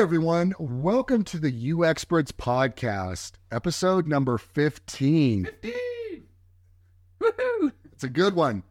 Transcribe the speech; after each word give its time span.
everyone. 0.00 0.54
Welcome 0.58 1.24
to 1.24 1.38
the 1.38 1.52
UXperts 1.72 2.32
Podcast, 2.32 3.32
episode 3.52 4.06
number 4.06 4.38
15. 4.38 5.44
15! 5.44 5.72
Woohoo! 7.20 7.72
It's 7.92 8.02
a 8.02 8.08
good 8.08 8.34
one. 8.34 8.62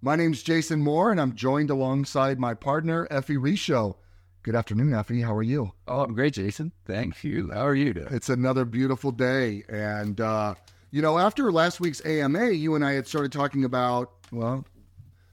My 0.00 0.16
name's 0.16 0.42
Jason 0.42 0.80
Moore, 0.80 1.10
and 1.10 1.20
I'm 1.20 1.34
joined 1.34 1.68
alongside 1.68 2.40
my 2.40 2.54
partner, 2.54 3.06
Ephie 3.10 3.36
Risho. 3.36 3.96
Good 4.42 4.56
afternoon, 4.56 4.94
Ephie. 4.94 5.20
How 5.20 5.36
are 5.36 5.42
you? 5.42 5.72
Oh, 5.86 6.00
I'm 6.00 6.14
great, 6.14 6.32
Jason. 6.32 6.72
Thank 6.86 7.24
you. 7.24 7.50
How 7.52 7.66
are 7.66 7.74
you 7.74 7.92
doing? 7.92 8.08
It's 8.10 8.30
another 8.30 8.64
beautiful 8.64 9.12
day. 9.12 9.64
And, 9.68 10.18
uh, 10.18 10.54
you 10.90 11.02
know, 11.02 11.18
after 11.18 11.52
last 11.52 11.80
week's 11.80 12.00
AMA, 12.06 12.52
you 12.52 12.74
and 12.74 12.82
I 12.82 12.92
had 12.92 13.06
started 13.06 13.32
talking 13.32 13.66
about, 13.66 14.12
well, 14.32 14.64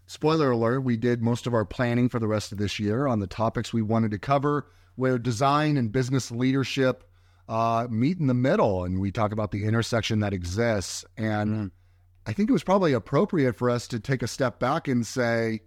spoiler 0.08 0.52
alert, 0.52 0.82
we 0.82 0.98
did 0.98 1.22
most 1.22 1.48
of 1.48 1.54
our 1.54 1.64
planning 1.64 2.10
for 2.10 2.20
the 2.20 2.28
rest 2.28 2.52
of 2.52 2.58
this 2.58 2.82
year 2.82 3.08
on 3.08 3.20
the 3.20 3.28
topics 3.28 3.72
we 3.72 3.82
wanted 3.82 4.12
to 4.12 4.20
cover, 4.20 4.68
where 4.98 5.18
design 5.18 5.78
and 5.78 5.92
business 5.92 6.30
leadership 6.32 7.06
uh, 7.48 7.88
meet 7.90 8.20
in 8.20 8.28
the 8.28 8.34
middle. 8.34 8.84
And 8.84 9.00
we 9.00 9.10
talk 9.12 9.32
about 9.32 9.52
the 9.52 9.64
intersection 9.64 10.20
that 10.20 10.34
exists. 10.34 11.06
And 11.18 11.50
Mm. 11.50 11.72
I 12.26 12.34
think 12.34 12.50
it 12.50 12.54
was 12.54 12.64
probably 12.64 12.92
appropriate 12.92 13.56
for 13.56 13.70
us 13.70 13.88
to 13.88 14.02
take 14.02 14.22
a 14.22 14.28
step 14.28 14.60
back 14.60 14.90
and 14.90 15.08
say, 15.08 15.62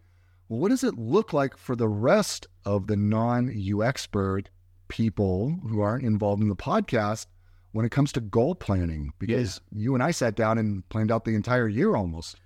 well, 0.51 0.61
what 0.61 0.69
does 0.69 0.85
it 0.85 0.99
look 0.99 1.33
like 1.33 1.57
for 1.57 1.75
the 1.75 1.89
rest 1.89 2.47
of 2.67 2.87
the 2.87 2.97
non 2.97 3.51
U 3.55 3.83
expert 3.83 4.51
people 4.89 5.59
who 5.69 5.81
aren't 5.81 6.05
involved 6.05 6.43
in 6.43 6.49
the 6.51 6.57
podcast 6.57 7.27
when 7.73 7.87
it 7.87 7.93
comes 7.93 8.13
to 8.13 8.21
goal 8.21 8.55
planning? 8.55 9.13
Because 9.19 9.63
you 9.75 9.95
and 9.95 10.03
I 10.03 10.11
sat 10.11 10.35
down 10.35 10.59
and 10.59 10.87
planned 10.91 11.11
out 11.11 11.25
the 11.25 11.35
entire 11.35 11.69
year 11.69 11.95
almost. 11.97 12.37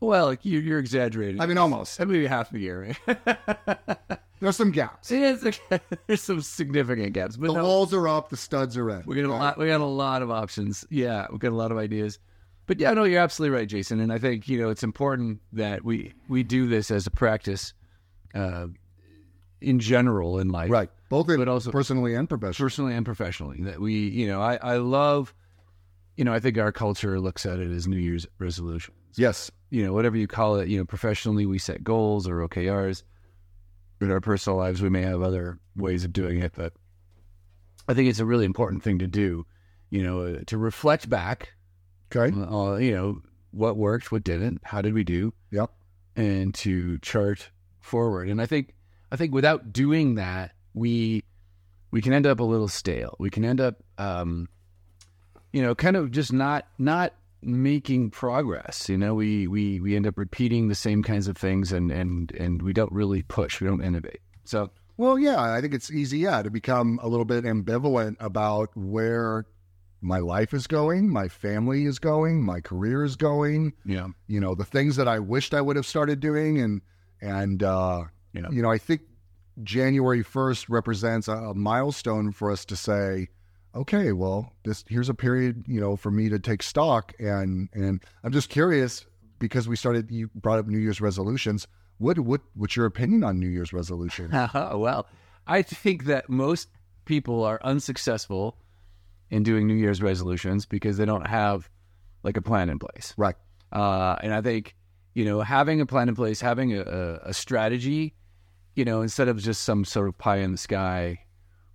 Well, 0.00 0.34
you, 0.42 0.58
you're 0.58 0.80
exaggerating. 0.80 1.40
I 1.40 1.46
mean, 1.46 1.56
almost. 1.56 1.98
maybe 2.00 2.26
half 2.26 2.50
the 2.50 2.58
year. 2.58 2.94
There's 4.46 4.56
some 4.56 4.72
gaps. 4.72 5.08
There's 5.08 6.20
some 6.20 6.40
significant 6.42 7.12
gaps, 7.12 7.36
but 7.36 7.46
The 7.48 7.54
no, 7.54 7.62
walls 7.64 7.94
are 7.94 8.08
up, 8.08 8.28
the 8.30 8.36
studs 8.36 8.76
are 8.76 8.90
in. 8.90 9.04
we 9.06 9.16
got 9.16 9.24
a 9.24 9.32
lot. 9.32 9.58
We 9.58 9.68
got 9.68 9.80
a 9.80 9.84
lot 9.84 10.22
of 10.22 10.30
options. 10.30 10.84
Yeah, 10.90 11.26
we 11.30 11.38
got 11.38 11.52
a 11.52 11.56
lot 11.56 11.70
of 11.72 11.78
ideas. 11.78 12.18
But 12.66 12.78
yeah, 12.80 12.92
no, 12.94 13.04
you're 13.04 13.20
absolutely 13.20 13.56
right, 13.56 13.68
Jason. 13.68 14.00
And 14.00 14.12
I 14.12 14.18
think 14.18 14.48
you 14.48 14.60
know 14.60 14.68
it's 14.70 14.82
important 14.82 15.40
that 15.52 15.84
we 15.84 16.12
we 16.28 16.42
do 16.42 16.66
this 16.66 16.90
as 16.90 17.06
a 17.06 17.10
practice, 17.10 17.72
uh, 18.34 18.66
in 19.60 19.78
general 19.78 20.38
in 20.40 20.48
life, 20.48 20.70
Right. 20.70 20.90
Both 21.08 21.26
But 21.28 21.46
also- 21.48 21.70
personally 21.70 22.14
and 22.14 22.28
professionally. 22.28 22.64
personally 22.66 22.94
and 22.94 23.04
professionally. 23.06 23.58
That 23.62 23.80
we, 23.80 23.94
you 23.94 24.26
know, 24.26 24.40
I 24.40 24.56
I 24.56 24.76
love, 24.78 25.34
you 26.16 26.24
know, 26.24 26.32
I 26.32 26.40
think 26.40 26.58
our 26.58 26.72
culture 26.72 27.20
looks 27.20 27.46
at 27.46 27.58
it 27.60 27.70
as 27.70 27.86
New 27.86 27.98
Year's 27.98 28.26
resolutions. 28.38 28.96
Yes. 29.16 29.50
you 29.70 29.84
know, 29.84 29.92
whatever 29.92 30.16
you 30.16 30.26
call 30.26 30.56
it, 30.56 30.68
you 30.68 30.78
know, 30.78 30.84
professionally 30.84 31.46
we 31.46 31.58
set 31.58 31.82
goals 31.84 32.26
or 32.28 32.36
OKRs. 32.48 33.02
In 34.02 34.10
our 34.10 34.20
personal 34.20 34.58
lives, 34.58 34.82
we 34.82 34.88
may 34.90 35.02
have 35.02 35.22
other 35.22 35.60
ways 35.76 36.04
of 36.04 36.12
doing 36.12 36.40
it, 36.40 36.52
but 36.56 36.72
I 37.88 37.94
think 37.94 38.08
it's 38.08 38.18
a 38.18 38.24
really 38.26 38.44
important 38.44 38.82
thing 38.82 38.98
to 38.98 39.06
do, 39.06 39.46
you 39.90 40.02
know, 40.02 40.22
uh, 40.22 40.38
to 40.46 40.58
reflect 40.58 41.08
back, 41.08 41.52
Okay. 42.14 42.36
uh, 42.36 42.76
you 42.76 42.90
know, 42.92 43.22
what 43.52 43.76
worked, 43.76 44.10
what 44.10 44.24
didn't, 44.24 44.60
how 44.64 44.82
did 44.82 44.92
we 44.92 45.04
do, 45.04 45.32
Yep. 45.52 45.70
and 46.16 46.52
to 46.54 46.98
chart 46.98 47.50
forward. 47.80 48.28
And 48.28 48.42
I 48.42 48.46
think, 48.46 48.74
I 49.12 49.16
think 49.16 49.32
without 49.32 49.72
doing 49.72 50.16
that, 50.16 50.52
we 50.74 51.22
we 51.92 52.00
can 52.00 52.12
end 52.12 52.26
up 52.26 52.40
a 52.40 52.44
little 52.44 52.68
stale. 52.68 53.14
We 53.20 53.30
can 53.30 53.44
end 53.44 53.60
up, 53.60 53.82
um, 53.98 54.48
you 55.52 55.62
know, 55.62 55.74
kind 55.76 55.94
of 55.96 56.10
just 56.10 56.32
not 56.32 56.66
not 56.78 57.12
making 57.42 58.10
progress. 58.10 58.88
You 58.88 58.98
know, 58.98 59.14
we 59.14 59.46
we 59.46 59.80
we 59.80 59.96
end 59.96 60.06
up 60.06 60.16
repeating 60.18 60.68
the 60.68 60.74
same 60.74 61.02
kinds 61.02 61.28
of 61.28 61.36
things, 61.36 61.72
and 61.72 61.90
and 61.90 62.30
and 62.32 62.62
we 62.62 62.72
don't 62.72 62.92
really 62.92 63.22
push. 63.22 63.60
We 63.60 63.66
don't 63.66 63.82
innovate. 63.82 64.20
So 64.44 64.70
Well, 64.96 65.18
yeah, 65.18 65.40
I 65.40 65.60
think 65.60 65.74
it's 65.74 65.90
easy, 65.90 66.18
yeah, 66.18 66.42
to 66.42 66.50
become 66.50 66.98
a 67.02 67.08
little 67.08 67.24
bit 67.24 67.44
ambivalent 67.44 68.16
about 68.20 68.70
where 68.76 69.46
my 70.00 70.18
life 70.18 70.52
is 70.52 70.66
going, 70.66 71.08
my 71.08 71.28
family 71.28 71.84
is 71.86 71.98
going, 72.00 72.42
my 72.42 72.60
career 72.60 73.04
is 73.04 73.14
going, 73.16 73.72
yeah, 73.84 74.08
you 74.26 74.40
know, 74.40 74.54
the 74.54 74.64
things 74.64 74.96
that 74.96 75.06
I 75.08 75.18
wished 75.20 75.54
I 75.54 75.60
would 75.60 75.76
have 75.76 75.86
started 75.86 76.20
doing 76.20 76.60
and 76.60 76.80
and 77.20 77.62
uh 77.62 78.04
Yeah. 78.32 78.50
you 78.50 78.62
know, 78.62 78.70
I 78.70 78.78
think 78.78 79.02
January 79.62 80.24
1st 80.24 80.66
represents 80.68 81.28
a, 81.28 81.32
a 81.36 81.54
milestone 81.54 82.32
for 82.32 82.50
us 82.50 82.64
to 82.64 82.74
say, 82.76 83.28
okay, 83.74 84.12
well, 84.12 84.52
this 84.64 84.84
here's 84.88 85.08
a 85.08 85.14
period, 85.14 85.64
you 85.66 85.80
know, 85.80 85.96
for 85.96 86.10
me 86.10 86.28
to 86.28 86.38
take 86.38 86.62
stock 86.62 87.12
and 87.18 87.68
and 87.72 88.02
I'm 88.22 88.32
just 88.32 88.48
curious 88.48 89.06
because 89.38 89.68
we 89.68 89.76
started 89.76 90.10
you 90.10 90.30
brought 90.34 90.58
up 90.58 90.66
New 90.66 90.78
Year's 90.78 91.00
resolutions. 91.00 91.66
What 91.98 92.18
what 92.18 92.40
what's 92.54 92.76
your 92.76 92.86
opinion 92.86 93.24
on 93.24 93.38
New 93.38 93.48
Year's 93.48 93.72
resolutions? 93.72 94.32
well, 94.54 95.06
I 95.46 95.62
think 95.62 96.04
that 96.04 96.28
most 96.28 96.68
people 97.04 97.44
are 97.44 97.60
unsuccessful 97.62 98.56
in 99.30 99.42
doing 99.42 99.66
New 99.66 99.74
Year's 99.74 100.02
resolutions 100.02 100.66
because 100.66 100.96
they 100.96 101.04
don't 101.04 101.26
have 101.26 101.68
like 102.22 102.36
a 102.36 102.42
plan 102.42 102.68
in 102.68 102.78
place. 102.78 103.14
right. 103.16 103.34
Uh, 103.72 104.16
and 104.22 104.34
I 104.34 104.42
think, 104.42 104.76
you 105.14 105.24
know, 105.24 105.40
having 105.40 105.80
a 105.80 105.86
plan 105.86 106.10
in 106.10 106.14
place, 106.14 106.42
having 106.42 106.74
a, 106.74 106.82
a, 106.82 107.14
a 107.30 107.34
strategy, 107.34 108.14
you 108.76 108.84
know, 108.84 109.00
instead 109.00 109.28
of 109.28 109.38
just 109.38 109.62
some 109.62 109.86
sort 109.86 110.08
of 110.08 110.18
pie 110.18 110.36
in 110.36 110.52
the 110.52 110.58
sky 110.58 111.21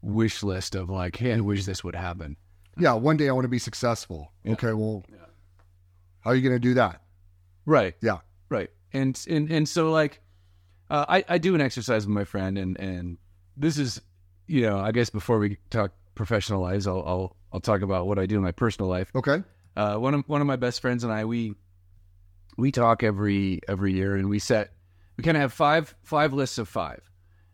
wish 0.02 0.44
list 0.44 0.76
of 0.76 0.90
like, 0.90 1.16
hey, 1.16 1.34
I 1.34 1.40
wish 1.40 1.66
this 1.66 1.84
would 1.84 1.96
happen. 1.96 2.38
Yeah, 2.78 2.94
one 2.94 3.18
day 3.18 3.28
I 3.28 3.32
want 3.32 3.46
to 3.46 3.50
be 3.50 3.60
successful. 3.60 4.32
Okay, 4.48 4.74
well, 4.74 5.04
yeah. 5.10 5.18
how 6.22 6.32
are 6.32 6.36
you 6.36 6.42
going 6.48 6.56
to 6.56 6.60
do 6.60 6.76
that? 6.76 7.02
Right. 7.66 7.96
Yeah. 8.02 8.20
Right. 8.50 8.70
And 8.94 9.20
and 9.30 9.52
and 9.52 9.68
so 9.68 9.92
like, 9.92 10.22
uh, 10.90 11.06
I 11.10 11.26
I 11.28 11.38
do 11.38 11.56
an 11.56 11.62
exercise 11.62 12.06
with 12.06 12.14
my 12.14 12.24
friend, 12.24 12.58
and 12.58 12.80
and 12.80 13.18
this 13.58 13.78
is, 13.78 14.00
you 14.46 14.62
know, 14.62 14.80
I 14.80 14.92
guess 14.92 15.10
before 15.10 15.40
we 15.40 15.58
talk 15.70 15.92
professional 16.16 16.62
lives, 16.62 16.88
I'll 16.88 17.04
I'll 17.06 17.36
I'll 17.52 17.60
talk 17.60 17.82
about 17.82 18.08
what 18.08 18.20
I 18.20 18.26
do 18.26 18.38
in 18.38 18.44
my 18.44 18.52
personal 18.52 18.90
life. 18.90 19.12
Okay. 19.16 19.44
uh, 19.76 19.96
one 19.98 20.14
of 20.14 20.24
one 20.28 20.42
of 20.42 20.48
my 20.48 20.56
best 20.56 20.82
friends 20.82 21.04
and 21.04 21.12
I 21.12 21.26
we 21.26 21.56
we 22.58 22.72
talk 22.72 23.04
every 23.04 23.60
every 23.68 23.94
year 23.94 24.16
and 24.16 24.30
we 24.30 24.40
set 24.40 24.72
we 25.18 25.24
kind 25.24 25.36
of 25.36 25.42
have 25.42 25.54
five 25.54 25.96
five 26.04 26.34
lists 26.34 26.58
of 26.58 26.68
five. 26.68 27.02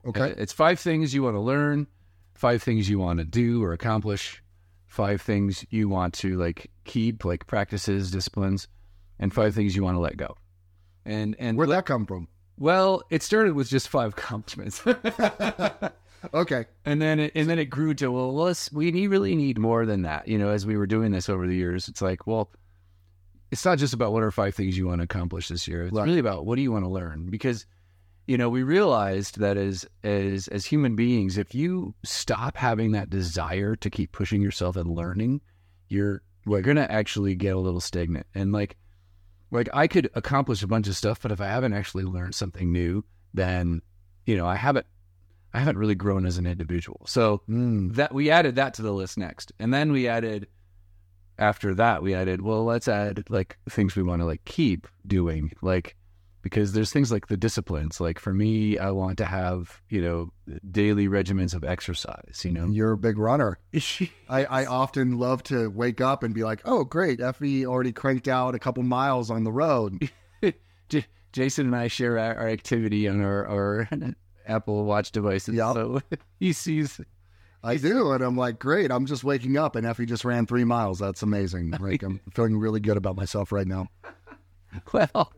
Okay. 0.06 0.34
It's 0.38 0.54
five 0.54 0.80
things 0.80 1.14
you 1.14 1.24
want 1.24 1.36
to 1.36 1.40
learn, 1.40 1.88
five 2.44 2.62
things 2.62 2.90
you 2.90 3.00
want 3.00 3.20
to 3.20 3.26
do 3.26 3.64
or 3.64 3.72
accomplish, 3.72 4.44
five 4.86 5.22
things 5.22 5.66
you 5.70 5.88
want 5.88 6.14
to 6.14 6.36
like 6.38 6.70
keep 6.84 7.24
like 7.24 7.48
practices, 7.48 8.12
disciplines, 8.12 8.68
and 9.18 9.34
five 9.34 9.56
things 9.56 9.76
you 9.78 9.82
want 9.84 9.96
to 9.96 10.02
let 10.02 10.18
go. 10.18 10.36
And 11.06 11.38
and 11.40 11.58
Where'd 11.58 11.70
that 11.70 11.86
come 11.86 12.06
from? 12.06 12.28
well, 12.58 13.02
it 13.10 13.24
started 13.24 13.54
with 13.54 13.70
just 13.70 13.88
five 13.88 14.12
accomplishments. 14.18 14.84
Okay. 16.34 16.66
And 16.86 17.02
then 17.02 17.20
it, 17.20 17.34
and 17.36 17.50
then 17.50 17.60
it 17.60 17.66
grew 17.66 17.94
to 17.96 18.10
well, 18.10 18.34
let's 18.34 18.72
we 18.72 18.92
need, 18.92 19.08
really 19.08 19.36
need 19.36 19.58
more 19.60 19.86
than 19.86 20.04
that. 20.04 20.26
You 20.26 20.38
know, 20.38 20.50
as 20.52 20.66
we 20.66 20.78
were 20.78 20.88
doing 20.88 21.12
this 21.12 21.28
over 21.28 21.46
the 21.46 21.56
years, 21.56 21.90
it's 21.90 22.02
like 22.02 22.26
well, 22.26 22.50
it's 23.52 23.66
not 23.66 23.78
just 23.78 23.94
about 23.94 24.14
what 24.14 24.24
are 24.24 24.32
five 24.32 24.56
things 24.56 24.78
you 24.78 24.88
want 24.88 25.00
to 25.00 25.04
accomplish 25.04 25.50
this 25.50 25.68
year. 25.68 25.84
It's 25.84 25.94
Right. 25.94 26.06
really 26.06 26.20
about 26.20 26.46
what 26.46 26.56
do 26.56 26.62
you 26.62 26.72
want 26.72 26.86
to 26.86 26.90
learn 26.90 27.30
because 27.30 27.66
you 28.28 28.38
know 28.38 28.50
we 28.50 28.64
realized 28.64 29.40
that 29.40 29.58
as 29.58 29.86
as 30.04 30.48
as 30.50 30.66
human 30.66 30.96
beings, 30.96 31.38
if 31.38 31.54
you 31.54 31.94
stop 32.04 32.58
having 32.58 32.92
that 32.92 33.10
desire 33.10 33.76
to 33.78 33.90
keep 33.90 34.12
pushing 34.12 34.42
yourself 34.42 34.76
and 34.76 34.90
learning, 34.90 35.42
you're 35.90 36.22
we're 36.46 36.62
gonna 36.62 36.88
actually 36.90 37.36
get 37.36 37.56
a 37.56 37.60
little 37.60 37.82
stagnant 37.82 38.28
and 38.36 38.52
like 38.52 38.78
like 39.52 39.70
I 39.74 39.88
could 39.88 40.10
accomplish 40.16 40.64
a 40.64 40.68
bunch 40.68 40.88
of 40.88 40.96
stuff, 40.98 41.22
but 41.22 41.32
if 41.32 41.40
I 41.40 41.48
haven't 41.48 41.74
actually 41.74 42.06
learned 42.06 42.36
something 42.36 42.72
new, 42.72 43.04
then 43.34 43.82
you 44.26 44.36
know 44.38 44.46
I 44.48 44.56
haven't 44.56 44.86
I 45.54 45.60
haven't 45.60 45.78
really 45.78 45.96
grown 45.96 46.26
as 46.26 46.38
an 46.38 46.48
individual. 46.48 47.02
So 47.06 47.42
Mm. 47.48 47.94
that 47.96 48.14
we 48.14 48.32
added 48.32 48.56
that 48.56 48.74
to 48.76 48.82
the 48.82 48.94
list 48.94 49.18
next, 49.18 49.52
and 49.60 49.74
then 49.74 49.92
we 49.92 50.08
added 50.08 50.48
after 51.40 51.74
that 51.74 52.04
we 52.04 52.14
added 52.14 52.42
well 52.42 52.64
let's 52.64 52.88
add 52.88 53.24
like 53.28 53.58
things 53.68 53.96
we 53.96 54.04
want 54.04 54.22
to 54.22 54.26
like 54.26 54.46
keep 54.46 54.88
doing 55.08 55.52
like 55.64 55.96
because 56.44 56.74
there's 56.74 56.92
things 56.94 57.12
like 57.12 57.28
the 57.28 57.38
disciplines 57.38 58.00
like 58.00 58.20
for 58.20 58.34
me 58.34 58.78
I 58.78 58.92
want 58.92 59.18
to 59.18 59.26
have 59.26 59.82
you 59.90 60.02
know 60.02 60.30
daily 60.70 61.08
regimens 61.08 61.56
of 61.56 61.64
exercise 61.64 62.44
you 62.46 62.52
know 62.52 62.68
You're 62.68 62.92
a 62.92 62.98
big 62.98 63.18
runner. 63.18 63.58
I, 64.30 64.46
I 64.46 64.66
often 64.66 65.18
love 65.18 65.42
to 65.44 65.70
wake 65.72 66.02
up 66.02 66.22
and 66.22 66.34
be 66.36 66.44
like, 66.44 66.62
oh, 66.66 66.84
great. 66.84 67.20
Ephie 67.22 67.66
already 67.66 67.92
cranked 67.92 68.28
out 68.28 68.54
a 68.56 68.60
couple 68.60 68.84
miles 68.84 69.32
on 69.32 69.44
the 69.44 69.52
road. 69.52 70.10
J- 70.90 71.06
Jason 71.32 71.66
and 71.68 71.76
I 71.76 71.88
share 71.88 72.20
our, 72.20 72.36
our 72.36 72.50
activity 72.50 73.08
on 73.08 73.22
our, 73.22 73.48
our 73.48 73.90
Apple 74.48 74.84
Watch 74.86 75.12
devices 75.12 75.56
Yep. 75.56 75.74
so 75.74 76.02
he 76.40 76.54
sees 76.54 77.00
I 77.64 77.78
do. 77.78 78.12
And 78.12 78.22
I'm 78.24 78.36
like, 78.36 78.60
great. 78.60 78.92
I'm 78.92 79.06
just 79.06 79.24
waking 79.24 79.58
up 79.58 79.76
and 79.78 79.86
Ephie 79.88 80.06
just 80.06 80.26
ran 80.26 80.46
three 80.46 80.66
miles. 80.66 81.00
That's 81.00 81.24
amazing. 81.24 81.72
Like, 81.80 82.04
I'm 82.04 82.20
feeling 82.34 82.58
really 82.58 82.82
good 82.82 82.98
about 82.98 83.16
myself 83.16 83.52
right 83.54 83.66
now. 83.68 83.88
well 84.92 85.32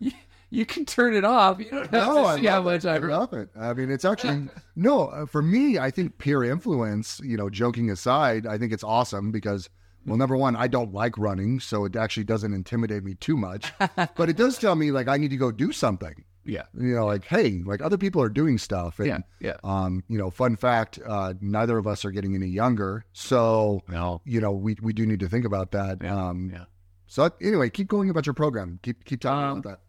you, 0.00 0.12
you 0.50 0.66
can 0.66 0.84
turn 0.84 1.14
it 1.14 1.24
off 1.24 1.58
you 1.58 1.66
don't 1.70 1.82
have 1.90 1.92
No, 1.92 2.34
to 2.36 2.40
see 2.40 2.46
how 2.46 2.62
much 2.62 2.84
I 2.84 2.96
I 2.96 2.98
love 2.98 3.32
it. 3.32 3.50
I 3.58 3.74
mean, 3.74 3.90
it's 3.90 4.04
actually 4.04 4.48
no 4.76 5.08
uh, 5.08 5.26
for 5.26 5.42
me. 5.42 5.78
I 5.78 5.90
think 5.90 6.18
peer 6.18 6.44
influence. 6.44 7.20
You 7.24 7.36
know, 7.36 7.50
joking 7.50 7.90
aside, 7.90 8.46
I 8.46 8.58
think 8.58 8.72
it's 8.72 8.84
awesome 8.84 9.30
because 9.30 9.68
well, 10.06 10.16
number 10.16 10.36
one, 10.36 10.56
I 10.56 10.68
don't 10.68 10.94
like 10.94 11.18
running, 11.18 11.60
so 11.60 11.84
it 11.84 11.94
actually 11.96 12.24
doesn't 12.24 12.54
intimidate 12.54 13.04
me 13.04 13.14
too 13.14 13.36
much. 13.36 13.72
but 14.16 14.28
it 14.30 14.36
does 14.36 14.56
tell 14.58 14.74
me 14.74 14.90
like 14.90 15.08
I 15.08 15.16
need 15.18 15.30
to 15.30 15.36
go 15.36 15.50
do 15.52 15.70
something. 15.72 16.24
Yeah. 16.44 16.62
You 16.72 16.94
know, 16.94 17.04
like 17.04 17.24
hey, 17.26 17.60
like 17.66 17.82
other 17.82 17.98
people 17.98 18.22
are 18.22 18.30
doing 18.30 18.56
stuff. 18.56 18.98
And, 19.00 19.08
Yeah. 19.08 19.18
Yeah. 19.40 19.56
Um, 19.64 20.02
you 20.08 20.16
know, 20.16 20.30
fun 20.30 20.56
fact: 20.56 20.98
uh, 21.06 21.34
neither 21.42 21.76
of 21.76 21.86
us 21.86 22.06
are 22.06 22.10
getting 22.10 22.34
any 22.34 22.46
younger, 22.46 23.04
so 23.12 23.82
No. 23.88 24.22
you 24.24 24.40
know 24.40 24.52
we 24.52 24.76
we 24.80 24.94
do 24.94 25.04
need 25.04 25.20
to 25.20 25.28
think 25.28 25.44
about 25.44 25.72
that. 25.72 25.98
Yeah, 26.02 26.28
Um, 26.28 26.50
yeah. 26.54 26.64
So 27.08 27.30
anyway, 27.40 27.70
keep 27.70 27.88
going 27.88 28.10
about 28.10 28.26
your 28.26 28.34
program. 28.34 28.78
Keep 28.82 29.04
keep 29.04 29.20
talking 29.20 29.44
Um, 29.52 29.58
about 29.58 29.64
that. 29.70 29.80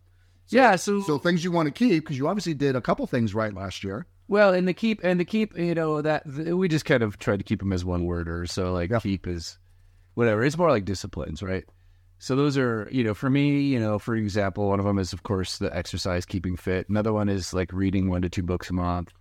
yeah. 0.55 0.75
So, 0.77 1.01
So 1.01 1.17
things 1.19 1.43
you 1.43 1.51
want 1.51 1.67
to 1.67 1.71
keep 1.71 2.03
because 2.03 2.17
you 2.17 2.27
obviously 2.27 2.53
did 2.55 2.75
a 2.75 2.81
couple 2.81 3.05
things 3.07 3.35
right 3.35 3.53
last 3.53 3.83
year. 3.83 4.07
well, 4.27 4.53
and 4.53 4.67
the 4.67 4.73
keep 4.73 5.01
and 5.03 5.19
the 5.19 5.25
keep, 5.25 5.57
you 5.57 5.75
know, 5.75 6.01
that 6.01 6.23
th- 6.25 6.49
we 6.53 6.67
just 6.67 6.85
kind 6.85 7.03
of 7.03 7.17
tried 7.19 7.37
to 7.37 7.43
keep 7.43 7.59
them 7.59 7.73
as 7.73 7.83
one 7.85 8.05
word 8.05 8.27
or 8.29 8.45
so. 8.45 8.71
Like 8.73 8.89
Yeah. 8.89 8.99
keep 8.99 9.27
is 9.27 9.59
whatever. 10.15 10.43
It's 10.43 10.57
more 10.57 10.69
like 10.71 10.85
disciplines, 10.85 11.43
right? 11.43 11.65
So 12.21 12.35
those 12.35 12.57
are, 12.57 12.87
you 12.91 13.03
know, 13.03 13.13
for 13.13 13.29
me, 13.29 13.61
you 13.61 13.79
know, 13.79 13.97
for 13.99 14.15
example, 14.15 14.67
one 14.69 14.79
of 14.79 14.85
them 14.85 14.99
is 14.99 15.13
of 15.13 15.23
course 15.23 15.57
the 15.57 15.75
exercise, 15.75 16.25
keeping 16.25 16.55
fit. 16.57 16.87
Another 16.89 17.11
one 17.13 17.27
is 17.29 17.53
like 17.53 17.71
reading 17.73 18.09
one 18.09 18.21
to 18.23 18.29
two 18.29 18.43
books 18.43 18.69
a 18.69 18.73
month. 18.73 19.11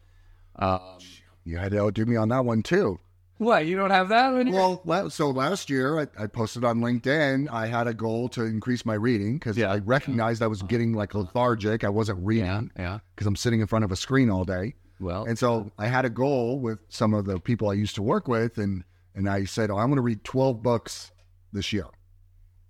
Um, 0.57 0.99
You 1.45 1.59
had 1.59 1.73
to 1.73 1.79
outdo 1.81 2.05
me 2.07 2.17
on 2.17 2.29
that 2.29 2.45
one 2.45 2.63
too. 2.63 2.99
What 3.39 3.67
you 3.67 3.77
don't 3.77 3.91
have 3.91 4.09
that 4.11 4.33
one? 4.33 4.51
Well, 4.53 4.83
la- 4.85 5.09
so 5.09 5.31
last 5.31 5.71
year 5.71 6.01
I, 6.01 6.07
I 6.25 6.27
posted 6.27 6.65
on 6.65 6.81
LinkedIn. 6.81 7.49
I 7.51 7.67
had 7.67 7.87
a 7.87 7.95
goal 7.95 8.29
to 8.31 8.43
increase 8.45 8.85
my 8.85 8.95
reading 8.95 9.39
because 9.39 9.57
Yeah. 9.57 9.73
I 9.73 9.79
recognized 9.79 10.43
I 10.43 10.47
was 10.49 10.63
getting 10.63 10.93
like 10.93 11.15
lethargic. 11.15 11.85
I 11.85 11.89
wasn't 11.89 12.19
reading 12.25 12.71
yeah. 12.79 12.99
because 13.15 13.27
I'm 13.27 13.37
sitting 13.37 13.61
in 13.61 13.67
front 13.67 13.85
of 13.85 13.93
a 13.93 13.97
screen 13.97 14.31
all 14.31 14.45
day. 14.45 14.75
Well, 15.01 15.25
And 15.25 15.39
so 15.39 15.71
I 15.79 15.87
had 15.87 16.05
a 16.05 16.11
goal 16.11 16.59
with 16.59 16.81
some 16.89 17.15
of 17.15 17.25
the 17.25 17.39
people 17.39 17.71
I 17.71 17.75
used 17.75 17.95
to 17.95 18.03
work 18.03 18.27
with, 18.29 18.59
and 18.59 18.83
and 19.15 19.29
I 19.29 19.45
said, 19.45 19.71
oh, 19.71 19.77
I'm 19.79 19.87
going 19.89 19.97
to 19.97 20.03
read 20.03 20.23
12 20.25 20.63
books 20.63 21.11
this 21.53 21.73
year 21.73 21.87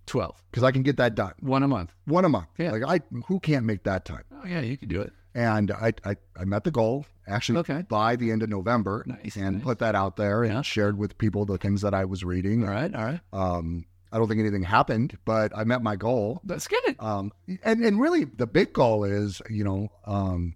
twelve, 0.06 0.42
because 0.50 0.62
I 0.62 0.70
can 0.70 0.82
get 0.82 0.96
that 0.96 1.14
done 1.14 1.32
one 1.40 1.62
a 1.62 1.68
month. 1.68 1.92
one 2.06 2.24
a 2.24 2.28
month. 2.28 2.48
Yeah. 2.58 2.72
Like 2.72 2.82
I, 2.86 3.00
who 3.26 3.40
can't 3.40 3.66
make 3.66 3.84
that 3.84 4.04
time? 4.04 4.24
Oh 4.32 4.46
yeah, 4.46 4.60
you 4.60 4.76
can 4.76 4.88
do 4.88 5.00
it. 5.02 5.12
And 5.34 5.70
I, 5.70 5.92
I, 6.04 6.16
I 6.38 6.44
met 6.44 6.64
the 6.64 6.70
goal 6.70 7.04
actually 7.28 7.58
Okay. 7.60 7.82
by 7.88 8.16
the 8.16 8.30
end 8.32 8.42
of 8.42 8.48
November, 8.48 9.04
Nice, 9.06 9.36
and 9.36 9.56
nice. 9.56 9.64
put 9.64 9.78
that 9.80 9.94
out 9.94 10.16
there 10.16 10.42
and 10.42 10.52
Yeah. 10.54 10.62
shared 10.62 10.98
with 10.98 11.18
people 11.18 11.44
the 11.44 11.58
things 11.58 11.82
that 11.82 11.94
I 11.94 12.04
was 12.04 12.24
reading. 12.24 12.64
All 12.64 12.70
right, 12.70 12.94
all 12.94 13.04
right. 13.04 13.20
Um, 13.32 13.84
I 14.10 14.16
don't 14.18 14.26
think 14.28 14.40
anything 14.40 14.62
happened, 14.62 15.18
but 15.24 15.52
I 15.56 15.64
met 15.64 15.82
my 15.82 15.94
goal. 15.96 16.40
That's 16.44 16.66
good. 16.66 16.96
Um, 16.98 17.30
and 17.62 17.84
and 17.84 18.00
really, 18.00 18.24
the 18.24 18.46
big 18.46 18.72
goal 18.72 19.04
is, 19.04 19.42
you 19.50 19.64
know, 19.64 19.88
um, 20.06 20.54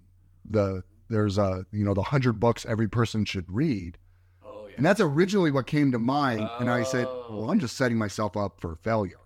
the 0.49 0.83
there's 1.09 1.37
a 1.39 1.67
you 1.71 1.85
know 1.85 1.93
the 1.95 2.03
hundred 2.03 2.41
books 2.41 2.65
every 2.67 2.89
person 2.89 3.25
should 3.27 3.45
read, 3.53 3.99
Oh 4.43 4.67
yeah. 4.69 4.75
and 4.79 4.87
that's 4.87 5.01
originally 5.01 5.51
what 5.51 5.67
came 5.67 5.93
to 5.93 5.99
mind. 5.99 6.49
And 6.59 6.71
I 6.71 6.83
said, 6.83 7.07
Oh. 7.09 7.27
well, 7.43 7.51
I'm 7.51 7.59
just 7.61 7.77
setting 7.77 7.99
myself 7.99 8.37
up 8.37 8.61
for 8.61 8.77
failure. 8.77 9.19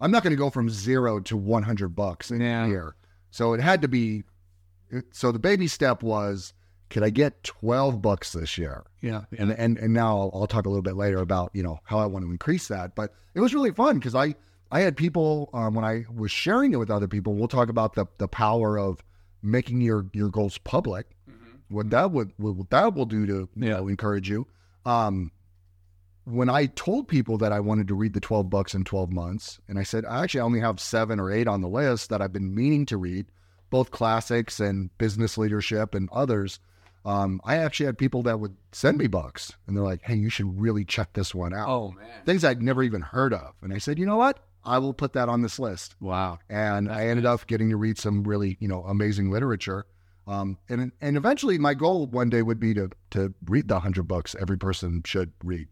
I'm 0.00 0.10
not 0.10 0.22
going 0.22 0.32
to 0.32 0.36
go 0.36 0.50
from 0.50 0.68
zero 0.68 1.20
to 1.20 1.36
100 1.36 1.94
bucks 1.96 2.30
in 2.30 2.40
Yeah. 2.42 2.66
a 2.66 2.68
year. 2.68 2.96
So 3.30 3.54
it 3.54 3.60
had 3.60 3.80
to 3.82 3.88
be. 3.88 4.24
So 5.12 5.32
the 5.32 5.38
baby 5.38 5.66
step 5.68 6.02
was, 6.02 6.52
could 6.92 7.02
I 7.02 7.10
get 7.10 7.42
12 7.42 8.02
books 8.02 8.32
this 8.32 8.58
year? 8.58 8.84
Yeah. 9.00 9.22
and 9.38 9.50
and 9.50 9.78
and 9.78 9.94
now 9.94 10.18
I'll, 10.18 10.30
I'll 10.34 10.46
talk 10.46 10.66
a 10.66 10.68
little 10.68 10.82
bit 10.82 10.94
later 10.94 11.18
about 11.18 11.50
you 11.54 11.62
know 11.62 11.80
how 11.84 11.98
I 11.98 12.06
want 12.06 12.24
to 12.24 12.30
increase 12.30 12.68
that. 12.68 12.94
But 12.94 13.14
it 13.34 13.40
was 13.40 13.54
really 13.54 13.72
fun 13.72 13.98
because 13.98 14.14
I 14.14 14.34
I 14.70 14.80
had 14.80 14.96
people 14.96 15.48
um, 15.54 15.74
when 15.74 15.84
I 15.84 16.04
was 16.14 16.30
sharing 16.30 16.72
it 16.72 16.76
with 16.76 16.90
other 16.90 17.08
people. 17.08 17.34
We'll 17.34 17.48
talk 17.48 17.70
about 17.70 17.94
the 17.94 18.06
the 18.18 18.28
power 18.28 18.78
of 18.78 19.02
making 19.42 19.80
your 19.80 20.06
your 20.12 20.28
goals 20.28 20.58
public. 20.58 21.06
What 21.68 21.88
that 21.90 22.12
would 22.12 22.32
what 22.36 22.68
that 22.68 22.94
will 22.94 23.06
do 23.06 23.26
to 23.26 23.48
you 23.56 23.70
know, 23.70 23.88
encourage 23.88 24.28
you. 24.28 24.46
Um, 24.84 25.32
when 26.24 26.48
I 26.50 26.66
told 26.66 27.08
people 27.08 27.38
that 27.38 27.52
I 27.52 27.60
wanted 27.60 27.88
to 27.88 27.94
read 27.94 28.12
the 28.12 28.20
12 28.20 28.48
books 28.48 28.74
in 28.74 28.84
12 28.84 29.10
months, 29.10 29.60
and 29.66 29.78
I 29.78 29.82
said, 29.82 30.04
I 30.04 30.22
actually 30.22 30.40
only 30.42 30.60
have 30.60 30.78
seven 30.78 31.18
or 31.18 31.32
eight 31.32 31.48
on 31.48 31.62
the 31.62 31.68
list 31.68 32.10
that 32.10 32.22
I've 32.22 32.32
been 32.32 32.54
meaning 32.54 32.86
to 32.86 32.96
read, 32.96 33.26
both 33.70 33.90
classics 33.90 34.60
and 34.60 34.96
business 34.98 35.36
leadership 35.36 35.94
and 35.94 36.08
others. 36.12 36.60
Um, 37.04 37.40
I 37.44 37.56
actually 37.56 37.86
had 37.86 37.98
people 37.98 38.22
that 38.22 38.38
would 38.38 38.56
send 38.70 38.98
me 38.98 39.08
books, 39.08 39.52
and 39.66 39.76
they're 39.76 39.82
like, 39.82 40.02
hey, 40.02 40.14
you 40.14 40.28
should 40.28 40.60
really 40.60 40.84
check 40.84 41.12
this 41.12 41.34
one 41.34 41.52
out. 41.52 41.68
Oh 41.68 41.90
man. 41.92 42.06
Things 42.24 42.44
I'd 42.44 42.62
never 42.62 42.82
even 42.82 43.00
heard 43.02 43.34
of. 43.34 43.54
And 43.60 43.72
I 43.72 43.78
said, 43.78 43.98
you 43.98 44.06
know 44.06 44.16
what? 44.16 44.38
I 44.64 44.78
will 44.78 44.94
put 44.94 45.12
that 45.14 45.28
on 45.28 45.42
this 45.42 45.58
list. 45.58 45.96
Wow. 46.00 46.38
And 46.48 46.90
I 46.90 47.08
ended 47.08 47.26
up 47.26 47.46
getting 47.48 47.70
to 47.70 47.76
read 47.76 47.98
some 47.98 48.22
really, 48.22 48.56
you 48.60 48.68
know, 48.68 48.84
amazing 48.84 49.30
literature. 49.30 49.86
Um, 50.26 50.58
and 50.68 50.92
and 51.00 51.16
eventually, 51.16 51.58
my 51.58 51.74
goal 51.74 52.06
one 52.06 52.30
day 52.30 52.42
would 52.42 52.60
be 52.60 52.74
to 52.74 52.90
to 53.10 53.34
read 53.46 53.66
the 53.66 53.80
hundred 53.80 54.04
books 54.04 54.36
every 54.40 54.56
person 54.56 55.02
should 55.04 55.32
read. 55.42 55.66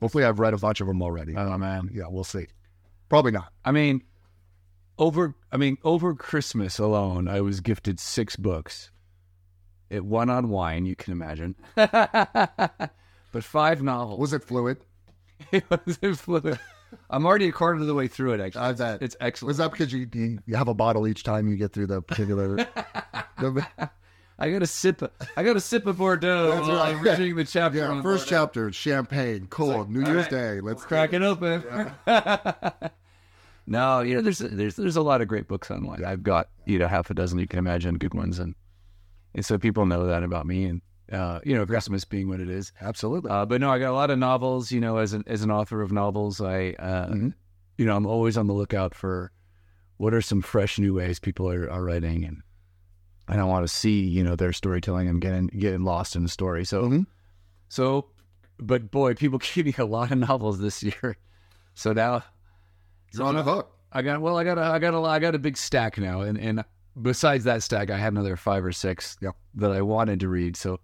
Hopefully, 0.00 0.24
I've 0.24 0.38
read 0.38 0.52
a 0.52 0.58
bunch 0.58 0.82
of 0.82 0.86
them 0.86 1.00
already. 1.00 1.34
Oh 1.34 1.56
man. 1.56 1.88
yeah, 1.94 2.04
we'll 2.08 2.24
see. 2.24 2.46
Probably 3.08 3.32
not. 3.32 3.52
I 3.64 3.72
mean, 3.72 4.02
over 4.98 5.34
I 5.50 5.56
mean, 5.56 5.78
over 5.82 6.14
Christmas 6.14 6.78
alone, 6.78 7.26
I 7.26 7.40
was 7.40 7.60
gifted 7.60 7.98
six 7.98 8.36
books. 8.36 8.90
It 9.90 10.04
one 10.04 10.30
on 10.30 10.48
wine, 10.48 10.84
you 10.84 10.96
can 10.96 11.12
imagine. 11.12 11.54
but 11.74 12.90
five 13.40 13.82
novels. 13.82 14.18
Was 14.18 14.32
it 14.32 14.42
fluid? 14.42 14.78
it 15.52 15.64
was 15.68 16.20
flew- 16.20 16.56
I'm 17.10 17.26
already 17.26 17.48
a 17.48 17.52
quarter 17.52 17.80
of 17.80 17.86
the 17.86 17.94
way 17.94 18.08
through 18.08 18.34
it. 18.34 18.40
Actually, 18.40 18.62
I 18.62 18.72
bet. 18.72 19.02
it's 19.02 19.16
excellent. 19.20 19.48
Was 19.48 19.56
that 19.58 19.70
because 19.72 19.92
you 19.92 20.08
you 20.46 20.56
have 20.56 20.68
a 20.68 20.74
bottle 20.74 21.06
each 21.06 21.22
time 21.22 21.48
you 21.48 21.56
get 21.56 21.72
through 21.72 21.88
the 21.88 22.00
particular? 22.02 22.56
the, 23.38 23.66
I 24.38 24.50
got 24.50 24.62
a 24.62 24.66
sip. 24.66 25.02
Of, 25.02 25.10
I 25.36 25.42
got 25.42 25.56
a 25.56 25.60
sip 25.60 25.86
of 25.86 25.98
Bordeaux 25.98 26.50
That's 26.50 26.68
while 26.68 26.76
right. 26.76 26.96
I'm 26.96 27.02
reading 27.02 27.36
the 27.36 27.44
chapter. 27.44 27.78
yeah, 27.78 28.02
first 28.02 28.28
Bordeaux. 28.28 28.44
chapter, 28.44 28.72
champagne, 28.72 29.46
cool, 29.50 29.86
New 29.86 30.00
Year's 30.00 30.24
right. 30.24 30.30
Day. 30.30 30.60
Let's 30.60 30.84
crack 30.84 31.12
it 31.12 31.22
open. 31.22 31.64
no, 33.66 34.00
you 34.00 34.14
know, 34.14 34.22
there's 34.22 34.38
there's 34.38 34.76
there's 34.76 34.96
a 34.96 35.02
lot 35.02 35.20
of 35.20 35.28
great 35.28 35.48
books 35.48 35.70
online. 35.70 36.04
I've 36.04 36.22
got 36.22 36.48
you 36.64 36.78
know 36.78 36.88
half 36.88 37.10
a 37.10 37.14
dozen 37.14 37.38
you 37.38 37.48
can 37.48 37.58
imagine 37.58 37.98
good 37.98 38.14
ones, 38.14 38.38
and 38.38 38.54
and 39.36 39.44
so 39.44 39.56
people 39.58 39.86
know 39.86 40.06
that 40.06 40.24
about 40.24 40.46
me, 40.46 40.64
and 40.64 40.80
uh, 41.12 41.38
you 41.44 41.54
know, 41.54 41.64
Christmas 41.64 42.04
being 42.04 42.28
what 42.28 42.40
it 42.40 42.50
is. 42.50 42.72
Absolutely. 42.80 43.30
Uh, 43.30 43.46
but 43.46 43.60
no, 43.60 43.70
I 43.70 43.78
got 43.78 43.90
a 43.90 43.94
lot 43.94 44.10
of 44.10 44.18
novels. 44.18 44.72
You 44.72 44.80
know, 44.80 44.96
as 44.96 45.12
an 45.12 45.22
as 45.28 45.42
an 45.42 45.52
author 45.52 45.80
of 45.82 45.92
novels, 45.92 46.40
I 46.40 46.70
uh, 46.78 47.10
Mhm. 47.10 47.34
you 47.78 47.86
know 47.86 47.94
I'm 47.96 48.06
always 48.06 48.36
on 48.36 48.48
the 48.48 48.52
lookout 48.54 48.92
for 48.94 49.30
what 49.98 50.12
are 50.12 50.20
some 50.22 50.42
fresh 50.42 50.78
new 50.78 50.94
ways 50.94 51.18
people 51.20 51.48
are, 51.48 51.70
are 51.70 51.84
writing, 51.84 52.24
and 52.24 52.42
and 53.28 53.40
I 53.40 53.44
want 53.44 53.62
to 53.64 53.72
see 53.72 54.00
you 54.00 54.24
know 54.24 54.34
their 54.34 54.52
storytelling 54.52 55.08
and 55.08 55.20
getting 55.20 55.46
getting 55.48 55.84
lost 55.84 56.16
in 56.16 56.22
the 56.24 56.28
story. 56.28 56.64
So 56.64 56.82
Mhm. 56.82 57.06
so, 57.68 58.06
but 58.58 58.90
boy, 58.90 59.14
people 59.14 59.38
gave 59.54 59.66
me 59.66 59.74
a 59.78 59.84
lot 59.84 60.10
of 60.10 60.18
novels 60.18 60.58
this 60.58 60.82
year. 60.82 61.16
So 61.74 61.92
now 61.92 62.24
You're 63.12 63.24
on 63.24 63.36
the 63.36 63.42
hook. 63.42 63.70
I 63.92 64.02
got 64.02 64.20
well, 64.20 64.36
I 64.36 64.44
got 64.44 64.58
a, 64.58 64.62
I 64.62 64.78
got 64.78 64.94
a, 64.94 65.00
I 65.02 65.18
got 65.18 65.34
a 65.34 65.38
big 65.38 65.56
stack 65.56 65.98
now, 65.98 66.22
and 66.22 66.36
and 66.38 66.64
besides 67.00 67.44
that 67.44 67.62
stack, 67.62 67.90
I 67.90 67.96
had 67.98 68.12
another 68.12 68.36
five 68.36 68.64
or 68.64 68.72
six 68.72 69.16
Yep. 69.20 69.34
that 69.56 69.72
I 69.72 69.82
wanted 69.82 70.20
to 70.20 70.28
read. 70.28 70.56
So 70.56 70.80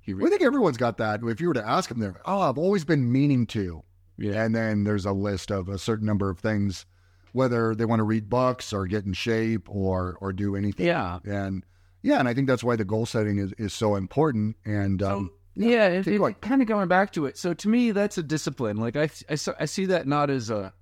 he 0.00 0.14
I 0.14 0.28
think 0.28 0.42
everyone's 0.42 0.76
got 0.76 0.96
that. 0.98 1.20
If 1.22 1.40
you 1.40 1.48
were 1.48 1.54
to 1.54 1.68
ask 1.68 1.88
them, 1.88 1.98
they're 2.00 2.20
oh, 2.24 2.40
I've 2.40 2.58
always 2.58 2.84
been 2.84 3.10
meaning 3.12 3.46
to. 3.48 3.82
yeah, 4.18 4.42
And 4.44 4.54
then 4.54 4.84
there's 4.84 5.06
a 5.06 5.12
list 5.12 5.50
of 5.50 5.68
a 5.68 5.78
certain 5.78 6.06
number 6.06 6.30
of 6.30 6.38
things, 6.38 6.86
whether 7.32 7.74
they 7.74 7.84
want 7.84 8.00
to 8.00 8.04
read 8.04 8.28
books 8.28 8.72
or 8.72 8.86
get 8.86 9.04
in 9.04 9.12
shape 9.12 9.68
or 9.68 10.16
or 10.20 10.32
do 10.32 10.56
anything. 10.56 10.86
yeah. 10.86 11.18
And 11.24 11.64
yeah, 12.02 12.18
and 12.18 12.26
I 12.28 12.32
think 12.34 12.46
that's 12.48 12.64
why 12.64 12.76
the 12.76 12.84
goal 12.84 13.04
setting 13.04 13.38
is, 13.38 13.52
is 13.58 13.74
so 13.74 13.94
important. 13.94 14.56
And 14.64 15.02
um, 15.02 15.30
yeah, 15.54 15.86
it, 15.88 16.04
keep 16.06 16.18
going. 16.18 16.34
kind 16.40 16.62
of 16.62 16.66
going 16.68 16.88
back 16.88 17.12
to 17.12 17.26
it. 17.26 17.36
So 17.36 17.52
to 17.52 17.68
me, 17.68 17.90
that's 17.90 18.16
a 18.16 18.22
discipline. 18.22 18.78
Like 18.78 18.96
I, 18.96 19.10
I, 19.28 19.36
I 19.60 19.64
see 19.66 19.84
that 19.86 20.06
not 20.06 20.30
as 20.30 20.48
a. 20.48 20.72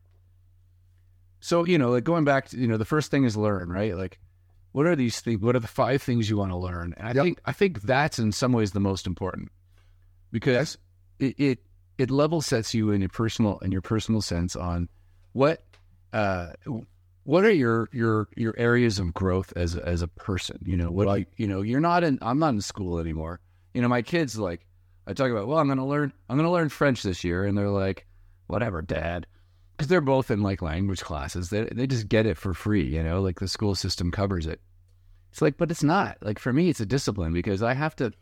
So 1.41 1.65
you 1.67 1.77
know, 1.79 1.91
like 1.91 2.05
going 2.05 2.25
back 2.25 2.49
to 2.51 2.57
you 2.57 2.69
know, 2.69 2.77
the 2.77 2.85
first 2.85 3.11
thing 3.11 3.25
is 3.25 3.37
learn, 3.37 3.69
right? 3.69 3.97
Like, 3.97 4.19
what 4.79 4.87
are 4.87 4.95
these 4.97 5.21
things? 5.21 5.41
What 5.41 5.57
are 5.57 5.61
the 5.61 5.67
five 5.67 6.01
things 6.01 6.31
you 6.31 6.37
want 6.37 6.53
to 6.53 6.57
learn? 6.57 6.95
And 6.97 7.09
I 7.09 7.13
Yep. 7.13 7.25
think 7.25 7.41
I 7.45 7.53
think 7.53 7.83
that's 7.83 8.19
in 8.21 8.31
some 8.33 8.53
ways 8.53 8.71
the 8.73 8.81
most 8.81 9.07
important 9.09 9.51
because 10.31 10.79
it, 11.19 11.35
it 11.39 11.59
it 11.99 12.11
level 12.11 12.41
sets 12.41 12.75
you 12.75 12.91
in 12.93 13.01
your 13.01 13.09
personal 13.09 13.59
in 13.59 13.73
your 13.73 13.81
personal 13.83 14.23
sense 14.23 14.55
on 14.55 14.89
what 15.33 15.65
uh 16.13 16.51
what 17.25 17.45
are 17.45 17.51
your 17.51 17.89
your 17.93 18.29
your 18.37 18.55
areas 18.57 18.99
of 19.01 19.13
growth 19.13 19.53
as 19.57 19.75
a- 19.75 19.85
as 19.87 20.01
a 20.01 20.09
person 20.09 20.59
you 20.65 20.77
know 20.77 20.91
what 20.91 21.07
Right. 21.07 21.29
you 21.37 21.47
know 21.47 21.61
you're 21.63 21.81
not 21.81 22.05
in 22.05 22.19
i'm 22.23 22.39
not 22.39 22.55
in 22.55 22.61
school 22.61 22.99
anymore 22.99 23.41
you 23.75 23.83
know 23.83 23.89
my 23.89 24.01
kids 24.03 24.39
like 24.39 24.65
i 25.07 25.13
talk 25.13 25.31
about 25.31 25.47
well 25.49 25.59
i'm 25.59 25.69
gonna 25.69 25.87
learn 25.87 26.13
i'm 26.29 26.37
gonna 26.37 26.53
learn 26.53 26.69
french 26.69 27.03
this 27.03 27.25
year 27.25 27.45
and 27.45 27.59
they're 27.59 27.69
like 27.69 28.07
whatever 28.47 28.81
dad 28.81 29.27
because 29.77 29.89
they're 29.89 30.01
both 30.01 30.31
in 30.31 30.41
like 30.43 30.63
language 30.63 31.01
classes 31.03 31.51
they, 31.51 31.65
they 31.65 31.87
just 31.87 32.09
get 32.09 32.25
it 32.27 32.37
for 32.39 32.55
free 32.55 32.85
you 32.87 33.03
know 33.03 33.21
like 33.21 33.41
the 33.41 33.49
school 33.49 33.75
system 33.75 34.11
covers 34.11 34.47
it 34.47 34.61
it's 35.31 35.43
like 35.43 35.57
but 35.57 35.71
it's 35.71 35.83
not 35.83 36.17
like 36.23 36.39
for 36.39 36.53
me 36.53 36.69
it's 36.69 36.81
a 36.81 36.87
discipline 36.87 37.33
because 37.33 37.63
i 37.63 37.75
have 37.75 37.95
to 37.97 38.13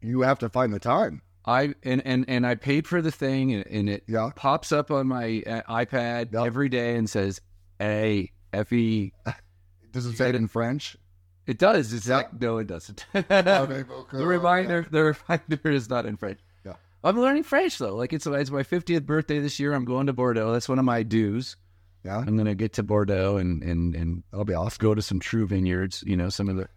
you 0.00 0.22
have 0.22 0.38
to 0.38 0.48
find 0.48 0.72
the 0.72 0.78
time. 0.78 1.22
i 1.46 1.74
and 1.82 2.02
and, 2.04 2.24
and 2.28 2.46
i 2.46 2.54
paid 2.54 2.86
for 2.86 3.00
the 3.02 3.10
thing 3.12 3.52
and, 3.52 3.66
and 3.66 3.88
it 3.88 4.04
Yeah. 4.08 4.30
pops 4.34 4.72
up 4.72 4.90
on 4.90 5.06
my 5.08 5.42
uh, 5.46 5.62
ipad 5.84 6.32
Yep. 6.32 6.46
every 6.46 6.68
day 6.68 6.96
and 6.96 7.08
says 7.08 7.40
a 7.80 8.30
f 8.52 8.72
e 8.72 9.12
Does 9.92 10.06
it 10.06 10.16
say 10.16 10.30
it 10.30 10.34
in 10.34 10.48
French? 10.48 10.96
It 11.46 11.58
does. 11.58 11.92
It's 11.92 12.06
Yeah. 12.06 12.16
like 12.18 12.40
no, 12.40 12.58
it 12.58 12.66
doesn't. 12.66 13.04
Okay, 13.14 13.84
the 14.12 14.26
reminder, 14.26 14.86
the 14.90 15.02
reminder 15.28 15.70
is 15.70 15.90
not 15.90 16.06
in 16.06 16.16
French. 16.16 16.38
Yeah. 16.64 16.74
I'm 17.04 17.18
learning 17.20 17.42
French 17.42 17.76
though. 17.78 17.94
Like 17.96 18.12
it's 18.14 18.26
it's 18.26 18.50
my 18.50 18.62
50th 18.62 19.04
birthday 19.04 19.38
this 19.40 19.58
year. 19.60 19.74
I'm 19.74 19.84
going 19.84 20.06
to 20.06 20.12
Bordeaux. 20.14 20.52
That's 20.52 20.68
one 20.68 20.78
of 20.78 20.84
my 20.86 21.02
dues. 21.02 21.56
Yeah, 22.04 22.18
I'm 22.18 22.36
gonna 22.36 22.54
get 22.54 22.72
to 22.74 22.82
Bordeaux 22.82 23.36
and 23.36 23.62
and 23.62 23.94
and 23.94 24.22
that'll 24.30 24.44
be 24.44 24.54
awesome. 24.54 24.78
go 24.80 24.94
to 24.94 25.02
some 25.02 25.20
true 25.20 25.46
vineyards. 25.46 26.02
You 26.06 26.16
know, 26.16 26.28
some 26.28 26.48
of 26.48 26.56
the 26.56 26.68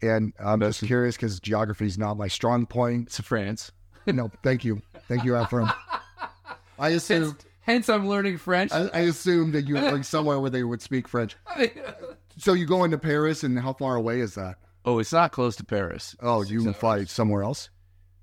And 0.00 0.32
I'm 0.38 0.60
just 0.60 0.82
curious 0.84 1.16
because 1.16 1.40
geography 1.40 1.86
is 1.86 1.98
not 1.98 2.16
my 2.16 2.28
strong 2.28 2.66
point. 2.66 3.08
It's 3.08 3.20
France. 3.20 3.72
No, 4.04 4.32
thank 4.42 4.64
you, 4.64 4.82
thank 5.06 5.22
you, 5.22 5.40
Ephraim. 5.40 5.70
I 6.76 6.88
assume 6.88 7.36
Hence, 7.60 7.88
I'm 7.88 8.08
learning 8.08 8.38
French. 8.38 8.72
I, 8.72 8.88
I 8.92 8.98
assumed 9.02 9.54
that 9.54 9.68
you 9.68 9.76
were 9.76 9.92
like 9.92 10.02
somewhere 10.02 10.40
where 10.40 10.50
they 10.50 10.64
would 10.64 10.82
speak 10.82 11.08
French. 11.08 11.36
So 12.38 12.54
you 12.54 12.64
go 12.64 12.82
into 12.84 12.96
Paris, 12.96 13.44
and 13.44 13.58
how 13.58 13.74
far 13.74 13.94
away 13.94 14.20
is 14.20 14.34
that? 14.36 14.56
oh, 14.84 14.98
it's 14.98 15.12
not 15.12 15.32
close 15.32 15.54
to 15.56 15.64
Paris. 15.64 16.16
Oh, 16.20 16.42
you 16.42 16.62
can 16.62 16.72
fly 16.72 17.04
somewhere 17.04 17.42
else. 17.42 17.68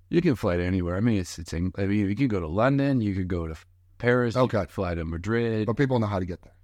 You 0.10 0.20
can 0.22 0.36
fly 0.36 0.58
to 0.58 0.64
anywhere. 0.64 0.98
I 0.98 1.00
mean, 1.00 1.20
it's 1.20 1.38
it's. 1.38 1.54
I 1.54 1.60
mean, 1.60 2.10
you 2.10 2.16
can 2.16 2.28
go 2.28 2.40
to 2.40 2.48
London. 2.48 3.02
You 3.02 3.14
could 3.14 3.28
go 3.28 3.48
to 3.48 3.56
Paris. 4.00 4.36
Okay. 4.36 4.66
fly 4.70 4.96
to 4.96 5.06
Madrid. 5.06 5.68
But 5.68 5.78
people 5.78 6.00
know 6.00 6.08
how 6.08 6.18
to 6.20 6.26
get 6.26 6.42
there. 6.42 6.56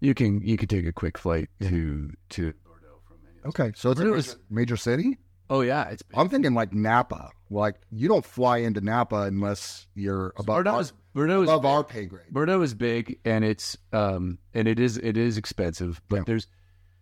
You 0.00 0.14
can 0.14 0.40
you 0.42 0.56
can 0.56 0.68
take 0.68 0.86
a 0.86 0.92
quick 0.92 1.18
flight 1.18 1.48
to 1.60 2.10
to. 2.30 2.54
Okay, 3.44 3.72
so 3.74 3.90
it's 3.90 3.98
a 3.98 4.04
Bordeaux 4.04 4.16
major, 4.16 4.16
is- 4.18 4.36
major 4.50 4.76
city. 4.76 5.18
Oh 5.50 5.60
yeah, 5.62 5.88
it's 5.90 6.02
I'm 6.14 6.28
thinking 6.28 6.54
like 6.54 6.72
Napa. 6.72 7.30
Like 7.50 7.74
you 7.90 8.08
don't 8.08 8.24
fly 8.24 8.58
into 8.58 8.80
Napa 8.80 9.22
unless 9.22 9.86
you're 9.94 10.28
above 10.36 10.46
Bordeaux 10.46 10.70
our, 10.74 10.80
is 10.80 10.92
Bordeaux 11.12 11.42
is 11.42 11.48
above 11.48 11.66
our 11.66 11.84
pay 11.84 12.06
grade. 12.06 12.26
Bordeaux 12.30 12.62
is 12.62 12.72
big 12.74 13.18
and 13.24 13.44
it's 13.44 13.76
um 13.92 14.38
and 14.54 14.66
it 14.68 14.78
is 14.78 14.96
it 14.96 15.16
is 15.16 15.36
expensive, 15.36 16.00
but 16.08 16.16
Yeah. 16.18 16.22
there's 16.26 16.46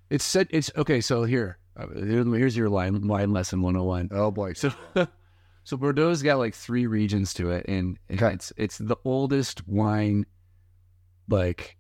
it's 0.09 0.25
set 0.25 0.47
it's 0.51 0.71
okay. 0.77 1.01
So 1.01 1.25
here 1.25 1.59
uh, 1.77 1.87
here- 1.95 2.25
here's 2.35 2.57
your 2.57 2.69
line 2.71 3.07
line 3.07 3.33
lesson 3.33 3.61
101. 3.63 4.09
Oh 4.13 4.31
boy. 4.31 4.55
So 4.55 4.73
so 5.65 5.77
Bordeaux's 5.77 6.23
got 6.23 6.39
like 6.39 6.55
three 6.55 6.87
regions 6.87 7.35
to 7.35 7.51
it, 7.51 7.67
and, 7.69 7.99
Okay. 8.13 8.33
it's 8.35 8.53
it's 8.57 8.79
the 8.79 8.97
oldest 9.05 9.67
wine, 9.69 10.27
like 11.29 11.77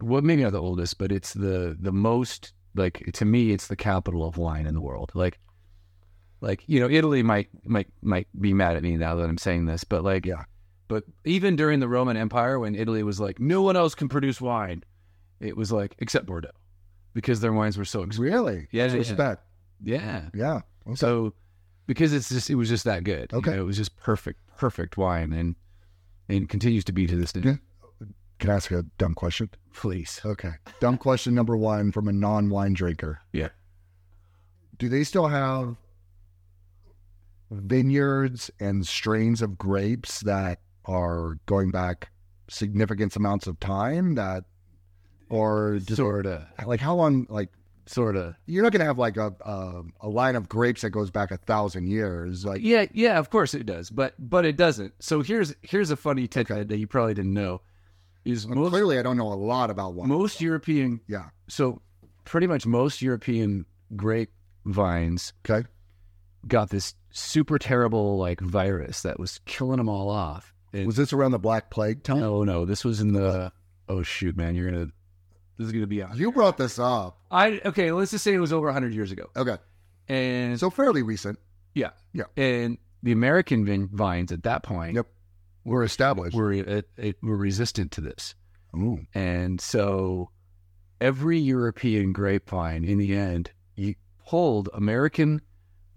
well 0.00 0.22
maybe 0.22 0.42
not 0.42 0.52
the 0.52 0.60
oldest, 0.62 0.98
but 0.98 1.12
it's 1.12 1.32
the 1.34 1.76
the 1.80 1.92
most 1.92 2.52
like 2.74 3.10
to 3.14 3.24
me 3.24 3.50
it's 3.52 3.66
the 3.68 3.76
capital 3.76 4.26
of 4.26 4.36
wine 4.36 4.66
in 4.66 4.74
the 4.74 4.80
world. 4.80 5.10
Like 5.14 5.38
like 6.40 6.62
you 6.66 6.80
know 6.80 6.88
Italy 6.88 7.22
might 7.22 7.48
might 7.64 7.88
might 8.02 8.28
be 8.40 8.52
mad 8.54 8.76
at 8.76 8.82
me 8.82 8.96
now 8.96 9.14
that 9.16 9.28
I'm 9.28 9.38
saying 9.38 9.66
this, 9.66 9.84
but 9.84 10.04
like 10.04 10.26
Yeah. 10.26 10.44
But 10.88 11.04
even 11.26 11.54
during 11.54 11.80
the 11.80 11.88
Roman 11.88 12.16
Empire, 12.16 12.58
when 12.58 12.74
Italy 12.74 13.02
was 13.02 13.20
like 13.20 13.38
no 13.38 13.60
one 13.60 13.76
else 13.76 13.94
can 13.94 14.08
produce 14.08 14.40
wine, 14.40 14.82
it 15.38 15.56
was 15.56 15.70
like 15.70 15.94
except 15.98 16.24
Bordeaux 16.26 16.50
because 17.12 17.40
their 17.40 17.52
wines 17.52 17.76
were 17.76 17.84
so 17.84 18.00
expensive. 18.02 18.22
Really? 18.32 18.68
Yeah, 18.70 18.86
yeah. 18.86 18.94
Respect. 18.94 19.42
Yeah. 19.82 20.28
Yeah. 20.34 20.60
Okay. 20.86 20.94
So 20.94 21.34
because 21.88 22.12
it's 22.12 22.28
just 22.28 22.48
it 22.48 22.54
was 22.54 22.68
just 22.68 22.84
that 22.84 23.02
good. 23.02 23.32
you 23.32 23.38
Okay. 23.38 23.50
know, 23.56 23.62
it 23.62 23.66
was 23.66 23.76
just 23.76 23.96
perfect, 23.96 24.38
perfect 24.56 24.96
wine 24.96 25.32
and 25.32 25.56
and 26.28 26.48
continues 26.48 26.84
to 26.84 26.92
be 26.92 27.08
to 27.08 27.16
this 27.16 27.32
day. 27.32 27.40
Yeah. 27.42 27.54
Can 28.38 28.50
I 28.50 28.54
ask 28.54 28.70
a 28.70 28.84
dumb 28.98 29.14
question? 29.14 29.50
Please. 29.74 30.20
Okay. 30.24 30.52
Dumb 30.78 30.96
question 30.98 31.34
number 31.34 31.56
one 31.56 31.90
from 31.90 32.06
a 32.06 32.12
non-wine 32.12 32.74
drinker. 32.74 33.18
Yeah. 33.32 33.48
Do 34.78 34.88
they 34.88 35.02
still 35.02 35.26
have 35.26 35.74
vineyards 37.50 38.50
and 38.60 38.86
strains 38.86 39.42
of 39.42 39.58
grapes 39.58 40.20
that 40.20 40.60
are 40.84 41.38
going 41.46 41.70
back 41.70 42.10
significant 42.48 43.14
amounts 43.16 43.46
of 43.46 43.58
time 43.60 44.14
that 44.14 44.44
or 45.30 45.78
just 45.82 45.96
Sorta. 45.96 46.48
like 46.66 46.80
how 46.80 46.94
long 46.94 47.26
like 47.28 47.50
Sorta. 47.88 48.36
you're 48.46 48.62
not 48.62 48.70
going 48.72 48.80
to 48.80 48.86
have 48.86 48.98
like 48.98 49.16
a, 49.16 49.34
a 49.40 49.82
a 50.02 50.08
line 50.08 50.36
of 50.36 50.48
grapes 50.48 50.82
that 50.82 50.90
goes 50.90 51.10
back 51.10 51.30
a 51.30 51.36
thousand 51.38 51.88
years 51.88 52.44
like 52.44 52.60
Yeah, 52.62 52.86
yeah, 52.92 53.18
of 53.18 53.30
course 53.30 53.54
it 53.54 53.66
does. 53.66 53.90
But 53.90 54.14
but 54.18 54.44
it 54.44 54.56
doesn't. 54.56 54.92
So 55.00 55.22
here's 55.22 55.54
here's 55.62 55.90
a 55.90 55.96
funny 55.96 56.28
tidbit 56.28 56.68
that 56.68 56.78
you 56.78 56.86
probably 56.86 57.14
didn't 57.14 57.34
know. 57.34 57.62
Is 58.24 58.46
most 58.46 58.70
clearly 58.70 58.98
i 58.98 59.02
don't 59.02 59.16
know 59.16 59.32
a 59.32 59.34
lot 59.34 59.70
about 59.70 59.94
wine 59.94 60.08
most 60.08 60.40
European 60.42 61.00
yeah 61.06 61.30
so 61.48 61.80
pretty 62.26 62.46
much 62.46 62.66
most 62.66 63.00
European 63.00 63.64
grape 63.96 64.32
vines 64.66 65.32
okay 65.48 65.66
got 66.46 66.68
this 66.68 66.94
super 67.10 67.58
terrible 67.58 68.18
like 68.18 68.40
virus 68.40 69.02
that 69.02 69.18
was 69.18 69.40
killing 69.46 69.78
them 69.78 69.88
all 69.88 70.10
off. 70.10 70.52
And- 70.72 70.86
was 70.86 70.96
this 70.96 71.12
around 71.14 71.30
the 71.30 71.38
black 71.38 71.70
plague 71.70 72.02
time 72.02 72.22
Oh 72.22 72.44
no, 72.44 72.64
this 72.66 72.84
was 72.84 73.00
in 73.00 73.12
the. 73.14 73.50
Oh 73.88 74.02
shoot, 74.02 74.36
man, 74.36 74.54
you're 74.54 74.70
gonna. 74.70 74.88
This 75.58 75.66
is 75.66 75.72
gonna 75.72 75.86
be 75.86 76.02
on. 76.02 76.16
you 76.16 76.30
brought 76.32 76.56
this 76.56 76.78
up 76.78 77.18
I 77.30 77.60
okay. 77.64 77.90
Let's 77.92 78.12
just 78.12 78.24
say 78.24 78.32
it 78.34 78.38
was 78.38 78.52
over 78.52 78.70
hundred 78.72 78.94
years 78.94 79.12
ago, 79.12 79.24
okay 79.36 79.56
and 80.08 80.58
so 80.58 80.70
fairly 80.70 81.02
recent 81.02 81.38
yeah, 81.74 81.90
yeah. 82.14 82.24
and 82.36 82.78
the 83.02 83.12
American 83.12 83.64
vin- 83.66 83.88
vines 83.92 84.32
at 84.32 84.42
that 84.44 84.62
point 84.62 84.94
Yep. 84.96 85.06
we're 85.64 85.82
established 85.84 86.34
were 86.36 86.52
it, 86.52 86.88
it, 86.96 87.16
were 87.22 87.36
resistant 87.36 87.92
to 87.92 88.00
this, 88.00 88.34
Ooh. 88.74 89.00
and 89.14 89.60
so 89.60 90.30
every 91.00 91.38
European 91.38 92.12
grapevine, 92.12 92.84
in 92.84 92.98
the 92.98 93.14
end, 93.14 93.50
you 93.76 93.94
pulled 94.26 94.68
American 94.74 95.40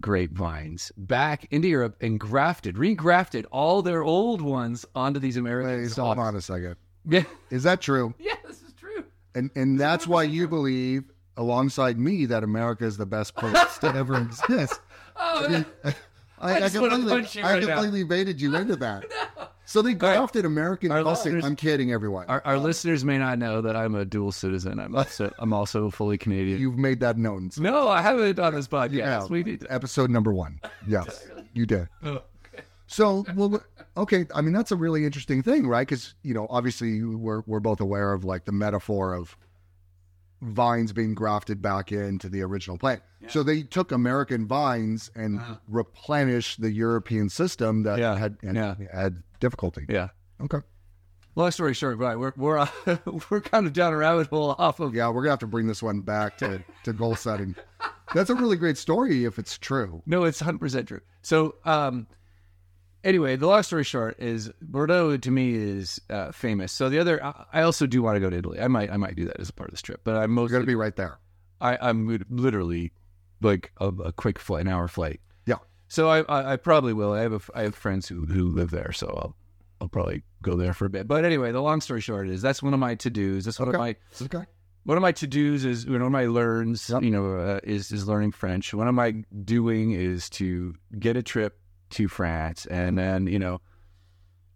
grapevines 0.02 0.92
back 0.96 1.46
into 1.50 1.68
Europe 1.68 1.96
and 2.00 2.20
grafted, 2.20 2.76
regrafted 2.76 3.44
all 3.50 3.82
their 3.82 4.02
old 4.02 4.40
ones 4.42 4.84
onto 4.94 5.18
these 5.20 5.36
American 5.36 5.82
Wait, 5.82 5.92
hold 5.92 6.18
on 6.18 6.36
a 6.36 6.40
second 6.40 6.76
Yeah, 7.08 7.24
is 7.50 7.62
that 7.62 7.80
true 7.80 8.12
yeah, 8.18 8.34
this 8.46 8.56
is 8.56 8.60
true. 8.60 8.61
And 9.34 9.50
and 9.54 9.78
that's 9.78 10.06
why 10.06 10.22
you 10.22 10.46
believe 10.48 11.04
alongside 11.36 11.98
me 11.98 12.26
that 12.26 12.44
america 12.44 12.84
is 12.84 12.96
the 12.96 13.06
best 13.06 13.34
place 13.34 13.78
to 13.80 13.86
ever 13.94 14.16
exist 14.20 14.80
Oh, 15.16 15.64
I, 15.84 15.94
I, 16.40 16.54
I, 16.56 16.60
just 16.60 16.74
completely, 16.74 17.08
punch 17.10 17.36
I 17.36 17.42
right 17.54 17.62
now. 17.62 17.74
completely 17.74 18.02
baited 18.04 18.40
you 18.40 18.54
into 18.56 18.76
that. 18.76 19.04
So 19.64 19.80
they 19.80 19.94
grafted 19.94 20.44
American. 20.44 20.90
Our 20.90 20.98
Oh, 20.98 21.02
listeners- 21.10 21.44
I'm 21.44 21.54
kidding, 21.56 21.92
everyone. 21.92 22.26
Our, 22.26 22.42
our 22.44 22.58
listeners 22.58 23.04
may 23.04 23.16
not 23.16 23.38
know 23.38 23.62
that 23.62 23.74
I'm 23.76 23.94
a 23.94 24.04
dual 24.04 24.32
citizen. 24.32 24.78
I'm 24.80 24.94
also 24.94 25.32
I'm 25.38 25.52
also 25.54 25.88
fully 25.88 26.18
Canadian. 26.18 26.60
You've 26.60 26.76
made 26.76 27.00
that 27.00 27.16
known. 27.16 27.50
no, 27.58 27.88
I 27.88 28.02
haven't 28.02 28.38
on 28.40 28.54
this 28.54 28.66
podcast. 28.68 28.92
Yeah. 28.92 29.24
We 29.26 29.42
did. 29.44 29.64
Episode 29.70 30.10
number 30.10 30.34
one. 30.34 30.60
Yes, 30.86 31.26
you 31.54 31.64
did. 31.64 31.88
Oh, 32.02 32.22
so, 32.86 33.24
well, 33.34 33.62
okay. 33.96 34.26
I 34.34 34.40
mean, 34.40 34.52
that's 34.52 34.72
a 34.72 34.76
really 34.76 35.04
interesting 35.04 35.42
thing, 35.42 35.66
right? 35.66 35.86
Because 35.86 36.14
you 36.22 36.34
know, 36.34 36.46
obviously, 36.50 37.02
we're 37.04 37.42
we're 37.46 37.60
both 37.60 37.80
aware 37.80 38.12
of 38.12 38.24
like 38.24 38.44
the 38.44 38.52
metaphor 38.52 39.14
of 39.14 39.36
vines 40.40 40.92
being 40.92 41.14
grafted 41.14 41.62
back 41.62 41.92
into 41.92 42.28
the 42.28 42.42
original 42.42 42.76
plant. 42.76 43.00
So 43.28 43.44
they 43.44 43.62
took 43.62 43.92
American 43.92 44.48
vines 44.48 45.08
and 45.14 45.40
replenished 45.68 46.60
the 46.60 46.72
European 46.72 47.28
system 47.28 47.84
that 47.84 48.00
Yeah, 48.00 48.16
had 48.16 48.36
had, 48.42 48.56
yeah. 48.56 48.74
had 48.92 49.22
difficulty. 49.38 49.86
Yeah. 49.88 50.08
Okay. 50.40 50.58
Long 51.36 51.50
story 51.52 51.72
short, 51.74 51.98
right? 51.98 52.16
We're 52.18 52.32
we're 52.36 52.58
uh, 52.58 52.66
we're 53.30 53.40
kind 53.40 53.66
of 53.66 53.72
down 53.72 53.92
a 53.92 53.96
rabbit 53.96 54.26
hole 54.26 54.54
off 54.58 54.80
of. 54.80 54.94
Yeah, 54.94 55.08
we're 55.10 55.22
gonna 55.22 55.30
have 55.30 55.38
to 55.38 55.46
bring 55.46 55.66
this 55.68 55.82
one 55.82 56.00
back 56.00 56.36
to, 56.38 56.62
to 56.84 56.92
goal 56.92 57.14
setting. 57.14 57.54
That's 58.12 58.28
a 58.28 58.34
really 58.34 58.56
great 58.56 58.76
story 58.76 59.24
if 59.24 59.38
it's 59.38 59.56
true. 59.56 60.02
No, 60.04 60.24
it's 60.24 60.40
100 60.40 60.58
percent 60.58 60.88
true. 60.88 61.00
So, 61.22 61.54
um, 61.64 62.06
anyway, 63.04 63.36
the 63.36 63.46
long 63.46 63.62
story 63.62 63.84
short 63.84 64.18
is 64.18 64.50
Bordeaux 64.60 65.16
to 65.16 65.30
me 65.30 65.54
is 65.54 66.00
uh, 66.10 66.32
famous. 66.32 66.72
So 66.72 66.88
the 66.88 66.98
other, 66.98 67.22
I, 67.24 67.44
I 67.52 67.62
also 67.62 67.86
do 67.86 68.02
want 68.02 68.16
to 68.16 68.20
go 68.20 68.30
to 68.30 68.36
Italy. 68.36 68.60
I 68.60 68.68
might 68.68 68.90
I 68.90 68.96
might 68.96 69.16
do 69.16 69.24
that 69.26 69.38
as 69.40 69.48
a 69.48 69.52
part 69.52 69.68
of 69.70 69.72
this 69.72 69.82
trip, 69.82 70.00
but 70.04 70.16
I'm 70.16 70.30
mostly 70.30 70.54
gonna 70.54 70.66
be 70.66 70.74
right 70.74 70.94
there. 70.96 71.18
I, 71.60 71.78
I'm 71.80 72.06
literally 72.30 72.92
like 73.40 73.72
a, 73.80 73.88
a 73.88 74.12
quick 74.12 74.38
flight, 74.38 74.62
an 74.62 74.68
hour 74.68 74.88
flight. 74.88 75.20
Yeah. 75.46 75.56
So 75.88 76.08
I, 76.08 76.22
I, 76.22 76.52
I 76.54 76.56
probably 76.56 76.92
will. 76.92 77.12
I 77.12 77.20
have 77.20 77.32
a, 77.32 77.40
I 77.54 77.62
have 77.62 77.74
friends 77.74 78.08
who, 78.08 78.24
who 78.26 78.48
live 78.48 78.70
there, 78.70 78.92
so 78.92 79.06
I'll 79.08 79.36
I'll 79.80 79.88
probably 79.88 80.22
go 80.42 80.56
there 80.56 80.72
for 80.74 80.86
a 80.86 80.90
bit. 80.90 81.06
But 81.08 81.24
anyway, 81.24 81.52
the 81.52 81.60
long 81.62 81.80
story 81.80 82.00
short 82.00 82.28
is 82.28 82.42
that's 82.42 82.62
one 82.62 82.74
of 82.74 82.80
my 82.80 82.94
to 82.96 83.10
dos. 83.10 83.44
That's 83.44 83.58
one 83.58 83.68
of 83.68 83.74
my 83.76 83.96
Okay. 84.20 84.44
one 84.84 84.96
of 84.96 85.02
my 85.02 85.12
to 85.12 85.26
dos 85.26 85.64
is 85.64 85.86
one 85.86 86.02
of 86.02 86.10
my 86.10 86.26
learns. 86.26 86.88
You 86.88 87.10
know, 87.10 87.36
uh, 87.36 87.60
is 87.62 87.92
is 87.92 88.06
learning 88.08 88.32
French. 88.32 88.72
One 88.74 88.88
of 88.88 88.94
my 88.94 89.12
doing 89.44 89.92
is 89.92 90.28
to 90.30 90.74
get 90.98 91.16
a 91.16 91.22
trip 91.22 91.58
to 91.92 92.08
France, 92.08 92.66
and 92.66 92.98
then 92.98 93.26
you 93.26 93.38
know, 93.38 93.60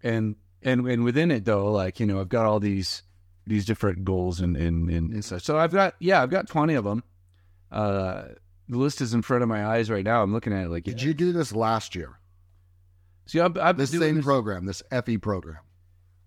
and 0.02 0.36
and 0.62 0.86
and 0.86 1.04
within 1.04 1.30
it 1.30 1.44
though, 1.44 1.70
like 1.72 2.00
you 2.00 2.06
know, 2.06 2.20
I've 2.20 2.28
got 2.28 2.46
all 2.46 2.60
these 2.60 3.02
these 3.46 3.64
different 3.64 4.04
goals 4.04 4.40
and 4.40 4.56
and, 4.56 4.90
and, 4.90 5.12
and 5.12 5.24
such. 5.24 5.44
So 5.44 5.58
I've 5.58 5.72
got 5.72 5.94
yeah, 6.00 6.22
I've 6.22 6.30
got 6.30 6.48
twenty 6.48 6.74
of 6.74 6.84
them. 6.84 7.02
Uh, 7.70 8.24
the 8.68 8.78
list 8.78 9.00
is 9.00 9.14
in 9.14 9.22
front 9.22 9.42
of 9.42 9.48
my 9.48 9.64
eyes 9.66 9.90
right 9.90 10.04
now. 10.04 10.22
I'm 10.22 10.32
looking 10.32 10.52
at 10.52 10.64
it 10.64 10.70
like 10.70 10.84
Did 10.84 11.02
you 11.02 11.14
do 11.14 11.32
this 11.32 11.52
last 11.52 11.94
year? 11.94 12.18
See, 13.26 13.40
I've, 13.40 13.56
I've 13.58 13.76
This 13.76 13.90
same 13.90 14.16
this- 14.16 14.24
program, 14.24 14.66
this 14.66 14.82
FE 15.04 15.18
program, 15.18 15.58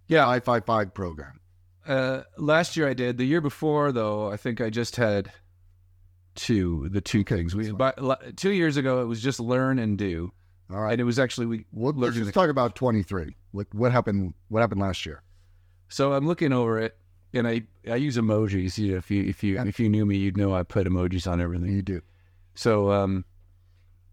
Yeah, 0.07 0.27
I 0.27 0.39
five 0.39 0.65
five 0.65 0.93
program. 0.93 1.39
Uh, 1.87 2.23
last 2.37 2.77
year 2.77 2.87
I 2.87 2.93
did. 2.93 3.17
The 3.17 3.25
year 3.25 3.41
before, 3.41 3.91
though, 3.91 4.29
I 4.31 4.37
think 4.37 4.61
I 4.61 4.69
just 4.69 4.97
had 4.97 5.31
two. 6.35 6.87
The 6.89 7.01
two 7.01 7.23
things. 7.23 7.55
We 7.55 7.71
but, 7.71 8.37
two 8.37 8.51
years 8.51 8.77
ago, 8.77 9.01
it 9.01 9.05
was 9.05 9.21
just 9.21 9.39
learn 9.39 9.79
and 9.79 9.97
do, 9.97 10.31
All 10.71 10.79
right. 10.81 10.91
and 10.91 11.01
it 11.01 11.03
was 11.05 11.17
actually 11.19 11.47
we. 11.47 11.65
Well, 11.71 11.93
let's 11.95 12.15
just 12.15 12.33
talk 12.33 12.49
about 12.49 12.75
twenty 12.75 13.01
three. 13.03 13.35
What 13.51 13.67
what 13.73 13.91
happened? 13.91 14.33
What 14.49 14.61
happened 14.61 14.81
last 14.81 15.05
year? 15.05 15.23
So 15.87 16.13
I'm 16.13 16.27
looking 16.27 16.53
over 16.53 16.79
it, 16.79 16.97
and 17.33 17.47
I 17.47 17.63
I 17.89 17.95
use 17.95 18.17
emojis. 18.17 18.77
You 18.77 18.91
know, 18.91 18.97
if 18.97 19.09
you 19.09 19.23
if 19.23 19.43
you 19.43 19.55
Yeah. 19.55 19.65
if 19.65 19.79
you 19.79 19.89
knew 19.89 20.05
me, 20.05 20.17
you'd 20.17 20.37
know 20.37 20.53
I 20.53 20.63
put 20.63 20.85
emojis 20.87 21.29
on 21.29 21.41
everything. 21.41 21.71
You 21.71 21.81
do. 21.81 22.01
So 22.53 22.91
um, 22.91 23.25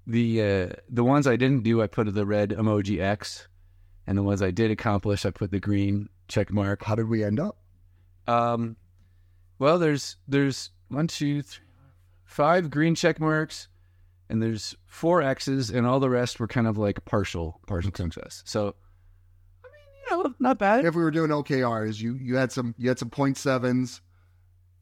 the 0.06 0.40
uh, 0.42 0.68
the 0.88 1.04
ones 1.04 1.26
I 1.26 1.36
didn't 1.36 1.62
do, 1.62 1.82
I 1.82 1.86
put 1.88 2.12
the 2.14 2.24
red 2.26 2.50
emoji 2.50 3.00
X, 3.00 3.48
and 4.06 4.16
the 4.16 4.22
ones 4.22 4.40
I 4.40 4.50
did 4.50 4.70
accomplish, 4.70 5.26
I 5.26 5.30
put 5.30 5.50
the 5.50 5.60
green 5.60 6.08
check 6.28 6.50
mark. 6.50 6.84
How 6.84 6.94
did 6.94 7.08
we 7.08 7.22
end 7.22 7.38
up? 7.38 7.58
Um, 8.26 8.76
well, 9.58 9.78
there's 9.78 10.16
there's 10.26 10.70
one, 10.88 11.06
two, 11.08 11.42
three, 11.42 11.64
five 12.24 12.70
green 12.70 12.94
check 12.94 13.20
marks, 13.20 13.68
and 14.28 14.42
there's 14.42 14.76
four 14.86 15.22
X's, 15.22 15.70
and 15.70 15.86
all 15.86 16.00
the 16.00 16.10
rest 16.10 16.40
were 16.40 16.48
kind 16.48 16.66
of 16.66 16.78
like 16.78 17.04
partial 17.04 17.60
partial 17.66 17.92
success. 17.94 18.42
So, 18.44 18.74
I 19.64 19.68
mean, 19.68 20.18
you 20.18 20.24
know, 20.24 20.34
not 20.38 20.58
bad. 20.58 20.84
If 20.84 20.94
we 20.94 21.02
were 21.02 21.10
doing 21.10 21.30
OKRs, 21.30 22.00
you 22.00 22.14
you 22.14 22.36
had 22.36 22.52
some 22.52 22.74
you 22.78 22.88
had 22.88 22.98
some 22.98 23.10
point 23.10 23.36
sevens, 23.36 24.00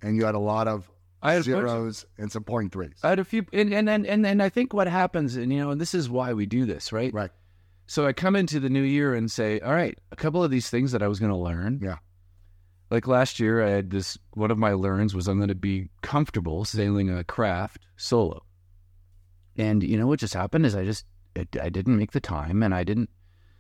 and 0.02 0.16
you 0.16 0.24
had 0.24 0.34
a 0.34 0.40
lot 0.40 0.68
of 0.68 0.90
I 1.22 1.34
had 1.34 1.44
zeros 1.44 2.04
and 2.18 2.30
some 2.30 2.44
point 2.44 2.72
threes. 2.72 2.98
I 3.02 3.08
had 3.08 3.18
a 3.18 3.24
few, 3.24 3.46
and 3.52 3.72
and 3.72 3.88
and 3.88 4.06
and, 4.06 4.26
and 4.26 4.42
I 4.42 4.50
think 4.50 4.72
what 4.72 4.86
happens, 4.86 5.36
and 5.36 5.52
you 5.52 5.58
know, 5.58 5.70
and 5.70 5.80
this 5.80 5.94
is 5.94 6.08
why 6.08 6.34
we 6.34 6.46
do 6.46 6.66
this, 6.66 6.92
right? 6.92 7.12
Right. 7.12 7.30
So 7.86 8.06
I 8.06 8.12
come 8.12 8.36
into 8.36 8.60
the 8.60 8.70
new 8.70 8.82
year 8.82 9.14
and 9.14 9.30
say, 9.30 9.60
all 9.60 9.72
right, 9.72 9.98
a 10.10 10.16
couple 10.16 10.42
of 10.42 10.50
these 10.50 10.70
things 10.70 10.92
that 10.92 11.02
I 11.02 11.08
was 11.08 11.20
going 11.20 11.32
to 11.32 11.38
learn. 11.38 11.80
Yeah. 11.82 11.98
Like 12.90 13.06
last 13.06 13.40
year, 13.40 13.64
I 13.64 13.70
had 13.70 13.90
this. 13.90 14.18
One 14.32 14.50
of 14.50 14.58
my 14.58 14.72
learns 14.72 15.14
was 15.14 15.26
I'm 15.26 15.38
going 15.38 15.48
to 15.48 15.54
be 15.54 15.88
comfortable 16.02 16.64
sailing 16.64 17.10
a 17.10 17.24
craft 17.24 17.86
solo. 17.96 18.44
And 19.56 19.82
you 19.82 19.96
know 19.98 20.06
what 20.06 20.20
just 20.20 20.34
happened 20.34 20.66
is 20.66 20.74
I 20.74 20.84
just 20.84 21.04
I, 21.36 21.46
I 21.60 21.68
didn't 21.68 21.96
make 21.98 22.12
the 22.12 22.20
time, 22.20 22.62
and 22.62 22.74
I 22.74 22.84
didn't. 22.84 23.10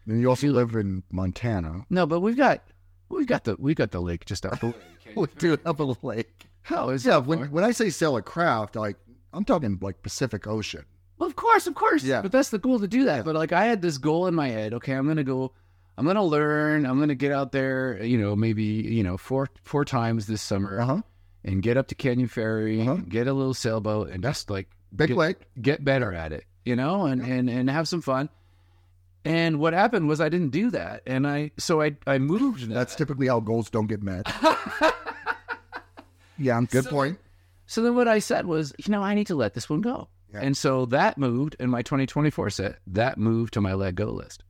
And 0.06 0.20
you 0.20 0.28
also 0.28 0.48
live 0.48 0.74
in 0.74 1.02
Montana. 1.10 1.84
No, 1.90 2.06
but 2.06 2.20
we've 2.20 2.36
got 2.36 2.62
we've 3.08 3.26
got 3.26 3.44
the 3.44 3.56
we've 3.58 3.76
got 3.76 3.90
the 3.90 4.00
lake 4.00 4.24
just 4.24 4.44
up 4.46 4.60
the. 4.60 4.74
We 5.16 5.26
do 5.38 5.56
have 5.64 5.78
a 5.80 5.94
lake. 6.02 6.46
How 6.62 6.88
is 6.88 7.04
Yeah, 7.04 7.18
when 7.18 7.50
when 7.52 7.62
I 7.62 7.70
say 7.72 7.90
sail 7.90 8.16
a 8.16 8.22
craft, 8.22 8.74
like 8.74 8.96
I'm 9.32 9.44
talking 9.44 9.78
like 9.80 10.02
Pacific 10.02 10.46
Ocean. 10.46 10.84
Well, 11.18 11.28
of 11.28 11.36
course, 11.36 11.66
of 11.68 11.74
course. 11.74 12.02
Yeah. 12.02 12.22
But 12.22 12.32
that's 12.32 12.48
the 12.48 12.58
goal 12.58 12.80
to 12.80 12.88
do 12.88 13.04
that. 13.04 13.24
But 13.24 13.36
like, 13.36 13.52
I 13.52 13.66
had 13.66 13.82
this 13.82 13.98
goal 13.98 14.26
in 14.26 14.34
my 14.34 14.48
head. 14.48 14.74
Okay, 14.74 14.92
I'm 14.94 15.06
gonna 15.06 15.22
go. 15.22 15.52
I'm 15.96 16.06
gonna 16.06 16.24
learn. 16.24 16.86
I'm 16.86 16.98
gonna 16.98 17.14
get 17.14 17.30
out 17.30 17.52
there. 17.52 18.02
You 18.02 18.18
know, 18.18 18.34
maybe 18.34 18.64
you 18.64 19.04
know 19.04 19.16
four 19.16 19.48
four 19.62 19.84
times 19.84 20.26
this 20.26 20.42
summer 20.42 20.80
Uh 20.80 20.86
huh. 20.86 21.02
and 21.44 21.62
get 21.62 21.76
up 21.76 21.86
to 21.88 21.94
Canyon 21.94 22.26
Ferry, 22.28 22.80
Uh-huh. 22.80 22.96
get 23.08 23.28
a 23.28 23.32
little 23.32 23.54
sailboat, 23.54 24.08
and 24.10 24.22
just 24.24 24.50
like 24.50 24.68
Big 24.94 25.08
get, 25.08 25.16
lake. 25.16 25.36
get 25.60 25.84
better 25.84 26.12
at 26.12 26.32
it. 26.32 26.44
You 26.64 26.76
know, 26.76 27.06
and 27.06 27.20
and 27.22 27.48
and 27.50 27.68
have 27.70 27.88
some 27.88 28.00
fun. 28.02 28.28
And 29.26 29.58
what 29.58 29.72
happened 29.72 30.06
was 30.08 30.20
I 30.20 30.28
didn't 30.28 30.50
do 30.50 30.70
that, 30.70 31.02
and 31.06 31.26
I 31.26 31.50
so 31.58 31.80
I 31.82 31.96
I 32.06 32.18
moved. 32.18 32.68
that. 32.68 32.74
That's 32.74 32.94
typically 32.94 33.26
how 33.28 33.40
goals 33.40 33.70
don't 33.70 33.86
get 33.86 34.02
met. 34.02 34.26
yeah, 36.38 36.60
good 36.70 36.84
So- 36.84 36.90
point. 36.90 37.18
So 37.66 37.82
then 37.82 37.96
what 37.96 38.06
I 38.08 38.18
said 38.18 38.44
was, 38.44 38.74
you 38.78 38.92
know, 38.92 39.02
I 39.02 39.14
need 39.14 39.26
to 39.28 39.34
let 39.34 39.54
this 39.54 39.70
one 39.70 39.80
go. 39.80 40.08
Yeah. 40.32 40.40
And 40.42 40.54
so 40.56 40.84
that 40.86 41.16
moved 41.16 41.56
in 41.58 41.70
my 41.70 41.80
2024 41.80 42.50
set, 42.50 42.76
that 42.88 43.16
moved 43.16 43.54
to 43.54 43.62
my 43.62 43.72
let 43.72 43.94
go 43.94 44.06
list. 44.10 44.44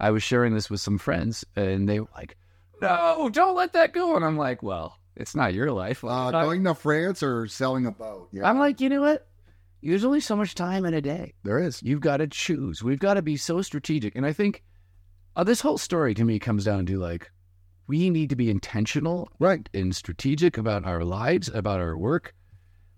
I 0.00 0.10
was 0.10 0.24
sharing 0.24 0.54
this 0.54 0.68
with 0.68 0.80
some 0.80 0.98
friends 0.98 1.44
and 1.54 1.88
they 1.88 2.00
were 2.00 2.08
like, 2.16 2.36
no, 2.82 3.28
don't 3.32 3.54
let 3.54 3.74
that 3.74 3.92
go. 3.92 4.16
And 4.16 4.24
I'm 4.24 4.36
like, 4.36 4.60
well, 4.62 4.98
it's 5.14 5.36
not 5.36 5.54
your 5.54 5.70
life. 5.70 6.02
Uh, 6.04 6.32
going 6.32 6.64
to 6.64 6.74
France 6.74 7.22
or 7.22 7.46
selling 7.46 7.86
a 7.86 7.92
boat. 7.92 8.28
Yeah, 8.32 8.48
I'm 8.48 8.58
like, 8.58 8.80
you 8.80 8.88
know 8.88 9.02
what? 9.02 9.26
There's 9.82 10.04
only 10.04 10.20
so 10.20 10.36
much 10.36 10.54
time 10.54 10.84
in 10.84 10.94
a 10.94 11.00
day. 11.00 11.34
there 11.44 11.58
is. 11.58 11.82
You've 11.82 12.00
got 12.00 12.18
to 12.18 12.26
choose. 12.26 12.82
We've 12.82 12.98
got 12.98 13.14
to 13.14 13.22
be 13.22 13.36
so 13.36 13.62
strategic. 13.62 14.16
And 14.16 14.26
I 14.26 14.32
think 14.32 14.62
uh, 15.36 15.44
this 15.44 15.60
whole 15.60 15.78
story 15.78 16.14
to 16.14 16.24
me 16.24 16.38
comes 16.38 16.64
down 16.64 16.86
to 16.86 16.98
like, 16.98 17.30
we 17.86 18.10
need 18.10 18.28
to 18.30 18.36
be 18.36 18.50
intentional 18.50 19.30
Right. 19.38 19.68
and 19.72 19.94
strategic 19.94 20.58
about 20.58 20.84
our 20.84 21.04
lives, 21.04 21.48
about 21.48 21.80
our 21.80 21.96
work. 21.96 22.34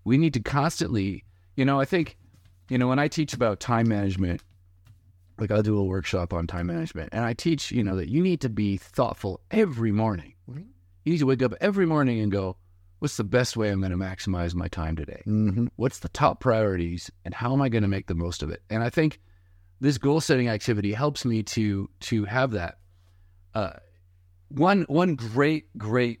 We 0.03 0.17
need 0.17 0.33
to 0.33 0.39
constantly, 0.41 1.23
you 1.55 1.63
know, 1.65 1.79
I 1.79 1.85
think, 1.85 2.17
you 2.69 2.77
know, 2.77 2.87
when 2.87 2.99
I 2.99 3.07
teach 3.07 3.33
about 3.33 3.59
time 3.59 3.87
management, 3.87 4.41
like 5.37 5.51
I'll 5.51 5.63
do 5.63 5.77
a 5.77 5.83
workshop 5.83 6.33
on 6.33 6.45
time 6.47 6.67
management, 6.67 7.09
and 7.13 7.23
I 7.23 7.33
teach, 7.33 7.71
you 7.71 7.83
know, 7.83 7.95
that 7.95 8.09
you 8.09 8.21
need 8.21 8.41
to 8.41 8.49
be 8.49 8.77
thoughtful 8.77 9.39
every 9.49 9.91
morning. 9.91 10.33
You 11.03 11.13
need 11.13 11.19
to 11.19 11.25
wake 11.25 11.41
up 11.41 11.53
every 11.61 11.85
morning 11.85 12.19
and 12.19 12.31
go, 12.31 12.57
what's 13.01 13.17
the 13.17 13.23
best 13.23 13.57
way 13.57 13.71
I'm 13.71 13.79
going 13.79 13.91
to 13.91 13.97
maximize 13.97 14.53
my 14.53 14.67
time 14.67 14.95
today? 14.95 15.23
Mm-hmm. 15.25 15.67
What's 15.75 15.99
the 15.99 16.09
top 16.09 16.39
priorities, 16.39 17.09
and 17.25 17.33
how 17.33 17.51
am 17.51 17.59
I 17.59 17.67
going 17.67 17.81
to 17.81 17.87
make 17.87 18.05
the 18.05 18.13
most 18.13 18.43
of 18.43 18.51
it? 18.51 18.61
And 18.69 18.83
I 18.83 18.91
think 18.91 19.19
this 19.79 19.97
goal 19.97 20.21
setting 20.21 20.49
activity 20.49 20.93
helps 20.93 21.25
me 21.25 21.41
to 21.43 21.89
to 22.01 22.25
have 22.25 22.51
that. 22.51 22.77
Uh, 23.55 23.71
one 24.49 24.83
one 24.83 25.15
great 25.15 25.75
great 25.75 26.19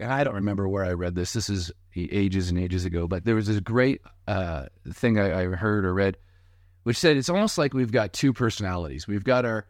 and 0.00 0.10
I 0.10 0.24
don't 0.24 0.36
remember 0.36 0.66
where 0.66 0.84
I 0.84 0.92
read 0.92 1.14
this. 1.14 1.34
This 1.34 1.50
is 1.50 1.70
ages 1.94 2.48
and 2.48 2.58
ages 2.58 2.86
ago, 2.86 3.06
but 3.06 3.26
there 3.26 3.34
was 3.34 3.46
this 3.46 3.60
great 3.60 4.00
uh, 4.26 4.64
thing 4.94 5.18
I, 5.18 5.42
I 5.42 5.44
heard 5.44 5.84
or 5.84 5.92
read, 5.92 6.16
which 6.84 6.96
said 6.96 7.18
it's 7.18 7.28
almost 7.28 7.58
like 7.58 7.74
we've 7.74 7.92
got 7.92 8.14
two 8.14 8.32
personalities. 8.32 9.06
We've 9.06 9.22
got 9.22 9.44
our 9.44 9.66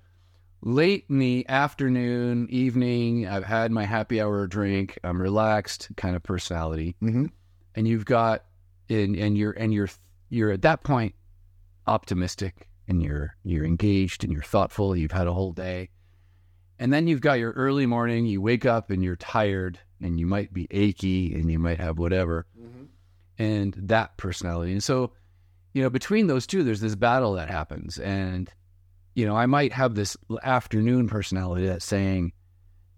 late 0.64 1.04
in 1.08 1.18
the 1.18 1.46
afternoon, 1.48 2.48
evening. 2.50 3.28
I've 3.28 3.44
had 3.44 3.70
my 3.70 3.84
happy 3.84 4.20
hour 4.20 4.46
drink. 4.46 4.98
I'm 5.04 5.20
relaxed 5.20 5.90
kind 5.96 6.16
of 6.16 6.22
personality, 6.22 6.96
Mm-hmm. 7.02 7.26
and 7.74 7.86
you've 7.88 8.04
got 8.06 8.44
and 8.88 9.14
and 9.16 9.36
you're 9.38 9.52
and 9.52 9.72
you're 9.72 9.88
you're 10.30 10.50
at 10.50 10.62
that 10.62 10.82
point 10.82 11.14
optimistic 11.86 12.68
and 12.88 13.02
you're 13.02 13.36
you're 13.44 13.64
engaged 13.64 14.24
and 14.24 14.32
you're 14.32 14.42
thoughtful. 14.42 14.96
You've 14.96 15.12
had 15.12 15.26
a 15.26 15.32
whole 15.32 15.52
day. 15.52 15.90
And 16.78 16.92
then 16.92 17.06
you've 17.06 17.20
got 17.20 17.38
your 17.38 17.52
early 17.52 17.86
morning, 17.86 18.26
you 18.26 18.40
wake 18.42 18.66
up 18.66 18.90
and 18.90 19.02
you're 19.02 19.14
tired 19.16 19.78
and 20.00 20.18
you 20.18 20.26
might 20.26 20.52
be 20.52 20.66
achy 20.72 21.32
and 21.34 21.50
you 21.50 21.58
might 21.58 21.78
have 21.78 21.98
whatever. 21.98 22.46
Mm-hmm. 22.60 22.84
And 23.38 23.74
that 23.84 24.16
personality. 24.16 24.72
And 24.72 24.82
so, 24.82 25.12
you 25.72 25.82
know, 25.82 25.90
between 25.90 26.26
those 26.26 26.48
two, 26.48 26.64
there's 26.64 26.80
this 26.80 26.96
battle 26.96 27.34
that 27.34 27.48
happens. 27.48 27.98
And, 27.98 28.50
you 29.14 29.26
know, 29.26 29.36
I 29.36 29.46
might 29.46 29.72
have 29.72 29.94
this 29.94 30.16
afternoon 30.42 31.08
personality 31.08 31.66
that's 31.66 31.84
saying, 31.84 32.32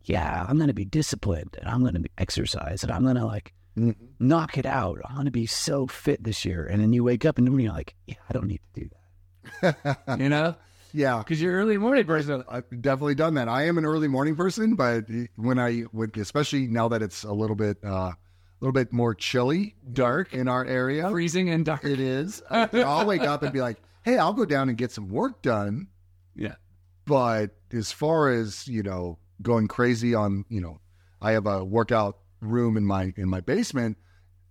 yeah, 0.04 0.44
I'm 0.48 0.56
going 0.56 0.68
to 0.68 0.74
be 0.74 0.84
disciplined 0.84 1.56
and 1.60 1.68
I'm 1.68 1.80
going 1.82 1.94
to 2.02 2.08
exercise 2.18 2.82
and 2.82 2.92
I'm 2.92 3.02
going 3.02 3.16
to 3.16 3.26
like 3.26 3.52
Mm-hmm. 3.78 4.06
knock 4.20 4.56
it 4.56 4.64
out. 4.64 5.02
I'm 5.04 5.16
going 5.16 5.26
to 5.26 5.30
be 5.30 5.44
so 5.44 5.86
fit 5.86 6.24
this 6.24 6.46
year. 6.46 6.64
And 6.64 6.80
then 6.82 6.94
you 6.94 7.04
wake 7.04 7.26
up 7.26 7.36
and 7.36 7.46
you're 7.60 7.70
like, 7.70 7.94
yeah, 8.06 8.14
I 8.26 8.32
don't 8.32 8.46
need 8.46 8.62
to 8.72 8.80
do 8.80 8.88
that. 9.60 9.98
You 10.18 10.30
know? 10.30 10.54
yeah, 10.94 11.18
Because 11.18 11.42
you're 11.42 11.52
early 11.52 11.76
morning 11.76 12.06
person. 12.06 12.42
I've 12.48 12.64
definitely 12.80 13.16
done 13.16 13.34
that. 13.34 13.50
I 13.50 13.64
am 13.66 13.76
an 13.76 13.84
early 13.84 14.08
morning 14.08 14.34
person, 14.34 14.76
but 14.76 15.04
when 15.36 15.58
I 15.58 15.84
would, 15.92 16.16
especially 16.16 16.68
now 16.68 16.88
that 16.88 17.02
it's 17.02 17.22
a 17.24 17.32
little 17.34 17.54
bit, 17.54 17.76
uh, 17.84 17.88
a 18.12 18.16
little 18.60 18.72
bit 18.72 18.94
more 18.94 19.14
chilly, 19.14 19.74
Dark, 19.92 20.32
in 20.32 20.48
our 20.48 20.64
area, 20.64 21.10
freezing, 21.10 21.50
and 21.50 21.62
dark. 21.66 21.84
it 21.84 22.00
is. 22.00 22.42
I'll 22.50 23.04
wake 23.04 23.20
up 23.24 23.42
and 23.42 23.52
be 23.52 23.60
like, 23.60 23.76
"Hey, 24.04 24.16
I'll 24.16 24.32
go 24.32 24.46
down 24.46 24.70
and 24.70 24.78
get 24.78 24.90
some 24.90 25.10
work 25.10 25.42
done." 25.42 25.88
Yeah. 26.36 26.54
But 27.04 27.52
as 27.72 27.92
far 27.92 28.30
as 28.30 28.66
you 28.68 28.82
know, 28.82 29.18
going 29.42 29.68
crazy 29.68 30.14
on, 30.14 30.44
you 30.48 30.60
know, 30.60 30.80
I 31.20 31.32
have 31.32 31.46
a 31.46 31.64
workout 31.64 32.18
room 32.40 32.76
in 32.76 32.84
my 32.84 33.12
in 33.16 33.28
my 33.28 33.40
basement. 33.40 33.96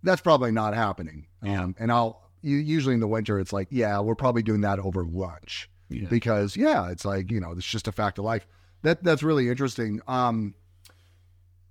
That's 0.03 0.21
probably 0.21 0.51
not 0.51 0.73
happening. 0.73 1.27
Yeah. 1.43 1.63
Um, 1.63 1.75
and 1.79 1.91
I'll 1.91 2.21
usually 2.41 2.93
in 2.93 2.99
the 2.99 3.07
winter, 3.07 3.39
it's 3.39 3.51
like, 3.53 3.67
yeah, 3.71 3.99
we're 3.99 4.13
probably 4.15 4.43
doing 4.43 4.61
that 4.61 4.77
over 4.77 5.03
lunch 5.03 5.67
Yeah. 5.89 6.07
because 6.09 6.55
yeah, 6.55 6.89
it's 6.91 7.05
like 7.05 7.31
you 7.31 7.39
know, 7.39 7.51
it's 7.51 7.65
just 7.65 7.87
a 7.87 7.91
fact 7.91 8.19
of 8.19 8.25
life. 8.25 8.45
That 8.83 9.03
that's 9.03 9.23
really 9.23 9.49
interesting. 9.49 10.01
Um, 10.07 10.53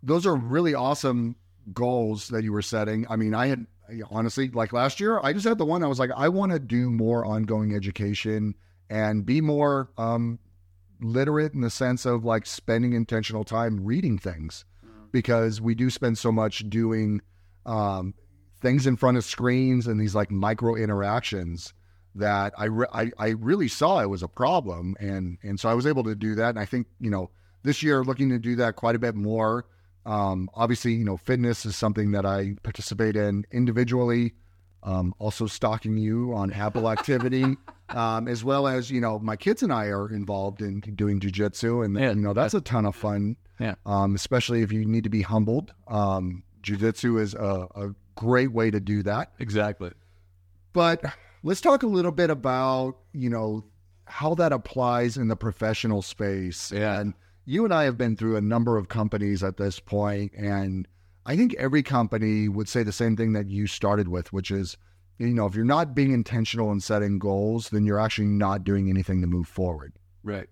those 0.03 0.27
are 0.27 0.35
really 0.37 0.74
awesome 0.74 1.37
goals 1.72 2.29
that 2.29 2.44
you 2.44 2.53
were 2.53 2.62
setting. 2.62 3.07
I 3.09 3.16
mean, 3.16 3.35
I 3.35 3.46
had 3.46 3.66
honestly 4.11 4.48
like 4.50 4.72
last 4.72 5.00
year, 5.00 5.20
I 5.22 5.33
just 5.33 5.46
had 5.46 5.59
the 5.59 5.64
one. 5.64 5.83
I 5.83 5.87
was 5.87 5.98
like, 5.98 6.11
I 6.16 6.29
want 6.29 6.53
to 6.53 6.59
do 6.59 6.90
more 6.90 7.24
ongoing 7.24 7.74
education 7.74 8.55
and 8.90 9.25
be 9.25 9.40
more 9.40 9.90
um, 9.99 10.38
literate 11.01 11.55
in 11.55 11.61
the 11.61 11.70
sense 11.70 12.05
of 12.05 12.25
like 12.25 12.47
spending 12.47 12.92
intentional 12.92 13.44
time 13.44 13.85
reading 13.85 14.18
things. 14.18 14.64
Because 15.12 15.61
we 15.61 15.77
do 15.77 15.90
spend 15.90 16.18
so 16.18 16.33
much 16.33 16.68
doing 16.68 17.20
um, 17.66 18.14
things 18.61 18.85
in 18.85 18.97
front 18.97 19.16
of 19.16 19.25
screens 19.25 19.87
and 19.87 20.01
these 20.01 20.14
like 20.14 20.31
micro 20.31 20.75
interactions 20.75 21.73
that 22.16 22.53
I, 22.59 22.64
re- 22.64 22.87
I 22.92 23.11
I 23.16 23.29
really 23.31 23.68
saw 23.68 24.01
it 24.01 24.11
was 24.11 24.25
a 24.25 24.29
problem. 24.29 24.97
And 24.99 25.38
and 25.42 25.61
so 25.61 25.68
I 25.68 25.75
was 25.75 25.87
able 25.87 26.03
to 26.05 26.16
do 26.16 26.35
that. 26.35 26.51
And 26.51 26.59
I 26.59 26.64
think 26.64 26.88
you 26.99 27.11
know 27.11 27.31
this 27.62 27.81
year 27.83 28.03
looking 28.03 28.29
to 28.31 28.38
do 28.40 28.57
that 28.57 28.75
quite 28.75 28.97
a 28.97 28.99
bit 28.99 29.14
more 29.14 29.66
um, 30.07 30.51
obviously 30.55 30.92
you 30.92 31.05
know 31.05 31.16
fitness 31.16 31.64
is 31.64 31.77
something 31.77 32.12
that 32.12 32.27
I 32.27 32.57
participate 32.62 33.16
in 33.16 33.44
individually 33.51 34.35
um, 34.85 35.14
also 35.18 35.47
stalking 35.47 35.97
you 35.97 36.33
on 36.35 36.53
Apple 36.53 36.88
activity 36.90 37.57
um, 37.88 38.29
as 38.29 38.44
well 38.44 38.66
as 38.68 38.90
you 38.90 39.01
know 39.01 39.18
my 39.18 39.37
kids 39.37 39.62
and 39.62 39.73
I 39.73 39.87
are 39.87 40.09
involved 40.12 40.61
in 40.62 40.81
doing 40.81 41.20
jujitsu 41.20 41.85
and 41.85 41.97
Yeah, 41.99 42.11
you 42.11 42.20
know 42.20 42.33
that's 42.35 42.55
a 42.55 42.61
ton 42.61 42.87
of 42.87 42.94
fun 42.94 43.37
Yeah. 43.59 43.75
um, 43.87 44.14
especially 44.14 44.62
if 44.62 44.70
you 44.73 44.85
need 44.85 45.05
to 45.05 45.11
be 45.11 45.23
humbled 45.23 45.73
um, 45.88 46.42
jujitsu 46.62 47.20
is 47.20 47.35
a, 47.35 47.66
a 47.75 47.94
great 48.14 48.53
way 48.53 48.70
to 48.70 48.81
do 48.81 49.03
that 49.03 49.33
Exactly. 49.38 49.90
but 50.73 51.03
let's 51.42 51.61
talk 51.61 51.83
a 51.83 51.87
little 51.87 52.12
bit 52.12 52.31
about, 52.31 52.97
you 53.12 53.29
know, 53.29 53.64
how 54.07 54.35
that 54.35 54.53
applies 54.53 55.16
in 55.18 55.29
the 55.29 55.37
professional 55.37 56.01
space. 56.01 56.73
Yeah. 56.73 56.99
And 57.01 57.12
you 57.44 57.64
and 57.64 57.75
I 57.75 57.85
have 57.85 57.99
been 57.99 58.16
through 58.16 58.37
a 58.37 58.40
number 58.40 58.79
of 58.79 58.88
companies 58.88 59.42
at 59.42 59.57
this 59.59 59.79
point, 59.79 60.33
and 60.35 60.88
I 61.26 61.37
think 61.37 61.54
every 61.54 61.82
company 61.82 62.48
would 62.48 62.68
say 62.68 62.82
the 62.82 62.92
same 62.92 63.16
thing 63.16 63.32
that 63.32 63.48
you 63.48 63.66
started 63.66 64.08
with, 64.08 64.32
which 64.32 64.50
is, 64.50 64.76
you 65.18 65.28
know, 65.28 65.46
if 65.46 65.54
you're 65.54 65.64
not 65.64 65.94
being 65.94 66.12
intentional 66.12 66.70
in 66.72 66.80
setting 66.80 67.18
goals, 67.18 67.70
then 67.70 67.84
you're 67.87 68.00
actually 68.00 68.26
not 68.26 68.64
doing 68.64 68.90
anything 68.90 69.20
to 69.22 69.26
move 69.26 69.48
forward. 69.48 69.94
Right. 70.22 70.48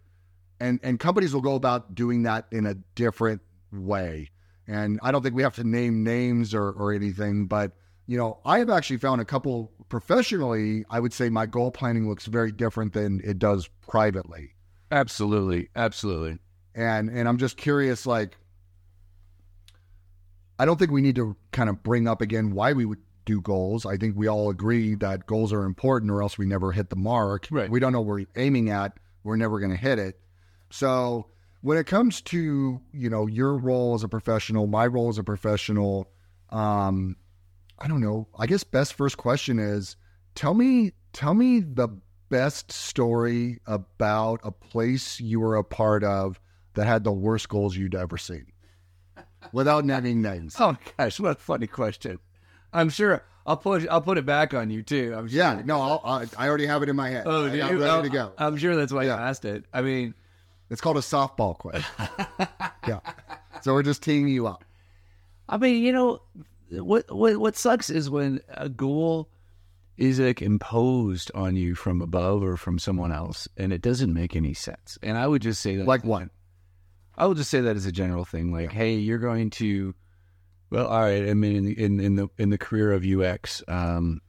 And 0.61 0.79
and 0.83 0.99
companies 1.01 1.35
will 1.35 1.41
go 1.41 1.57
about 1.57 1.95
doing 1.95 2.23
that 2.23 2.47
in 2.53 2.67
a 2.67 2.75
different 2.95 3.43
way. 3.73 4.31
And 4.67 5.01
I 5.03 5.11
don't 5.11 5.23
think 5.23 5.35
we 5.35 5.43
have 5.43 5.57
to 5.57 5.65
name 5.65 6.05
names 6.05 6.55
or, 6.55 6.71
or 6.71 6.93
anything, 6.93 7.47
but 7.47 7.73
you 8.07 8.17
know, 8.17 8.41
I 8.45 8.59
have 8.59 8.71
actually 8.71 8.99
found 8.99 9.21
a 9.21 9.25
couple 9.25 9.73
professionally. 9.89 10.85
I 10.91 11.01
would 11.01 11.13
say 11.13 11.29
my 11.29 11.47
goal 11.47 11.71
planning 11.71 12.09
looks 12.09 12.27
very 12.27 12.53
different 12.53 12.93
than 12.93 13.21
it 13.25 13.39
does 13.39 13.69
privately, 13.89 14.55
Absolutely, 14.91 15.69
absolutely. 15.77 16.39
and 16.75 17.11
and 17.11 17.29
I'm 17.29 17.39
just 17.39 17.57
curious, 17.57 18.07
like. 18.07 18.37
I 20.59 20.65
don't 20.65 20.79
think 20.79 20.91
we 20.91 21.01
need 21.01 21.17
to 21.17 21.37
kind 21.51 21.69
of 21.69 21.83
bring 21.83 22.07
up 22.07 22.21
again 22.21 22.53
why 22.53 22.73
we 22.73 22.85
would 22.85 23.01
do 23.25 23.41
goals. 23.41 23.87
I 23.87 23.97
think 23.97 24.17
we 24.17 24.29
all 24.29 24.51
agree 24.51 24.95
that 24.97 25.27
goals 25.27 25.53
are 25.53 25.65
important, 25.65 26.11
or 26.11 26.23
else 26.23 26.39
we 26.39 26.47
never 26.47 26.73
hit 26.73 26.91
the 26.91 26.97
mark. 26.97 27.49
Right. 27.51 27.71
We 27.71 27.81
don't 27.81 27.93
know 27.93 28.01
what 28.01 28.09
we're 28.09 28.27
aiming 28.37 28.71
at. 28.71 28.99
We're 29.25 29.37
never 29.37 29.61
going 29.61 29.71
to 29.71 29.77
hit 29.77 29.99
it. 29.99 30.19
So 30.71 31.27
when 31.61 31.79
it 31.79 31.87
comes 31.87 32.21
to 32.23 32.81
you 32.93 33.11
know 33.11 33.27
your 33.27 33.57
role 33.57 33.95
as 33.95 34.03
a 34.03 34.09
professional, 34.09 34.67
my 34.67 34.87
role 34.87 35.09
as 35.09 35.19
a 35.19 35.25
professional, 35.25 36.11
um, 36.51 37.17
I 37.79 37.89
don't 37.89 38.01
know. 38.01 38.29
I 38.39 38.47
guess 38.47 38.65
best 38.65 38.95
first 38.95 39.17
question 39.17 39.59
is 39.59 39.97
tell 40.35 40.55
me 40.55 40.93
tell 41.13 41.35
me 41.35 41.61
the 41.61 41.89
best 42.29 42.73
story 42.73 43.59
about 43.67 44.41
a 44.43 44.51
place 44.51 45.21
you 45.21 45.41
were 45.41 45.57
a 45.57 45.65
part 45.65 46.03
of 46.03 46.41
that 46.75 46.87
had 46.87 47.05
the 47.05 47.13
worst 47.13 47.49
goals 47.49 47.77
you'd 47.77 47.95
ever 47.95 48.17
seen, 48.17 48.47
without 49.53 49.85
naming 49.85 50.23
names. 50.23 50.57
Oh 50.59 50.77
gosh, 50.99 51.19
what 51.21 51.33
a 51.33 51.35
funny 51.41 51.67
question. 51.67 52.19
I'm 52.73 52.89
sure 52.91 53.23
I'll 53.47 53.57
put 53.57 53.89
I'll 53.89 54.01
put 54.03 54.19
it 54.19 54.27
back 54.27 54.55
on 54.55 54.71
you 54.71 54.83
too. 54.83 55.15
I'm 55.17 55.29
sure. 55.29 55.37
Yeah, 55.39 55.63
no, 55.65 55.81
I'll, 55.81 56.01
I 56.05 56.27
I 56.45 56.49
already 56.49 56.67
have 56.67 56.83
it 56.83 56.89
in 56.89 56.97
my 56.97 57.09
head. 57.11 57.25
Oh, 57.27 57.47
I, 57.47 57.49
I'm 57.49 57.79
ready 57.79 57.85
Oh, 57.85 58.03
to 58.03 58.09
go. 58.09 58.33
I'm 58.39 58.57
sure 58.57 58.77
that's 58.77 58.93
why 58.93 59.05
Yeah. 59.05 59.17
you 59.17 59.23
asked 59.23 59.45
it. 59.45 59.65
I 59.73 59.83
mean, 59.83 60.15
It's 60.71 60.81
called 60.81 60.97
a 60.97 61.01
softball 61.01 61.57
quiz. 61.59 61.83
yeah, 62.89 63.01
so 63.63 63.75
we're 63.75 63.83
just 63.83 64.03
teeing 64.03 64.29
you 64.29 64.47
up. 64.47 64.65
I 65.49 65.57
mean, 65.59 65.83
you 65.83 65.93
know, 65.93 66.21
what 66.71 67.11
what 67.15 67.37
what 67.37 67.57
sucks 67.57 67.91
is 67.91 68.09
when 68.09 68.41
a 68.49 68.69
goal 68.69 69.29
is 69.99 70.19
like 70.19 70.41
imposed 70.41 71.31
on 71.35 71.55
you 71.55 71.75
from 71.75 72.01
above 72.01 72.43
or 72.43 72.57
from 72.57 72.79
someone 72.79 73.13
else, 73.13 73.47
and 73.59 73.73
it 73.73 73.83
doesn't 73.83 74.15
make 74.15 74.35
any 74.35 74.55
sense. 74.55 74.99
And 75.03 75.19
I 75.19 75.27
would 75.27 75.43
just 75.43 75.61
say 75.61 75.77
that, 75.77 75.87
Like 75.87 76.05
what? 76.05 76.29
I 77.17 77.27
will 77.27 77.35
just 77.35 77.51
say 77.51 77.61
that 77.61 77.77
as 77.77 77.87
a 77.87 77.93
general 77.93 78.25
thing, 78.25 78.53
like, 78.53 78.73
hey, 78.73 78.95
you're 78.95 79.19
going 79.19 79.51
to, 79.51 79.95
well, 80.71 80.87
all 80.87 81.01
right. 81.01 81.29
I 81.29 81.35
mean, 81.35 81.57
in 81.57 81.65
the 81.65 81.85
in, 81.85 82.01
in 82.01 82.15
the 82.17 82.29
in 82.39 82.51
the 82.51 82.59
career 82.59 82.93
of 82.93 83.05
UX, 83.05 83.63
um, 83.69 84.21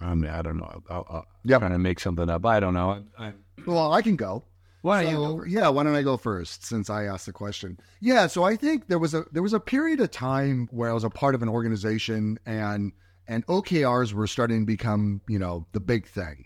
I 0.00 0.14
mean, 0.14 0.30
I 0.30 0.42
don't 0.42 0.58
know. 0.58 0.82
I'll, 0.90 1.06
I'll 1.08 1.26
Yep. 1.44 1.60
trying 1.60 1.72
to 1.72 1.78
make 1.78 1.98
something 1.98 2.28
up. 2.28 2.44
I 2.44 2.60
don't 2.60 2.74
know. 2.74 2.90
I'm, 2.90 3.08
I'm, 3.18 3.44
Well, 3.66 3.92
I 3.92 4.02
can 4.02 4.16
go. 4.16 4.44
why 4.82 5.04
don't? 5.04 5.14
So, 5.14 5.36
go 5.38 5.44
yeah, 5.44 5.68
why 5.68 5.82
don't 5.82 5.94
I 5.94 6.02
go 6.02 6.16
first 6.18 6.64
since 6.66 6.90
I 6.90 7.04
asked 7.04 7.24
the 7.26 7.32
question? 7.32 7.78
Yeah, 8.00 8.26
so 8.26 8.44
I 8.44 8.54
think 8.56 8.88
there 8.88 8.98
was 8.98 9.14
a 9.14 9.24
there 9.32 9.42
was 9.42 9.54
a 9.54 9.60
period 9.60 10.00
of 10.00 10.10
time 10.10 10.68
where 10.70 10.90
I 10.90 10.92
was 10.92 11.04
a 11.04 11.10
part 11.10 11.34
of 11.34 11.42
an 11.42 11.48
organization 11.48 12.38
and 12.44 12.92
and 13.26 13.46
OKRs 13.46 14.12
were 14.12 14.26
starting 14.26 14.60
to 14.62 14.66
become, 14.66 15.20
you 15.28 15.38
know, 15.38 15.66
the 15.72 15.80
big 15.80 16.06
thing. 16.06 16.44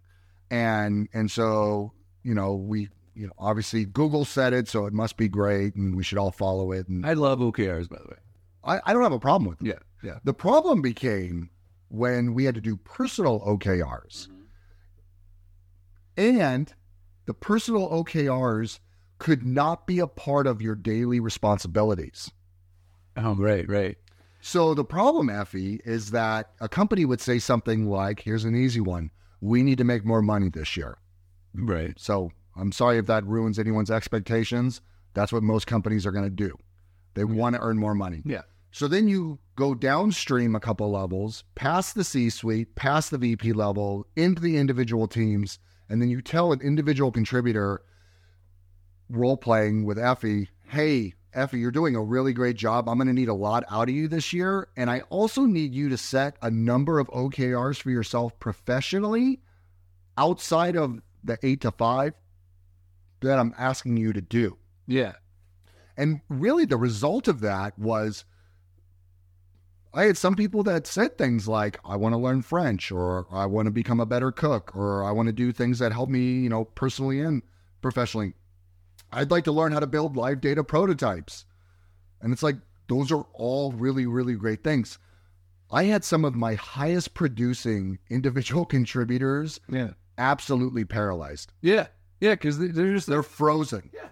And 0.50 1.08
and 1.12 1.28
so, 1.30 1.92
you 2.22 2.34
know, 2.34 2.54
we 2.54 2.88
you 3.14 3.26
know, 3.26 3.32
obviously 3.38 3.84
Google 3.84 4.24
said 4.24 4.52
it, 4.52 4.68
so 4.68 4.86
it 4.86 4.92
must 4.92 5.16
be 5.16 5.28
great 5.28 5.74
and 5.74 5.96
we 5.96 6.02
should 6.02 6.18
all 6.18 6.30
follow 6.30 6.72
it. 6.72 6.88
And 6.88 7.06
I 7.06 7.14
love 7.14 7.38
OKRs, 7.40 7.88
by 7.88 7.98
the 7.98 8.08
way. 8.08 8.16
I, 8.64 8.80
I 8.84 8.92
don't 8.92 9.02
have 9.02 9.12
a 9.12 9.18
problem 9.18 9.48
with 9.48 9.58
them. 9.58 9.68
Yeah, 9.68 9.78
yeah. 10.02 10.18
The 10.24 10.34
problem 10.34 10.82
became 10.82 11.50
when 11.88 12.34
we 12.34 12.44
had 12.44 12.54
to 12.54 12.60
do 12.60 12.76
personal 12.76 13.40
OKRs. 13.40 14.28
Mm-hmm. 14.28 14.40
And 16.16 16.72
the 17.26 17.34
personal 17.34 17.88
OKRs 17.90 18.78
could 19.18 19.44
not 19.44 19.86
be 19.86 19.98
a 19.98 20.06
part 20.06 20.46
of 20.46 20.60
your 20.60 20.74
daily 20.74 21.20
responsibilities. 21.20 22.30
Oh, 23.16 23.34
right, 23.34 23.68
right. 23.68 23.96
So 24.40 24.74
the 24.74 24.84
problem, 24.84 25.30
Ephie, 25.30 25.80
is 25.84 26.10
that 26.10 26.50
a 26.60 26.68
company 26.68 27.04
would 27.04 27.20
say 27.20 27.38
something 27.38 27.88
like, 27.88 28.20
here's 28.20 28.44
an 28.44 28.56
easy 28.56 28.80
one. 28.80 29.10
We 29.40 29.62
need 29.62 29.78
to 29.78 29.84
make 29.84 30.04
more 30.04 30.22
money 30.22 30.48
this 30.48 30.76
year. 30.76 30.98
Right. 31.54 31.94
So 31.98 32.32
I'm 32.56 32.72
sorry 32.72 32.98
if 32.98 33.06
that 33.06 33.26
ruins 33.26 33.58
anyone's 33.58 33.90
expectations. 33.90 34.80
That's 35.14 35.32
what 35.32 35.42
most 35.42 35.66
companies 35.66 36.06
are 36.06 36.12
going 36.12 36.24
to 36.24 36.30
do. 36.30 36.56
They 37.14 37.24
want 37.24 37.54
to 37.54 37.60
earn 37.60 37.78
more 37.78 37.94
money. 37.94 38.22
Yeah. 38.24 38.42
So 38.70 38.88
then 38.88 39.06
you 39.06 39.38
go 39.54 39.74
downstream 39.74 40.54
a 40.54 40.60
couple 40.60 40.90
levels, 40.90 41.44
past 41.54 41.94
the 41.94 42.04
C 42.04 42.30
suite, 42.30 42.74
past 42.74 43.10
the 43.10 43.18
VP 43.18 43.52
level, 43.52 44.06
into 44.16 44.40
the 44.40 44.56
individual 44.56 45.06
teams, 45.06 45.58
and 45.90 46.00
then 46.00 46.08
you 46.08 46.22
tell 46.22 46.52
an 46.52 46.60
individual 46.62 47.12
contributor 47.12 47.82
role 49.10 49.36
playing 49.36 49.84
with 49.84 49.98
Ephie, 49.98 50.48
hey, 50.68 51.12
Ephie, 51.34 51.58
you're 51.58 51.70
doing 51.70 51.96
a 51.96 52.02
really 52.02 52.32
great 52.32 52.56
job. 52.56 52.88
I'm 52.88 52.96
going 52.96 53.08
to 53.08 53.12
need 53.12 53.28
a 53.28 53.34
lot 53.34 53.64
out 53.70 53.88
of 53.88 53.94
you 53.94 54.08
this 54.08 54.32
year. 54.32 54.68
And 54.76 54.90
I 54.90 55.00
also 55.10 55.42
need 55.42 55.74
you 55.74 55.90
to 55.90 55.98
set 55.98 56.36
a 56.42 56.50
number 56.50 56.98
of 56.98 57.08
OKRs 57.08 57.80
for 57.80 57.90
yourself 57.90 58.38
professionally 58.38 59.40
outside 60.16 60.76
of 60.76 61.00
the 61.24 61.38
eight 61.42 61.60
to 61.62 61.70
five 61.70 62.14
that 63.22 63.38
I'm 63.38 63.54
asking 63.58 63.96
you 63.96 64.12
to 64.12 64.20
do. 64.20 64.58
Yeah. 64.86 65.12
And 65.96 66.20
really, 66.28 66.64
the 66.64 66.76
result 66.76 67.28
of 67.28 67.40
that 67.40 67.78
was 67.78 68.24
I 69.94 70.04
had 70.04 70.16
some 70.16 70.34
people 70.36 70.62
that 70.62 70.86
said 70.86 71.18
things 71.18 71.46
like, 71.46 71.78
I 71.84 71.96
want 71.96 72.14
to 72.14 72.18
learn 72.18 72.40
French, 72.42 72.90
or 72.90 73.26
I 73.30 73.44
want 73.46 73.66
to 73.66 73.70
become 73.70 74.00
a 74.00 74.06
better 74.06 74.32
cook, 74.32 74.74
or 74.74 75.04
I 75.04 75.10
want 75.10 75.26
to 75.26 75.32
do 75.34 75.52
things 75.52 75.78
that 75.80 75.92
help 75.92 76.08
me, 76.08 76.20
you 76.40 76.48
know, 76.48 76.64
personally 76.64 77.20
and 77.20 77.42
professionally. 77.82 78.32
I'd 79.12 79.30
like 79.30 79.44
to 79.44 79.52
learn 79.52 79.72
how 79.72 79.80
to 79.80 79.86
build 79.86 80.16
live 80.16 80.40
data 80.40 80.64
prototypes. 80.64 81.44
And 82.22 82.32
it's 82.32 82.42
like, 82.42 82.56
those 82.88 83.12
are 83.12 83.26
all 83.34 83.72
really, 83.72 84.06
really 84.06 84.34
great 84.34 84.64
things. 84.64 84.98
I 85.70 85.84
had 85.84 86.04
some 86.04 86.24
of 86.24 86.34
my 86.34 86.54
highest 86.54 87.12
producing 87.12 87.98
individual 88.08 88.64
contributors 88.76 89.60
Yeah. 89.68 89.90
absolutely 90.16 90.86
paralyzed. 90.86 91.52
Yeah. 91.60 91.88
Yeah. 92.22 92.34
Because 92.34 92.58
they're 92.58 92.94
just, 92.94 93.06
They're 93.06 93.22
frozen. 93.22 93.90
Yeah. 93.92 94.08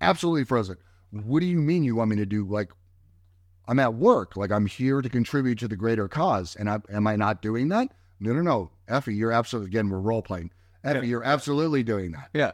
Absolutely 0.00 0.44
frozen. 0.44 0.76
What 1.10 1.40
do 1.40 1.46
you 1.46 1.58
mean 1.58 1.82
you 1.84 1.96
want 1.96 2.10
me 2.10 2.16
to 2.16 2.26
do? 2.26 2.44
Like, 2.46 2.70
I'm 3.68 3.78
at 3.80 3.94
work. 3.94 4.36
Like, 4.36 4.52
I'm 4.52 4.66
here 4.66 5.00
to 5.02 5.08
contribute 5.08 5.58
to 5.60 5.68
the 5.68 5.76
greater 5.76 6.06
cause. 6.08 6.54
And 6.56 6.68
I, 6.68 6.78
am 6.92 7.06
I 7.06 7.16
not 7.16 7.42
doing 7.42 7.68
that? 7.70 7.88
No, 8.20 8.32
no, 8.32 8.42
no. 8.42 8.70
Ephie, 8.88 9.14
you're 9.14 9.32
absolutely, 9.32 9.70
again, 9.70 9.88
we're 9.88 9.98
role 9.98 10.22
playing. 10.22 10.50
Ephie, 10.84 10.98
Yeah. 11.00 11.04
you're 11.04 11.24
absolutely 11.24 11.82
doing 11.82 12.12
that. 12.12 12.30
yeah. 12.32 12.52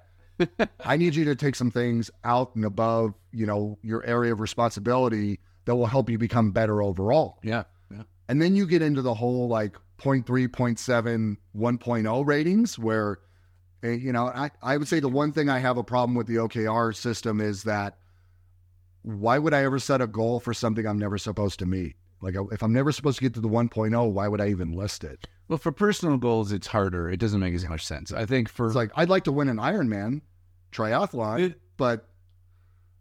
I 0.85 0.97
need 0.97 1.15
you 1.15 1.25
to 1.27 1.35
take 1.37 1.55
some 1.55 1.71
things 1.71 2.11
out 2.25 2.55
and 2.57 2.65
above, 2.65 3.15
you 3.33 3.47
know, 3.47 3.79
your 3.83 4.05
area 4.05 4.33
of 4.33 4.41
responsibility 4.41 5.41
that 5.67 5.77
will 5.77 5.87
help 5.87 6.09
you 6.09 6.19
become 6.19 6.51
better 6.53 6.83
overall. 6.83 7.39
Yeah. 7.43 7.65
Yeah. 7.91 8.03
And 8.29 8.41
then 8.41 8.57
you 8.57 8.67
get 8.67 8.83
into 8.83 9.03
the 9.03 9.15
whole 9.15 9.49
like 9.49 9.75
0.3, 10.01 10.25
0.7, 10.49 11.37
1.0 11.57 12.27
ratings 12.27 12.79
where, 12.79 13.19
Eh, 13.83 13.93
you 13.93 14.13
know, 14.13 14.27
I, 14.29 14.51
I 14.63 14.77
would 14.77 14.89
say 14.89 15.01
the 15.01 15.09
one 15.09 15.33
thing 15.33 15.49
I 15.49 15.59
have 15.59 15.77
a 15.77 15.83
problem 15.85 16.15
with 16.15 16.27
the 16.27 16.37
OKR 16.37 16.95
system 16.95 17.41
is 17.41 17.65
that 17.65 17.99
why 19.03 19.39
would 19.39 19.53
I 19.53 19.65
ever 19.65 19.79
set 19.79 20.01
a 20.01 20.07
goal 20.07 20.39
for 20.41 20.55
something 20.55 20.87
I'm 20.87 20.99
never 20.99 21.19
supposed 21.19 21.59
to 21.61 21.67
meet? 21.67 21.97
Like 22.21 22.37
if 22.53 22.63
I'm 22.63 22.73
never 22.73 22.93
supposed 22.93 23.19
to 23.19 23.23
get 23.25 23.35
to 23.35 23.41
the 23.41 23.49
1.0, 23.49 24.13
why 24.13 24.29
would 24.29 24.41
I 24.41 24.49
even 24.49 24.73
list 24.73 25.03
it? 25.03 25.27
Well, 25.49 25.59
for 25.59 25.73
personal 25.73 26.17
goals, 26.19 26.53
it's 26.53 26.69
harder. 26.69 27.11
It 27.11 27.19
doesn't 27.19 27.41
make 27.41 27.55
as 27.55 27.69
much 27.69 27.85
sense. 27.85 28.13
I 28.13 28.27
think 28.27 28.49
for 28.49 28.67
It's 28.67 28.77
like 28.77 28.93
I'd 28.95 29.09
like 29.09 29.25
to 29.25 29.33
win 29.33 29.49
an 29.49 29.57
Ironman 29.57 30.21
triathlon, 30.71 31.41
It- 31.41 31.61
but 31.77 32.09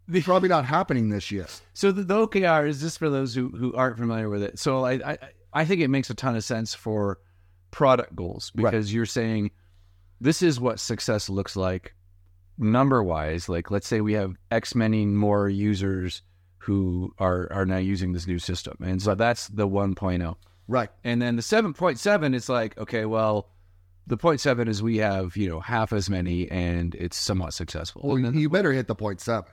the, 0.08 0.20
probably 0.22 0.48
not 0.48 0.64
happening 0.64 1.08
this 1.10 1.30
year. 1.30 1.46
so 1.72 1.92
the, 1.92 2.02
the 2.02 2.26
OKR 2.26 2.66
is 2.66 2.80
just 2.80 2.98
for 2.98 3.08
those 3.08 3.32
who, 3.34 3.48
who 3.50 3.72
aren't 3.74 3.96
familiar 3.96 4.28
with 4.28 4.42
it. 4.42 4.58
So 4.58 4.84
I, 4.84 4.94
I 5.12 5.18
I 5.52 5.64
think 5.64 5.80
it 5.80 5.88
makes 5.88 6.10
a 6.10 6.14
ton 6.14 6.34
of 6.34 6.42
sense 6.42 6.74
for 6.74 7.20
product 7.70 8.16
goals 8.16 8.50
Right. 8.56 8.72
because 8.72 8.92
you're 8.92 9.06
saying 9.06 9.52
this 10.22 10.42
is 10.42 10.60
what 10.60 10.80
success 10.80 11.28
looks 11.28 11.56
like 11.56 11.94
number 12.58 13.02
wise. 13.02 13.48
Like 13.48 13.70
let's 13.70 13.86
say 13.86 14.00
we 14.00 14.14
have 14.14 14.36
X 14.50 14.74
many 14.74 15.04
more 15.04 15.48
users 15.48 16.22
who 16.58 17.12
are 17.18 17.52
are 17.52 17.66
now 17.66 17.78
using 17.78 18.12
this 18.12 18.26
new 18.26 18.38
system, 18.38 18.76
and 18.80 19.02
so 19.02 19.14
that's 19.14 19.48
the 19.48 19.68
1.0. 19.68 20.36
Right. 20.68 20.88
And 21.04 21.20
then 21.20 21.36
the 21.36 21.42
7.7 21.42 22.34
is 22.34 22.48
like, 22.48 22.78
okay, 22.78 23.04
well, 23.04 23.48
the 24.06 24.16
0.7 24.16 24.68
is 24.68 24.82
we 24.82 24.98
have, 24.98 25.36
you 25.36 25.48
know, 25.48 25.60
half 25.60 25.92
as 25.92 26.08
many 26.08 26.50
and 26.50 26.94
it's 26.94 27.16
somewhat 27.16 27.54
successful. 27.54 28.02
Well, 28.04 28.18
you 28.18 28.48
better 28.48 28.72
hit 28.72 28.86
the 28.86 28.94
point 28.94 29.20
seven. 29.20 29.50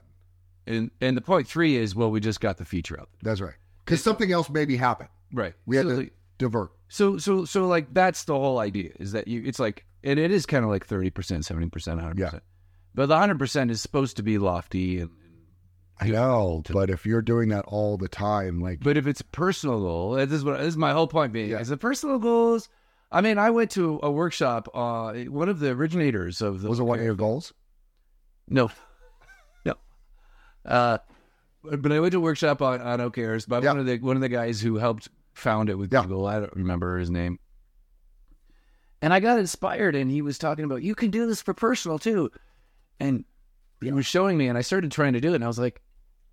and, 0.66 0.90
and 1.00 1.16
the 1.16 1.20
0.3 1.20 1.74
is, 1.74 1.94
well, 1.94 2.10
we 2.10 2.20
just 2.20 2.40
got 2.40 2.56
the 2.56 2.64
feature 2.64 2.98
out. 2.98 3.08
That's 3.22 3.40
right. 3.40 3.54
Because 3.84 4.02
something 4.02 4.32
else 4.32 4.48
maybe 4.48 4.76
happened. 4.76 5.10
Right. 5.32 5.54
We 5.66 5.76
had 5.76 5.86
so, 5.86 6.02
to 6.02 6.10
divert. 6.38 6.70
So, 6.90 7.16
so, 7.16 7.44
so 7.46 7.66
like 7.66 7.94
that's 7.94 8.24
the 8.24 8.34
whole 8.34 8.58
idea 8.58 8.90
is 9.00 9.12
that 9.12 9.26
you, 9.28 9.42
it's 9.46 9.58
like, 9.58 9.86
and 10.04 10.18
it 10.18 10.30
is 10.30 10.44
kind 10.44 10.64
of 10.64 10.70
like 10.70 10.86
30%, 10.86 11.12
70%, 11.12 11.70
100%. 11.70 12.18
Yeah. 12.18 12.38
But 12.94 13.06
the 13.06 13.14
100% 13.14 13.70
is 13.70 13.80
supposed 13.80 14.16
to 14.18 14.22
be 14.22 14.36
lofty. 14.38 15.00
And, 15.00 15.10
I 16.00 16.08
know, 16.08 16.62
but 16.72 16.90
if 16.90 17.06
you're 17.06 17.22
doing 17.22 17.50
that 17.50 17.64
all 17.66 17.96
the 17.96 18.08
time, 18.08 18.58
like 18.60 18.80
but 18.80 18.96
if 18.96 19.06
it's 19.06 19.20
a 19.20 19.24
personal 19.26 19.80
goal, 19.80 20.12
this 20.12 20.32
is 20.32 20.44
what, 20.44 20.58
this 20.58 20.68
is 20.68 20.76
my 20.76 20.92
whole 20.92 21.06
point 21.06 21.32
being, 21.32 21.50
Yeah. 21.50 21.60
is 21.60 21.68
the 21.68 21.76
personal 21.76 22.18
goals. 22.18 22.68
I 23.12 23.20
mean, 23.20 23.38
I 23.38 23.50
went 23.50 23.70
to 23.72 24.00
a 24.02 24.10
workshop, 24.10 24.68
uh, 24.74 25.12
one 25.28 25.48
of 25.48 25.58
the 25.58 25.70
originators 25.70 26.40
of 26.42 26.62
the 26.62 26.68
was 26.68 26.78
it 26.80 26.84
one 26.84 26.98
of 27.00 27.04
your 27.04 27.14
goals? 27.16 27.52
No, 28.48 28.70
no. 29.66 29.74
Uh, 30.64 30.98
but 31.62 31.82
but 31.82 31.92
I 31.92 32.00
went 32.00 32.12
to 32.12 32.18
a 32.18 32.22
workshop 32.22 32.62
on, 32.62 32.80
on 32.80 33.00
OKRs 33.00 33.46
by 33.46 33.60
Yeah. 33.60 33.70
one 33.72 33.80
of 33.80 33.86
the 33.86 33.98
one 33.98 34.16
of 34.16 34.22
the 34.22 34.28
guys 34.28 34.60
who 34.60 34.76
helped 34.76 35.08
found 35.40 35.68
it 35.68 35.76
with 35.76 35.92
Yeah. 35.92 36.02
Google. 36.02 36.26
I 36.26 36.40
don't 36.40 36.54
remember 36.54 36.98
his 36.98 37.10
name. 37.10 37.38
And 39.02 39.14
I 39.14 39.20
got 39.20 39.38
inspired, 39.38 39.94
and 39.94 40.10
he 40.10 40.20
was 40.20 40.38
talking 40.38 40.64
about 40.64 40.82
you 40.82 40.94
can 40.94 41.10
do 41.10 41.26
this 41.26 41.40
for 41.40 41.54
personal 41.54 41.98
too, 41.98 42.30
and 42.98 43.24
he 43.80 43.92
was 43.92 44.04
showing 44.06 44.36
me, 44.36 44.48
and 44.48 44.58
I 44.58 44.60
started 44.60 44.92
trying 44.92 45.14
to 45.14 45.20
do 45.20 45.32
it, 45.32 45.36
and 45.36 45.44
I 45.44 45.46
was 45.48 45.58
like, 45.58 45.80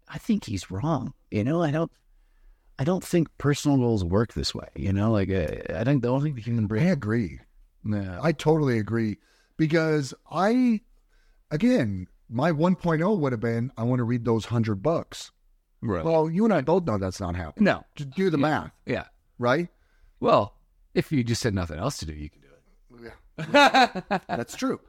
I 0.09 0.17
think 0.17 0.45
he's 0.45 0.69
wrong. 0.69 1.13
You 1.31 1.45
know, 1.45 1.63
I 1.63 1.71
don't, 1.71 1.91
I 2.77 2.83
don't 2.83 3.03
think 3.03 3.29
personal 3.37 3.77
goals 3.77 4.03
work 4.03 4.33
this 4.33 4.53
way. 4.53 4.67
You 4.75 4.91
know, 4.91 5.11
like 5.11 5.29
uh, 5.29 5.73
I 5.73 5.83
think 5.85 6.01
the 6.01 6.09
only 6.09 6.25
thing 6.29 6.35
the 6.35 6.41
human 6.41 6.69
I 6.77 6.91
agree. 6.91 7.39
Yeah. 7.85 8.19
I 8.21 8.33
totally 8.33 8.79
agree 8.79 9.17
because 9.55 10.13
I, 10.29 10.81
again, 11.51 12.07
my 12.29 12.51
1.0 12.51 13.17
would 13.17 13.31
have 13.31 13.39
been 13.39 13.71
I 13.77 13.83
want 13.83 13.99
to 13.99 14.03
read 14.03 14.25
those 14.25 14.45
100 14.45 14.81
books. 14.83 15.31
Right. 15.81 16.03
Well, 16.03 16.29
you 16.29 16.43
and 16.45 16.53
I 16.53 16.61
both 16.61 16.85
know 16.85 16.97
that's 16.97 17.19
not 17.19 17.35
happening. 17.35 17.65
no. 17.65 17.83
Just 17.95 18.11
do 18.11 18.29
the 18.29 18.37
math, 18.37 18.71
Yeah. 18.85 19.05
right? 19.37 19.67
Well, 20.19 20.55
if 20.95 21.11
you 21.11 21.23
just 21.23 21.43
had 21.43 21.53
nothing 21.53 21.77
else 21.77 21.97
to 21.99 22.05
do, 22.05 22.13
you 22.13 22.29
can 22.29 22.41
do 22.41 23.05
it. 23.05 23.13
Yeah. 23.53 24.19
That's 24.27 24.55
true. 24.55 24.79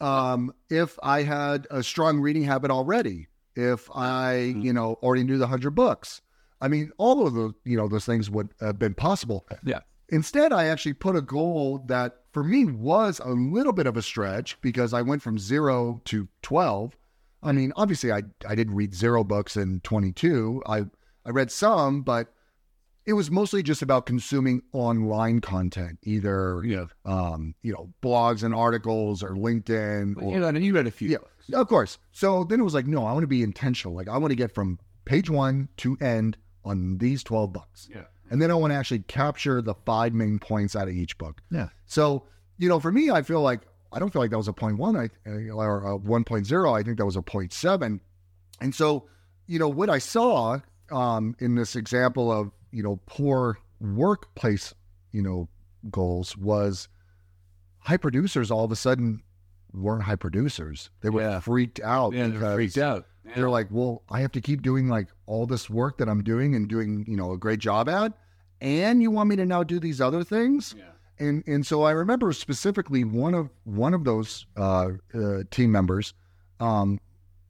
Um, 0.00 0.54
if 0.70 0.98
I 1.02 1.22
had 1.24 1.66
a 1.70 1.82
strong 1.82 2.20
reading 2.20 2.44
habit 2.44 2.70
already, 2.70 3.26
if 3.56 3.90
I, 3.94 4.36
you 4.56 4.72
know, 4.72 4.94
already 5.02 5.24
knew 5.24 5.36
the 5.38 5.44
100 5.44 5.70
books, 5.74 6.22
I 6.60 6.68
mean, 6.68 6.92
all 6.98 7.26
of 7.26 7.34
those, 7.34 7.52
you 7.64 7.76
know, 7.76 7.88
those 7.88 8.06
things 8.06 8.30
would 8.30 8.50
have 8.60 8.78
been 8.78 8.94
possible. 8.94 9.46
yeah. 9.64 9.80
Instead, 10.12 10.52
I 10.52 10.66
actually 10.66 10.94
put 10.94 11.14
a 11.16 11.20
goal 11.20 11.84
that 11.86 12.16
for 12.32 12.42
me 12.42 12.64
was 12.64 13.20
a 13.20 13.30
little 13.30 13.72
bit 13.72 13.86
of 13.86 13.96
a 13.96 14.02
stretch 14.02 14.60
because 14.60 14.92
I 14.92 15.02
went 15.02 15.22
from 15.22 15.38
zero 15.38 16.00
to 16.06 16.26
12. 16.42 16.96
I 17.42 17.52
mean, 17.52 17.72
obviously, 17.76 18.12
I, 18.12 18.22
I 18.46 18.54
didn't 18.54 18.74
read 18.74 18.94
zero 18.94 19.24
books 19.24 19.56
in 19.56 19.80
22. 19.80 20.62
I, 20.66 20.84
I 21.24 21.30
read 21.30 21.50
some, 21.50 22.02
but 22.02 22.32
it 23.06 23.14
was 23.14 23.30
mostly 23.30 23.62
just 23.62 23.80
about 23.82 24.04
consuming 24.06 24.62
online 24.72 25.40
content, 25.40 25.98
either, 26.02 26.62
Yeah. 26.64 26.86
um, 27.06 27.54
you 27.62 27.72
know, 27.72 27.92
blogs 28.02 28.42
and 28.42 28.54
articles 28.54 29.22
or 29.22 29.30
LinkedIn. 29.30 30.22
Or, 30.22 30.34
You 30.34 30.44
read, 30.44 30.62
you 30.62 30.74
read 30.74 30.86
a 30.86 30.90
few. 30.90 31.08
yeah, 31.08 31.58
of 31.60 31.66
course. 31.68 31.98
So 32.12 32.44
then 32.44 32.60
it 32.60 32.62
was 32.64 32.74
like, 32.74 32.86
no, 32.86 33.06
I 33.06 33.12
want 33.12 33.22
to 33.22 33.26
be 33.28 33.42
intentional. 33.42 33.94
Like, 33.94 34.08
I 34.08 34.18
want 34.18 34.30
to 34.32 34.36
get 34.36 34.54
from 34.54 34.78
page 35.06 35.30
one 35.30 35.68
to 35.78 35.96
end 36.00 36.36
on 36.64 36.98
these 36.98 37.22
12 37.24 37.52
books. 37.52 37.88
Yeah. 37.90 38.04
And 38.30 38.40
then 38.40 38.50
I 38.50 38.54
want 38.54 38.72
to 38.72 38.76
actually 38.76 39.00
capture 39.00 39.60
the 39.62 39.74
five 39.86 40.12
main 40.12 40.38
points 40.38 40.76
out 40.76 40.86
of 40.88 40.94
each 40.94 41.16
book. 41.18 41.40
Yeah. 41.50 41.70
So, 41.86 42.26
you 42.58 42.68
know, 42.68 42.78
for 42.78 42.92
me, 42.92 43.10
I 43.10 43.22
feel 43.22 43.40
like 43.40 43.62
I 43.92 43.98
don't 43.98 44.12
feel 44.12 44.22
like 44.22 44.30
that 44.30 44.38
was 44.38 44.48
a 44.48 44.52
point 44.52 44.78
one 44.78 44.96
I, 44.96 45.08
or 45.26 45.78
a 45.94 45.98
1.0. 45.98 46.78
I 46.78 46.82
think 46.82 46.98
that 46.98 47.06
was 47.06 47.16
a 47.16 47.22
point 47.22 47.52
seven. 47.52 48.00
And 48.60 48.74
so, 48.74 49.06
you 49.46 49.58
know, 49.58 49.68
what 49.68 49.90
I 49.90 49.98
saw 49.98 50.60
um, 50.92 51.34
in 51.40 51.54
this 51.54 51.74
example 51.76 52.30
of, 52.30 52.50
you 52.72 52.82
know, 52.82 53.00
poor 53.06 53.58
workplace, 53.80 54.74
you 55.12 55.22
know, 55.22 55.48
goals 55.90 56.36
was 56.36 56.88
high 57.78 57.96
producers 57.96 58.50
all 58.50 58.64
of 58.64 58.70
a 58.72 58.76
sudden 58.76 59.22
weren't 59.72 60.02
high 60.02 60.16
producers. 60.16 60.90
They 61.00 61.10
were 61.10 61.22
Yeah. 61.22 61.40
freaked 61.40 61.80
out. 61.80 62.12
Yeah, 62.12 62.24
they're 62.24 62.32
because 62.32 62.54
freaked 62.54 62.78
out. 62.78 63.06
They're 63.34 63.50
like, 63.50 63.68
well, 63.70 64.02
I 64.10 64.20
have 64.20 64.32
to 64.32 64.40
keep 64.40 64.62
doing 64.62 64.88
like 64.88 65.06
all 65.26 65.46
this 65.46 65.70
work 65.70 65.98
that 65.98 66.08
I'm 66.08 66.22
doing 66.24 66.54
and 66.56 66.68
doing, 66.68 67.04
you 67.06 67.16
know, 67.16 67.32
a 67.32 67.38
great 67.38 67.60
job 67.60 67.88
at. 67.88 68.12
And 68.60 69.00
you 69.02 69.10
want 69.10 69.28
me 69.28 69.36
to 69.36 69.46
now 69.46 69.62
do 69.62 69.78
these 69.80 70.00
other 70.00 70.24
things? 70.24 70.74
Yeah. 70.76 70.84
And 71.20 71.44
and 71.46 71.66
so 71.66 71.82
I 71.82 71.92
remember 71.92 72.32
specifically 72.32 73.04
one 73.04 73.34
of 73.34 73.50
one 73.64 73.92
of 73.92 74.04
those 74.04 74.46
uh, 74.56 74.88
uh, 75.14 75.42
team 75.50 75.70
members. 75.70 76.14
Um, 76.58 76.98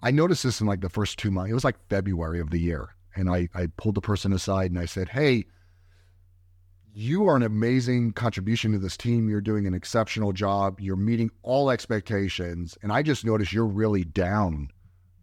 I 0.03 0.11
noticed 0.11 0.43
this 0.43 0.61
in 0.61 0.67
like 0.67 0.81
the 0.81 0.89
first 0.89 1.19
two 1.19 1.31
months. 1.31 1.51
It 1.51 1.55
was 1.55 1.65
like 1.65 1.77
February 1.89 2.41
of 2.41 2.51
the 2.51 2.59
year, 2.59 2.89
and 3.15 3.31
I 3.31 3.49
I 3.55 3.69
pulled 3.77 3.95
the 3.95 4.01
person 4.01 4.33
aside 4.33 4.73
and 4.73 4.79
I 4.79 4.87
said, 4.87 5.11
"Hey, 5.11 5.47
you 6.93 7.29
are 7.29 7.37
an 7.37 7.45
amazing 7.45 8.13
contribution 8.13 8.73
to 8.73 8.79
this 8.79 8.97
team. 8.97 9.29
You're 9.29 9.41
doing 9.41 9.67
an 9.67 9.75
exceptional 9.75 10.33
job. 10.33 10.81
You're 10.81 10.97
meeting 10.97 11.31
all 11.43 11.71
expectations, 11.71 12.77
and 12.83 12.93
I 12.93 13.03
just 13.03 13.25
noticed 13.25 13.53
you're 13.53 13.67
really 13.67 14.05
down. 14.05 14.71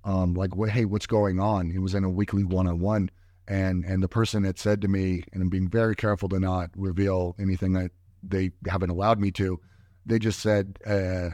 Um, 0.05 0.35
like, 0.35 0.55
what, 0.55 0.69
hey, 0.69 0.85
what's 0.85 1.05
going 1.05 1.41
on? 1.41 1.69
It 1.71 1.79
was 1.79 1.93
in 1.93 2.05
a 2.05 2.09
weekly 2.09 2.45
one-on-one, 2.45 3.11
and 3.45 3.83
and 3.83 4.01
the 4.01 4.07
person 4.07 4.45
had 4.45 4.57
said 4.57 4.81
to 4.81 4.87
me, 4.87 5.23
and 5.33 5.41
I'm 5.41 5.49
being 5.49 5.67
very 5.67 5.95
careful 5.95 6.29
to 6.29 6.39
not 6.39 6.69
reveal 6.77 7.35
anything 7.37 7.73
that 7.73 7.91
they 8.29 8.51
haven't 8.67 8.89
allowed 8.89 9.19
me 9.19 9.31
to. 9.31 9.59
They 10.05 10.19
just 10.19 10.39
said, 10.39 10.79
uh, 10.85 11.29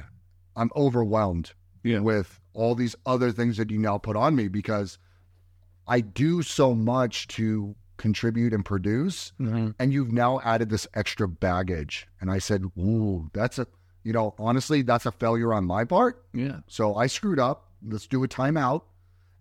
"I'm 0.55 0.71
overwhelmed 0.75 1.53
Yeah. 1.83 1.99
with 1.99 2.39
all 2.53 2.75
these 2.75 2.95
other 3.05 3.31
things 3.31 3.57
that 3.57 3.69
you 3.71 3.79
now 3.79 3.97
put 3.97 4.15
on 4.15 4.35
me 4.35 4.47
because 4.47 4.97
I 5.87 6.01
do 6.01 6.41
so 6.41 6.73
much 6.73 7.27
to 7.29 7.75
contribute 7.97 8.53
and 8.53 8.63
produce, 8.65 9.33
Mm-hmm. 9.39 9.71
and 9.79 9.93
you've 9.93 10.11
now 10.11 10.39
added 10.41 10.69
this 10.69 10.87
extra 10.93 11.27
baggage." 11.27 12.07
And 12.21 12.31
I 12.31 12.39
said, 12.39 12.63
"Ooh, 12.77 13.29
that's 13.33 13.59
a, 13.59 13.67
you 14.03 14.13
know, 14.13 14.33
honestly, 14.39 14.81
that's 14.81 15.05
a 15.05 15.11
failure 15.11 15.53
on 15.53 15.65
my 15.65 15.83
part. 15.85 16.25
Yeah. 16.33 16.59
So 16.67 16.95
I 16.95 17.07
screwed 17.07 17.39
up. 17.39 17.69
Let's 17.85 18.07
do 18.07 18.23
a 18.23 18.27
timeout." 18.27 18.83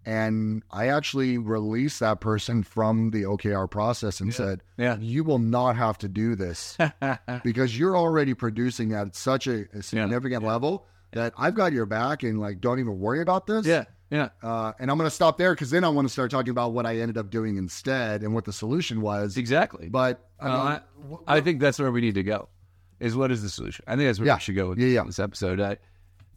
And 0.04 0.62
I 0.70 0.88
actually 0.88 1.38
released 1.38 2.00
that 2.00 2.20
person 2.20 2.62
from 2.64 3.10
the 3.10 3.22
OKR 3.22 3.70
process 3.70 4.20
and 4.20 4.34
said, 4.34 4.62
Yeah. 4.76 4.96
you 4.98 5.22
will 5.24 5.38
not 5.38 5.76
have 5.76 5.96
to 5.98 6.08
do 6.08 6.34
this 6.34 6.76
because 7.44 7.78
you're 7.78 7.96
already 7.96 8.34
producing 8.34 8.92
at 8.94 9.14
such 9.14 9.46
a, 9.46 9.66
a 9.72 9.82
significant 9.82 10.42
level 10.44 10.86
that 11.12 11.32
I've 11.38 11.54
got 11.54 11.72
your 11.72 11.86
back 11.86 12.22
and 12.24 12.40
like 12.40 12.60
don't 12.60 12.80
even 12.80 12.98
worry 12.98 13.20
about 13.20 13.46
this. 13.46 13.64
yeah. 13.66 13.84
Yeah. 14.10 14.28
Uh, 14.42 14.72
and 14.78 14.90
I'm 14.90 14.98
going 14.98 15.08
to 15.08 15.14
stop 15.14 15.38
there 15.38 15.54
because 15.54 15.70
then 15.70 15.84
I 15.84 15.88
want 15.88 16.06
to 16.06 16.12
start 16.12 16.30
talking 16.30 16.50
about 16.50 16.72
what 16.74 16.84
I 16.84 16.98
ended 16.98 17.16
up 17.16 17.30
doing 17.30 17.56
instead 17.56 18.22
and 18.22 18.34
what 18.34 18.44
the 18.44 18.52
solution 18.52 19.00
was. 19.00 19.38
Exactly. 19.38 19.88
But 19.88 20.28
I 20.38 20.46
Uh, 20.48 20.50
mean, 20.50 20.66
I, 20.66 20.80
wh- 21.14 21.22
I 21.26 21.40
think 21.40 21.60
that's 21.60 21.78
where 21.78 21.90
we 21.90 22.02
need 22.02 22.16
to 22.16 22.22
go. 22.22 22.48
Is 23.00 23.16
what 23.16 23.30
is 23.30 23.42
the 23.42 23.48
solution? 23.48 23.84
I 23.88 23.96
think 23.96 24.08
that's 24.08 24.18
where 24.18 24.26
Yeah. 24.26 24.34
we 24.34 24.40
should 24.40 24.54
go 24.56 24.68
with 24.68 24.78
Yeah, 24.78 24.88
yeah. 24.88 25.04
this 25.04 25.18
episode. 25.18 25.60
I, 25.60 25.78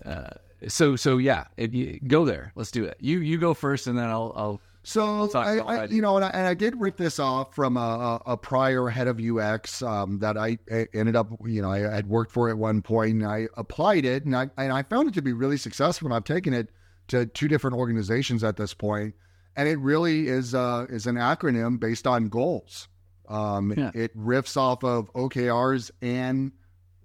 uh, 0.09 0.29
so 0.67 0.95
so 0.95 1.17
yeah, 1.17 1.45
if 1.57 1.73
you, 1.73 1.99
go 2.07 2.25
there. 2.25 2.51
Let's 2.55 2.71
do 2.71 2.85
it. 2.85 2.97
You 2.99 3.19
you 3.19 3.37
go 3.37 3.53
first, 3.53 3.87
and 3.87 3.97
then 3.97 4.05
I'll 4.05 4.33
I'll. 4.35 4.61
So 4.83 5.27
Talk 5.27 5.47
I, 5.47 5.57
I 5.57 5.85
you 5.85 6.01
know, 6.01 6.15
and 6.15 6.23
I, 6.23 6.29
and 6.29 6.45
I 6.45 6.53
did 6.53 6.79
rip 6.79 6.95
this 6.95 7.17
off 7.17 7.55
from 7.55 7.75
a, 7.75 8.21
a, 8.25 8.33
a 8.33 8.37
prior 8.37 8.87
head 8.87 9.07
of 9.07 9.19
UX 9.19 9.81
um, 9.81 10.19
that 10.19 10.37
I, 10.37 10.59
I 10.71 10.85
ended 10.93 11.15
up, 11.15 11.31
you 11.43 11.63
know, 11.63 11.71
I 11.71 11.79
had 11.79 12.07
worked 12.07 12.31
for 12.31 12.49
at 12.49 12.57
one 12.59 12.83
point, 12.83 13.13
and 13.13 13.25
I 13.25 13.47
applied 13.57 14.05
it, 14.05 14.25
and 14.25 14.35
I 14.35 14.49
and 14.57 14.71
I 14.71 14.83
found 14.83 15.07
it 15.07 15.15
to 15.15 15.23
be 15.23 15.33
really 15.33 15.57
successful. 15.57 16.07
And 16.07 16.13
I've 16.13 16.23
taken 16.23 16.53
it 16.53 16.69
to 17.07 17.25
two 17.25 17.47
different 17.47 17.77
organizations 17.77 18.43
at 18.43 18.57
this 18.57 18.75
point, 18.75 19.15
and 19.55 19.67
it 19.67 19.79
really 19.79 20.27
is 20.27 20.53
uh, 20.53 20.85
is 20.89 21.07
an 21.07 21.15
acronym 21.15 21.79
based 21.79 22.05
on 22.05 22.29
goals. 22.29 22.87
Um, 23.27 23.73
Yeah. 23.75 23.91
It 23.93 24.15
riffs 24.15 24.55
off 24.55 24.83
of 24.83 25.11
OKRs 25.13 25.91
and 26.01 26.51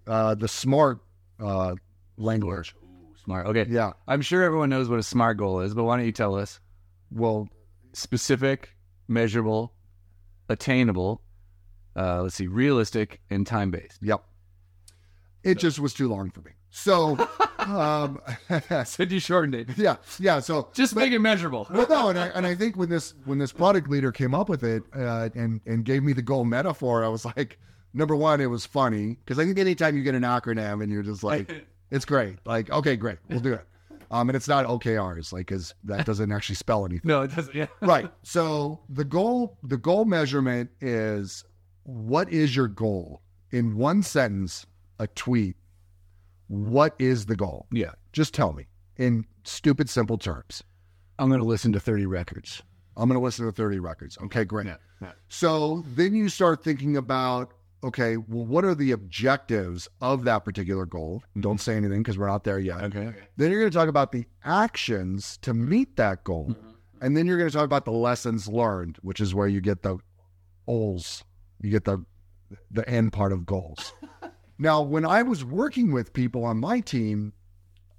uh, 0.07 0.35
the 0.35 0.49
SMART 0.49 1.01
uh, 1.39 1.77
language. 2.19 2.75
Smart. 3.31 3.47
Okay. 3.47 3.67
Yeah. 3.71 3.93
I'm 4.09 4.23
sure 4.23 4.43
everyone 4.43 4.71
knows 4.71 4.89
what 4.89 4.99
a 4.99 5.03
smart 5.05 5.37
goal 5.39 5.61
is, 5.61 5.73
but 5.75 5.85
why 5.85 5.97
don't 5.97 6.07
you 6.07 6.13
tell 6.13 6.35
us? 6.35 6.59
Well, 7.13 7.49
Specific, 7.93 8.71
measurable, 9.09 9.73
attainable. 10.49 11.23
Uh, 11.97 12.23
let's 12.23 12.37
see, 12.37 12.47
realistic 12.47 13.21
and 13.31 13.45
time 13.47 13.71
based. 13.71 13.99
Yep. 14.03 14.23
It 15.43 15.59
just 15.59 15.81
was 15.81 15.93
too 15.95 16.09
long 16.09 16.31
for 16.31 16.41
me. 16.43 16.53
So, 16.71 17.19
um, 17.59 18.21
Said 18.85 19.11
you 19.11 19.19
shortened 19.19 19.55
it. 19.57 19.77
yeah, 19.77 19.97
yeah. 20.21 20.39
So 20.39 20.69
Just 20.73 20.95
make 20.95 21.13
it 21.13 21.19
measurable. 21.19 21.67
well, 21.71 21.87
no, 21.89 22.09
and 22.11 22.19
I, 22.19 22.27
and 22.29 22.47
I 22.47 22.55
think 22.55 22.77
when 22.77 22.89
this 22.89 23.15
when 23.25 23.39
this 23.39 23.51
product 23.53 23.89
leader 23.89 24.13
came 24.13 24.35
up 24.35 24.49
with 24.49 24.63
it 24.63 24.85
uh, 24.95 25.31
and 25.35 25.61
and 25.67 25.85
gave 25.85 26.03
me 26.05 26.13
the 26.13 26.23
goal 26.23 26.45
metaphor, 26.45 27.05
I 27.05 27.09
was 27.09 27.25
like, 27.25 27.59
number 27.93 28.15
one, 28.15 28.41
it 28.41 28.47
was 28.47 28.65
funny 28.67 29.17
because 29.25 29.39
I 29.41 29.45
think 29.45 29.59
anytime 29.59 29.97
you 29.97 30.03
get 30.05 30.15
an 30.15 30.23
acronym 30.23 30.81
and 30.83 30.93
you're 30.93 31.03
just 31.03 31.25
like, 31.25 31.51
it's 31.91 32.05
great. 32.05 32.39
Like, 32.45 32.71
okay, 32.71 32.97
great, 32.97 33.19
we'll 33.29 33.41
do 33.41 33.55
it. 33.55 33.67
Um, 34.11 34.29
and 34.29 34.35
it's 34.35 34.49
not 34.49 34.67
OKRs, 34.67 35.33
like, 35.33 35.47
because 35.47 35.75
that 35.85 36.05
doesn't 36.05 36.33
actually 36.33 36.57
spell 36.57 36.85
anything. 36.85 37.07
No, 37.09 37.23
it 37.23 37.35
doesn't. 37.35 37.55
Yeah. 37.55 37.67
right. 37.81 38.11
So 38.23 38.81
the 38.89 39.05
goal 39.05 39.57
the 39.63 39.77
goal 39.77 40.05
measurement 40.05 40.71
is 40.81 41.45
what 41.85 42.31
is 42.33 42.55
your 42.55 42.69
goal 42.69 43.23
in 43.51 43.77
one 43.77 44.03
sentence, 44.03 44.67
a 44.99 45.07
tweet. 45.07 45.57
What 46.49 46.95
is 46.99 47.27
the 47.27 47.37
goal? 47.37 47.67
Yeah. 47.73 47.93
Just 48.13 48.35
tell 48.35 48.53
me 48.53 48.67
in 48.97 49.25
stupid 49.45 49.89
simple 49.89 50.19
terms. 50.19 50.65
I'm 51.19 51.29
going 51.29 51.41
to 51.41 51.47
listen 51.47 51.73
to 51.73 51.81
30 51.81 52.07
records. 52.07 52.63
I'm 52.97 53.09
going 53.09 53.19
to 53.19 53.25
listen 53.25 53.47
to 53.47 53.53
30 53.53 53.79
records. 53.79 54.19
Okay, 54.25 54.45
great. 54.45 54.67
Yeah. 54.67 54.77
Yeah. 55.01 55.13
So 55.29 55.85
then 55.95 56.15
you 56.15 56.29
start 56.29 56.65
thinking 56.65 56.97
about 56.97 57.53
okay, 57.83 58.17
well, 58.17 58.45
what 58.45 58.65
are 58.65 58.75
the 58.75 58.93
objectives 58.93 59.89
of 60.01 60.25
that 60.25 60.45
particular 60.45 60.87
goal? 60.87 61.23
Don't 61.39 61.61
say 61.61 61.77
anything 61.77 62.03
because 62.03 62.19
we're 62.19 62.29
not 62.29 62.45
there 62.45 62.59
yet. 62.59 62.83
Okay. 62.85 63.07
Okay. 63.07 63.19
Then 63.37 63.51
you're 63.51 63.61
going 63.61 63.71
to 63.71 63.77
talk 63.77 63.89
about 63.89 64.13
the 64.13 64.27
actions 64.45 65.39
to 65.43 65.55
meet 65.55 65.97
that 65.97 66.25
goal. 66.25 66.49
Mm-hmm. 66.51 66.71
And 67.03 67.17
then 67.17 67.27
you're 67.27 67.39
going 67.39 67.51
to 67.51 67.57
talk 67.57 67.65
about 67.65 67.85
the 67.85 67.93
lessons 67.93 68.47
learned, 68.49 68.99
which 69.03 69.21
is 69.21 69.35
where 69.35 69.49
you 69.49 69.61
get 69.61 69.83
the 69.83 69.99
goals. 70.67 71.25
You 71.63 71.71
get 71.71 71.85
the 71.85 72.05
the 72.71 72.89
end 72.89 73.13
part 73.13 73.33
of 73.33 73.47
goals. 73.47 73.93
now, 74.59 74.83
when 74.83 75.07
I 75.07 75.23
was 75.23 75.45
working 75.45 75.93
with 75.93 76.13
people 76.13 76.45
on 76.45 76.59
my 76.59 76.81
team, 76.81 77.33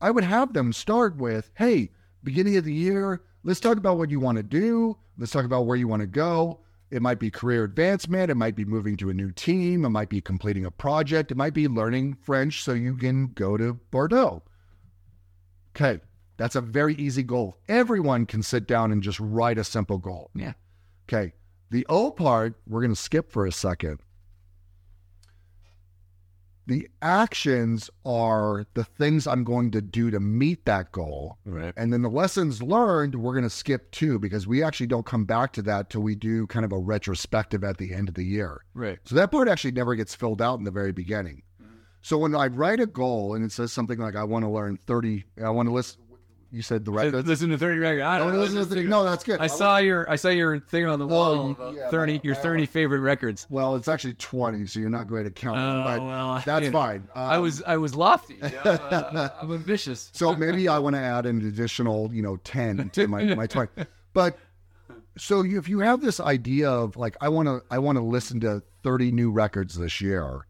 I 0.02 0.12
would 0.12 0.26
have 0.26 0.54
them 0.54 0.74
start 0.74 1.16
with, 1.16 1.52
"Hey, 1.56 1.92
beginning 2.24 2.58
of 2.58 2.66
the 2.66 2.74
year, 2.74 3.22
let's 3.44 3.60
talk 3.60 3.78
about 3.78 3.98
what 3.98 4.10
you 4.10 4.20
want 4.20 4.38
to 4.38 4.44
do. 4.44 4.98
Let's 5.18 5.32
talk 5.32 5.46
about 5.46 5.66
where 5.66 5.78
you 5.78 5.88
want 5.88 6.02
to 6.02 6.08
go. 6.08 6.60
It 6.92 7.02
might 7.02 7.20
be 7.20 7.32
career 7.32 7.64
advancement. 7.64 8.30
It 8.30 8.36
might 8.36 8.56
be 8.56 8.66
moving 8.66 8.98
to 8.98 9.10
a 9.10 9.14
new 9.14 9.32
team. 9.32 9.86
It 9.86 9.90
might 9.90 10.10
be 10.10 10.20
completing 10.20 10.66
a 10.66 10.72
project. 10.72 11.32
It 11.32 11.38
might 11.38 11.54
be 11.54 11.68
learning 11.68 12.18
French 12.22 12.64
so 12.64 12.74
you 12.74 12.96
can 12.96 13.28
go 13.28 13.56
to 13.56 13.80
Bordeaux. 13.92 14.44
Okay, 15.74 16.02
that's 16.36 16.56
a 16.56 16.62
very 16.62 16.94
easy 16.96 17.24
goal. 17.24 17.58
Everyone 17.70 18.26
can 18.26 18.44
sit 18.44 18.68
down 18.68 18.92
and 18.92 19.02
just 19.02 19.20
write 19.22 19.58
a 19.58 19.64
simple 19.64 19.98
goal. 19.98 20.32
Yeah. 20.36 20.54
Okay, 21.08 21.34
the 21.70 21.86
O 21.88 22.12
part, 22.12 22.56
we're 22.68 22.82
going 22.82 22.94
to 22.94 23.02
skip 23.02 23.32
for 23.32 23.46
a 23.46 23.52
second. 23.52 24.00
The 26.68 26.88
actions 27.02 27.90
are 28.06 28.66
the 28.76 28.84
things 28.84 29.28
I'm 29.28 29.44
going 29.44 29.72
to 29.72 29.82
do 29.82 30.12
to 30.12 30.20
meet 30.20 30.66
that 30.66 30.92
goal. 30.92 31.38
Right. 31.44 31.74
And 31.76 31.92
then 31.92 32.02
the 32.02 32.10
lessons 32.10 32.62
learned, 32.62 33.16
we're 33.16 33.34
going 33.34 33.44
to 33.44 33.50
skip 33.50 33.90
too, 33.92 34.20
because 34.20 34.48
we 34.48 34.64
actually 34.64 34.88
don't 34.88 35.06
come 35.06 35.26
back 35.26 35.54
to 35.54 35.62
that 35.64 35.90
till 35.90 36.02
we 36.02 36.16
do 36.16 36.48
kind 36.48 36.64
of 36.64 36.72
a 36.72 36.78
retrospective 36.78 37.64
at 37.64 37.78
the 37.78 37.94
end 37.94 38.10
of 38.10 38.16
the 38.16 38.24
year. 38.24 38.62
Right. 38.74 39.00
So 39.06 39.16
that 39.16 39.32
part 39.32 39.48
actually 39.48 39.72
never 39.72 39.96
gets 39.96 40.14
filled 40.16 40.42
out 40.42 40.60
in 40.60 40.64
the 40.66 40.72
very 40.72 40.92
beginning. 40.92 41.44
So 42.04 42.18
when 42.18 42.34
I 42.36 42.48
write 42.48 42.80
a 42.80 42.88
goal 42.88 43.36
and 43.36 43.46
it 43.46 43.52
says 43.52 43.72
something 43.72 44.00
like, 44.00 44.16
I 44.16 44.24
want 44.24 44.44
to 44.44 44.50
learn 44.50 44.78
30, 44.88 45.24
I 45.44 45.50
want 45.50 45.68
to 45.68 45.74
list, 45.74 46.00
you 46.52 46.62
said 46.62 46.84
the 46.86 46.92
records. 46.92 47.28
Listen 47.28 47.50
to 47.50 47.58
thirty 47.58 47.80
records. 47.80 48.04
I 48.04 48.16
I 48.16 48.18
don't 48.20 48.34
know. 48.34 48.40
listen 48.40 48.58
to 48.58 48.66
the, 48.66 48.84
no, 48.84 49.04
that's 49.04 49.24
good. 49.24 49.40
I 49.40 49.48
saw 49.48 49.78
your 49.78 50.10
I 50.10 50.16
saw 50.16 50.30
your 50.30 50.60
thing 50.60 50.86
on 50.86 51.00
the 51.00 51.08
wall. 51.08 51.56
Well, 51.58 51.74
yeah, 51.76 51.90
thirty 51.90 52.20
your 52.24 52.36
I- 52.36 52.40
thirty 52.40 52.66
favorite 52.66 53.00
records. 53.00 53.48
Well, 53.50 53.76
it's 53.76 53.88
actually 53.88 54.14
20, 54.16 54.66
so 54.68 54.80
you're 54.80 54.90
not 54.90 55.08
great 55.08 55.26
at 55.26 55.36
counting. 55.36 55.64
Oh 55.64 55.84
but 55.84 56.02
well, 56.04 56.42
that's 56.46 56.66
you 56.66 56.72
know, 56.72 56.78
fine. 56.80 57.08
I 57.16 57.36
Um, 57.36 57.42
was 57.44 57.64
I 57.64 57.78
was 57.78 57.96
lofty. 57.96 58.36
you 58.44 58.50
know, 58.50 58.72
uh, 58.72 59.30
I'm 59.42 59.52
ambitious. 59.54 60.10
So 60.14 60.36
maybe 60.36 60.68
I 60.68 60.78
want 60.80 60.96
to 60.96 61.02
add 61.02 61.26
an 61.26 61.46
additional, 61.48 62.14
you 62.14 62.22
know, 62.22 62.38
10 62.38 62.90
to 62.92 63.08
my, 63.08 63.24
my 63.36 63.48
20. 63.48 63.72
But 64.14 64.38
so 65.18 65.44
if 65.46 65.70
you 65.70 65.80
have 65.80 66.02
this 66.02 66.20
idea 66.20 66.70
of 66.70 66.98
like, 66.98 67.16
I 67.22 67.30
want 67.30 67.48
to, 67.48 67.62
I 67.70 67.80
want 67.80 67.98
to 67.98 68.04
listen 68.04 68.40
to 68.42 68.62
30 68.84 69.12
new 69.12 69.32
records 69.32 69.76
this 69.78 70.02
year, 70.02 70.46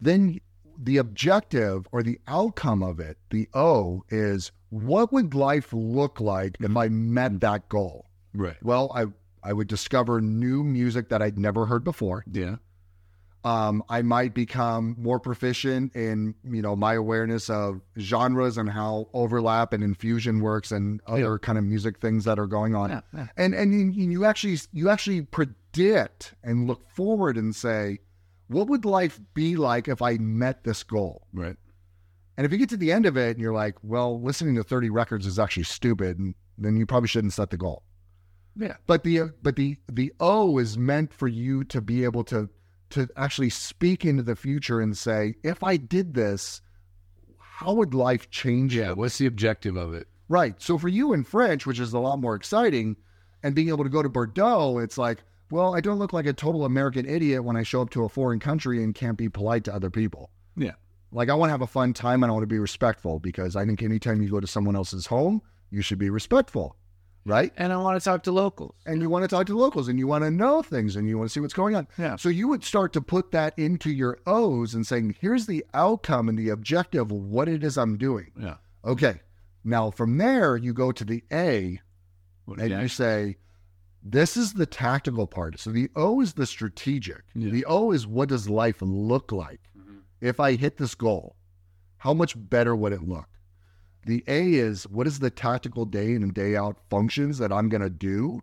then 0.00 0.40
the 0.78 0.96
objective 0.96 1.86
or 1.92 2.02
the 2.02 2.18
outcome 2.26 2.82
of 2.82 2.98
it, 3.00 3.16
the 3.30 3.48
O 3.54 4.02
is 4.08 4.50
what 4.72 5.12
would 5.12 5.34
life 5.34 5.68
look 5.72 6.18
like 6.18 6.56
if 6.60 6.74
I 6.76 6.88
met 6.88 7.40
that 7.40 7.68
goal? 7.68 8.06
Right. 8.32 8.56
Well, 8.62 8.90
I, 8.94 9.04
I 9.46 9.52
would 9.52 9.68
discover 9.68 10.20
new 10.22 10.64
music 10.64 11.10
that 11.10 11.20
I'd 11.20 11.38
never 11.38 11.66
heard 11.66 11.84
before. 11.84 12.24
Yeah. 12.32 12.56
um, 13.44 13.82
I 13.88 14.02
might 14.02 14.34
become 14.34 14.94
more 14.98 15.18
proficient 15.18 15.94
in 15.96 16.34
you 16.44 16.62
know 16.62 16.76
my 16.76 16.94
awareness 16.94 17.50
of 17.50 17.80
genres 17.98 18.56
and 18.56 18.70
how 18.70 19.08
overlap 19.12 19.72
and 19.72 19.82
infusion 19.82 20.40
works 20.40 20.70
and 20.70 21.00
other 21.06 21.38
kind 21.38 21.58
of 21.58 21.64
music 21.64 21.98
things 21.98 22.24
that 22.24 22.38
are 22.38 22.46
going 22.46 22.74
on. 22.74 22.90
Yeah, 22.90 23.00
yeah. 23.14 23.26
And 23.36 23.52
and 23.54 23.94
you, 23.94 24.10
you 24.10 24.24
actually 24.24 24.58
you 24.72 24.88
actually 24.88 25.22
predict 25.22 26.34
and 26.44 26.66
look 26.68 26.88
forward 26.88 27.36
and 27.36 27.54
say, 27.54 27.98
what 28.46 28.68
would 28.68 28.84
life 28.84 29.20
be 29.34 29.56
like 29.56 29.88
if 29.88 30.00
I 30.00 30.18
met 30.18 30.62
this 30.64 30.82
goal? 30.84 31.26
Right. 31.32 31.56
And 32.36 32.46
if 32.46 32.52
you 32.52 32.58
get 32.58 32.70
to 32.70 32.76
the 32.76 32.92
end 32.92 33.06
of 33.06 33.16
it 33.16 33.32
and 33.32 33.40
you're 33.40 33.52
like, 33.52 33.76
well, 33.82 34.20
listening 34.20 34.54
to 34.56 34.62
30 34.62 34.90
records 34.90 35.26
is 35.26 35.38
actually 35.38 35.64
stupid, 35.64 36.18
and 36.18 36.34
then 36.56 36.76
you 36.76 36.86
probably 36.86 37.08
shouldn't 37.08 37.34
set 37.34 37.50
the 37.50 37.56
goal. 37.56 37.82
Yeah. 38.56 38.76
But 38.86 39.04
the 39.04 39.20
uh, 39.20 39.26
but 39.42 39.56
the 39.56 39.76
the 39.90 40.12
O 40.20 40.58
is 40.58 40.76
meant 40.76 41.12
for 41.12 41.28
you 41.28 41.64
to 41.64 41.80
be 41.80 42.04
able 42.04 42.24
to 42.24 42.48
to 42.90 43.08
actually 43.16 43.50
speak 43.50 44.04
into 44.04 44.22
the 44.22 44.36
future 44.36 44.80
and 44.80 44.96
say, 44.96 45.34
if 45.42 45.62
I 45.62 45.78
did 45.78 46.12
this, 46.12 46.60
how 47.38 47.72
would 47.72 47.94
life 47.94 48.30
change? 48.30 48.76
Yeah. 48.76 48.92
What's 48.92 49.18
the 49.18 49.26
objective 49.26 49.76
of 49.76 49.94
it? 49.94 50.06
Right. 50.28 50.60
So 50.60 50.76
for 50.78 50.88
you 50.88 51.12
in 51.12 51.24
French, 51.24 51.66
which 51.66 51.80
is 51.80 51.92
a 51.92 51.98
lot 51.98 52.18
more 52.18 52.34
exciting, 52.34 52.96
and 53.42 53.54
being 53.54 53.68
able 53.68 53.84
to 53.84 53.90
go 53.90 54.02
to 54.02 54.08
Bordeaux, 54.08 54.78
it's 54.78 54.98
like, 54.98 55.22
well, 55.50 55.74
I 55.74 55.80
don't 55.80 55.98
look 55.98 56.12
like 56.12 56.26
a 56.26 56.32
total 56.32 56.64
American 56.64 57.06
idiot 57.06 57.44
when 57.44 57.56
I 57.56 57.62
show 57.62 57.82
up 57.82 57.90
to 57.90 58.04
a 58.04 58.08
foreign 58.08 58.40
country 58.40 58.82
and 58.82 58.94
can't 58.94 59.18
be 59.18 59.28
polite 59.28 59.64
to 59.64 59.74
other 59.74 59.90
people. 59.90 60.30
Yeah. 60.56 60.72
Like 61.12 61.28
I 61.28 61.34
want 61.34 61.48
to 61.48 61.52
have 61.52 61.62
a 61.62 61.66
fun 61.66 61.92
time 61.92 62.22
and 62.22 62.30
I 62.30 62.32
want 62.32 62.42
to 62.42 62.46
be 62.48 62.58
respectful 62.58 63.18
because 63.18 63.54
I 63.54 63.66
think 63.66 63.82
anytime 63.82 64.22
you 64.22 64.30
go 64.30 64.40
to 64.40 64.46
someone 64.46 64.74
else's 64.74 65.06
home, 65.06 65.42
you 65.70 65.82
should 65.82 65.98
be 65.98 66.10
respectful. 66.10 66.76
Right? 67.24 67.52
And 67.56 67.72
I 67.72 67.76
want 67.76 68.00
to 68.00 68.04
talk 68.04 68.24
to 68.24 68.32
locals. 68.32 68.74
and 68.84 69.00
you 69.00 69.08
want 69.08 69.22
to 69.22 69.28
talk 69.28 69.46
to 69.46 69.56
locals 69.56 69.86
and 69.86 69.96
you 69.96 70.08
want 70.08 70.24
to 70.24 70.30
know 70.30 70.60
things 70.60 70.96
and 70.96 71.06
you 71.06 71.16
want 71.16 71.30
to 71.30 71.32
see 71.32 71.38
what's 71.38 71.54
going 71.54 71.76
on. 71.76 71.86
Yeah. 71.96 72.16
So 72.16 72.28
you 72.28 72.48
would 72.48 72.64
start 72.64 72.92
to 72.94 73.00
put 73.00 73.30
that 73.30 73.56
into 73.56 73.92
your 73.92 74.18
O's 74.26 74.74
and 74.74 74.84
saying, 74.84 75.14
here's 75.20 75.46
the 75.46 75.64
outcome 75.72 76.28
and 76.28 76.36
the 76.36 76.48
objective 76.48 77.12
of 77.12 77.12
what 77.12 77.48
it 77.48 77.62
is 77.62 77.78
I'm 77.78 77.96
doing. 77.96 78.32
Yeah. 78.36 78.56
Okay. 78.84 79.20
Now 79.62 79.92
from 79.92 80.18
there, 80.18 80.56
you 80.56 80.72
go 80.72 80.90
to 80.90 81.04
the 81.04 81.22
A 81.32 81.80
What 82.44 82.58
and 82.58 82.82
you 82.82 82.88
say, 82.88 83.36
this 84.02 84.36
is 84.36 84.54
the 84.54 84.66
tactical 84.66 85.28
part. 85.28 85.60
So 85.60 85.70
the 85.70 85.90
O 85.94 86.20
is 86.20 86.32
the 86.32 86.46
strategic. 86.46 87.22
Yeah. 87.36 87.50
The 87.50 87.64
O 87.66 87.92
is 87.92 88.04
what 88.04 88.30
does 88.30 88.50
life 88.50 88.78
look 88.80 89.30
like? 89.30 89.60
If 90.22 90.40
I 90.40 90.52
hit 90.54 90.78
this 90.78 90.94
goal, 90.94 91.36
how 91.98 92.14
much 92.14 92.34
better 92.36 92.74
would 92.74 92.92
it 92.94 93.02
look? 93.02 93.26
The 94.06 94.24
A 94.26 94.54
is 94.54 94.84
what 94.88 95.06
is 95.06 95.18
the 95.18 95.30
tactical 95.30 95.84
day 95.84 96.14
in 96.14 96.22
and 96.22 96.32
day 96.32 96.56
out 96.56 96.78
functions 96.88 97.38
that 97.38 97.52
I'm 97.52 97.68
going 97.68 97.82
to 97.82 97.90
do 97.90 98.40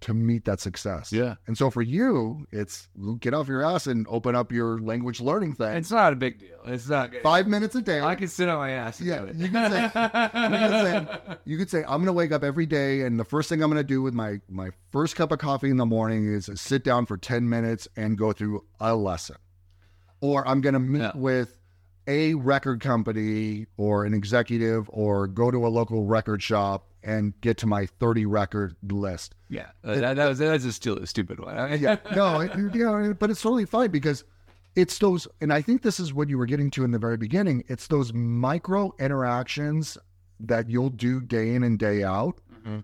to 0.00 0.14
meet 0.14 0.44
that 0.44 0.60
success? 0.60 1.12
Yeah. 1.12 1.34
And 1.46 1.56
so 1.58 1.70
for 1.70 1.82
you, 1.82 2.46
it's 2.52 2.88
get 3.20 3.34
off 3.34 3.48
your 3.48 3.64
ass 3.64 3.86
and 3.86 4.06
open 4.08 4.34
up 4.34 4.50
your 4.52 4.78
language 4.80 5.20
learning 5.20 5.54
thing. 5.54 5.76
It's 5.76 5.90
not 5.90 6.12
a 6.12 6.16
big 6.16 6.38
deal. 6.38 6.58
It's 6.66 6.88
not. 6.88 7.10
good. 7.12 7.22
Five 7.22 7.46
minutes 7.46 7.74
a 7.74 7.82
day. 7.82 8.00
I 8.00 8.14
can 8.14 8.28
sit 8.28 8.48
on 8.48 8.58
my 8.58 8.70
ass. 8.70 8.98
And 9.00 9.08
Yeah, 9.08 9.18
do 9.20 9.26
it. 9.26 9.36
you 9.36 9.48
can 9.48 9.70
say- 9.70 9.82
you 9.84 9.90
can 9.90 10.70
say- 10.70 11.36
You 11.44 11.58
could 11.58 11.70
say, 11.70 11.80
I'm 11.82 11.98
going 11.98 12.06
to 12.06 12.12
wake 12.12 12.32
up 12.32 12.42
every 12.42 12.66
day, 12.66 13.02
and 13.02 13.18
the 13.18 13.24
first 13.24 13.48
thing 13.48 13.62
I'm 13.62 13.70
going 13.70 13.80
to 13.82 13.86
do 13.86 14.00
with 14.02 14.14
my 14.14 14.40
my 14.48 14.70
first 14.92 15.14
cup 15.16 15.30
of 15.32 15.38
coffee 15.38 15.70
in 15.70 15.76
the 15.76 15.86
morning 15.86 16.26
is 16.32 16.50
sit 16.54 16.82
down 16.84 17.06
for 17.06 17.16
10 17.16 17.48
minutes 17.48 17.86
and 17.96 18.16
go 18.18 18.32
through 18.32 18.64
a 18.80 18.94
lesson. 18.94 19.36
Or 20.24 20.46
I'm 20.48 20.60
going 20.62 20.72
to 20.72 20.78
meet 20.80 21.00
Yeah. 21.02 21.12
with 21.14 21.58
a 22.06 22.34
record 22.34 22.80
company 22.80 23.66
or 23.76 24.04
an 24.04 24.14
executive 24.14 24.88
or 24.92 25.26
go 25.26 25.50
to 25.50 25.66
a 25.66 25.68
local 25.68 26.04
record 26.04 26.42
shop 26.42 26.86
and 27.02 27.38
get 27.42 27.58
to 27.58 27.66
my 27.66 27.84
30 27.86 28.24
record 28.24 28.74
list. 28.90 29.34
yeah. 29.50 29.66
Uh, 29.84 29.96
that, 29.96 30.16
that 30.16 30.26
was 30.28 30.38
that's 30.38 30.64
a 30.64 30.72
still 30.72 30.96
a 30.98 31.06
stupid 31.06 31.38
one. 31.40 31.54
Yeah, 31.80 31.96
no, 32.14 32.40
it, 32.40 32.54
you 32.74 32.84
know, 32.84 33.14
but 33.18 33.28
it's 33.30 33.42
totally 33.42 33.66
fine 33.66 33.90
because 33.90 34.24
it's 34.74 34.98
those, 34.98 35.28
and 35.42 35.52
I 35.52 35.60
think 35.62 35.82
this 35.82 36.00
is 36.00 36.14
what 36.14 36.28
you 36.30 36.38
were 36.38 36.46
getting 36.46 36.70
to 36.72 36.84
in 36.84 36.90
the 36.92 36.98
very 36.98 37.16
beginning. 37.18 37.62
It's 37.68 37.86
those 37.88 38.12
micro 38.14 38.94
interactions 38.98 39.98
that 40.40 40.68
you'll 40.70 40.90
do 40.90 41.20
day 41.20 41.54
in 41.54 41.62
and 41.62 41.78
day 41.78 42.02
out 42.02 42.38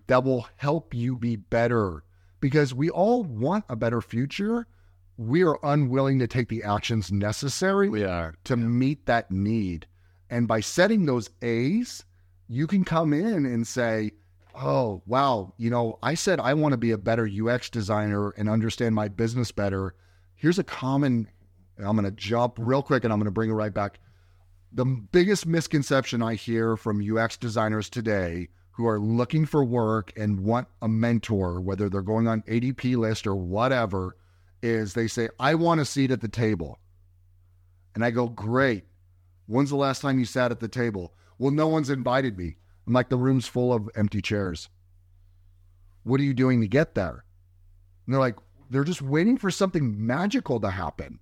that 0.07 0.23
will 0.23 0.47
help 0.57 0.93
you 0.93 1.15
be 1.17 1.35
better 1.35 2.03
because 2.39 2.71
we 2.73 2.89
all 2.91 3.23
want 3.23 3.65
a 3.67 3.75
better 3.75 3.99
future. 4.01 4.67
We 5.17 5.43
are 5.43 5.59
unwilling 5.63 6.19
to 6.19 6.27
take 6.27 6.49
the 6.49 6.63
actions 6.63 7.11
necessary 7.11 7.89
we 7.89 8.03
are. 8.03 8.35
to 8.45 8.55
meet 8.55 9.05
that 9.05 9.31
need. 9.31 9.87
And 10.29 10.47
by 10.47 10.61
setting 10.61 11.05
those 11.05 11.29
A's, 11.41 12.03
you 12.47 12.67
can 12.67 12.83
come 12.83 13.13
in 13.13 13.45
and 13.45 13.67
say, 13.67 14.11
Oh, 14.53 15.01
wow, 15.05 15.53
you 15.57 15.69
know, 15.69 15.97
I 16.03 16.13
said 16.13 16.39
I 16.39 16.53
want 16.53 16.73
to 16.73 16.77
be 16.77 16.91
a 16.91 16.97
better 16.97 17.27
UX 17.27 17.69
designer 17.69 18.31
and 18.31 18.49
understand 18.49 18.95
my 18.95 19.07
business 19.07 19.51
better. 19.51 19.95
Here's 20.35 20.59
a 20.59 20.63
common, 20.63 21.29
I'm 21.77 21.95
going 21.95 22.03
to 22.03 22.11
jump 22.11 22.55
real 22.57 22.83
quick 22.83 23.03
and 23.03 23.13
I'm 23.13 23.19
going 23.19 23.25
to 23.25 23.31
bring 23.31 23.49
it 23.49 23.53
right 23.53 23.73
back. 23.73 23.99
The 24.73 24.85
biggest 24.85 25.45
misconception 25.45 26.21
I 26.21 26.35
hear 26.35 26.75
from 26.75 27.01
UX 27.01 27.37
designers 27.37 27.89
today 27.89 28.49
who 28.71 28.87
are 28.87 28.99
looking 28.99 29.45
for 29.45 29.63
work 29.63 30.11
and 30.17 30.39
want 30.39 30.67
a 30.81 30.87
mentor, 30.87 31.61
whether 31.61 31.89
they're 31.89 32.01
going 32.01 32.27
on 32.27 32.41
ADPList 32.43 33.27
or 33.27 33.35
whatever, 33.35 34.15
is 34.61 34.93
they 34.93 35.07
say, 35.07 35.29
I 35.39 35.55
want 35.55 35.81
a 35.81 35.85
seat 35.85 36.11
at 36.11 36.21
the 36.21 36.27
table. 36.27 36.79
And 37.95 38.05
I 38.05 38.11
go, 38.11 38.27
Great. 38.27 38.85
When's 39.47 39.69
the 39.69 39.75
last 39.75 40.01
time 40.01 40.19
you 40.19 40.25
sat 40.25 40.51
at 40.51 40.59
the 40.59 40.67
table? 40.67 41.13
Well, 41.37 41.51
no 41.51 41.67
one's 41.67 41.89
invited 41.89 42.37
me. 42.37 42.55
I'm 42.87 42.93
like, 42.93 43.09
the 43.09 43.17
room's 43.17 43.47
full 43.47 43.73
of 43.73 43.89
empty 43.95 44.21
chairs. 44.21 44.69
What 46.03 46.19
are 46.19 46.23
you 46.23 46.33
doing 46.33 46.61
to 46.61 46.67
get 46.67 46.95
there? 46.95 47.25
And 48.05 48.13
they're 48.13 48.19
like, 48.19 48.37
they're 48.69 48.83
just 48.83 49.01
waiting 49.01 49.37
for 49.37 49.51
something 49.51 50.05
magical 50.05 50.59
to 50.61 50.69
happen. 50.69 51.19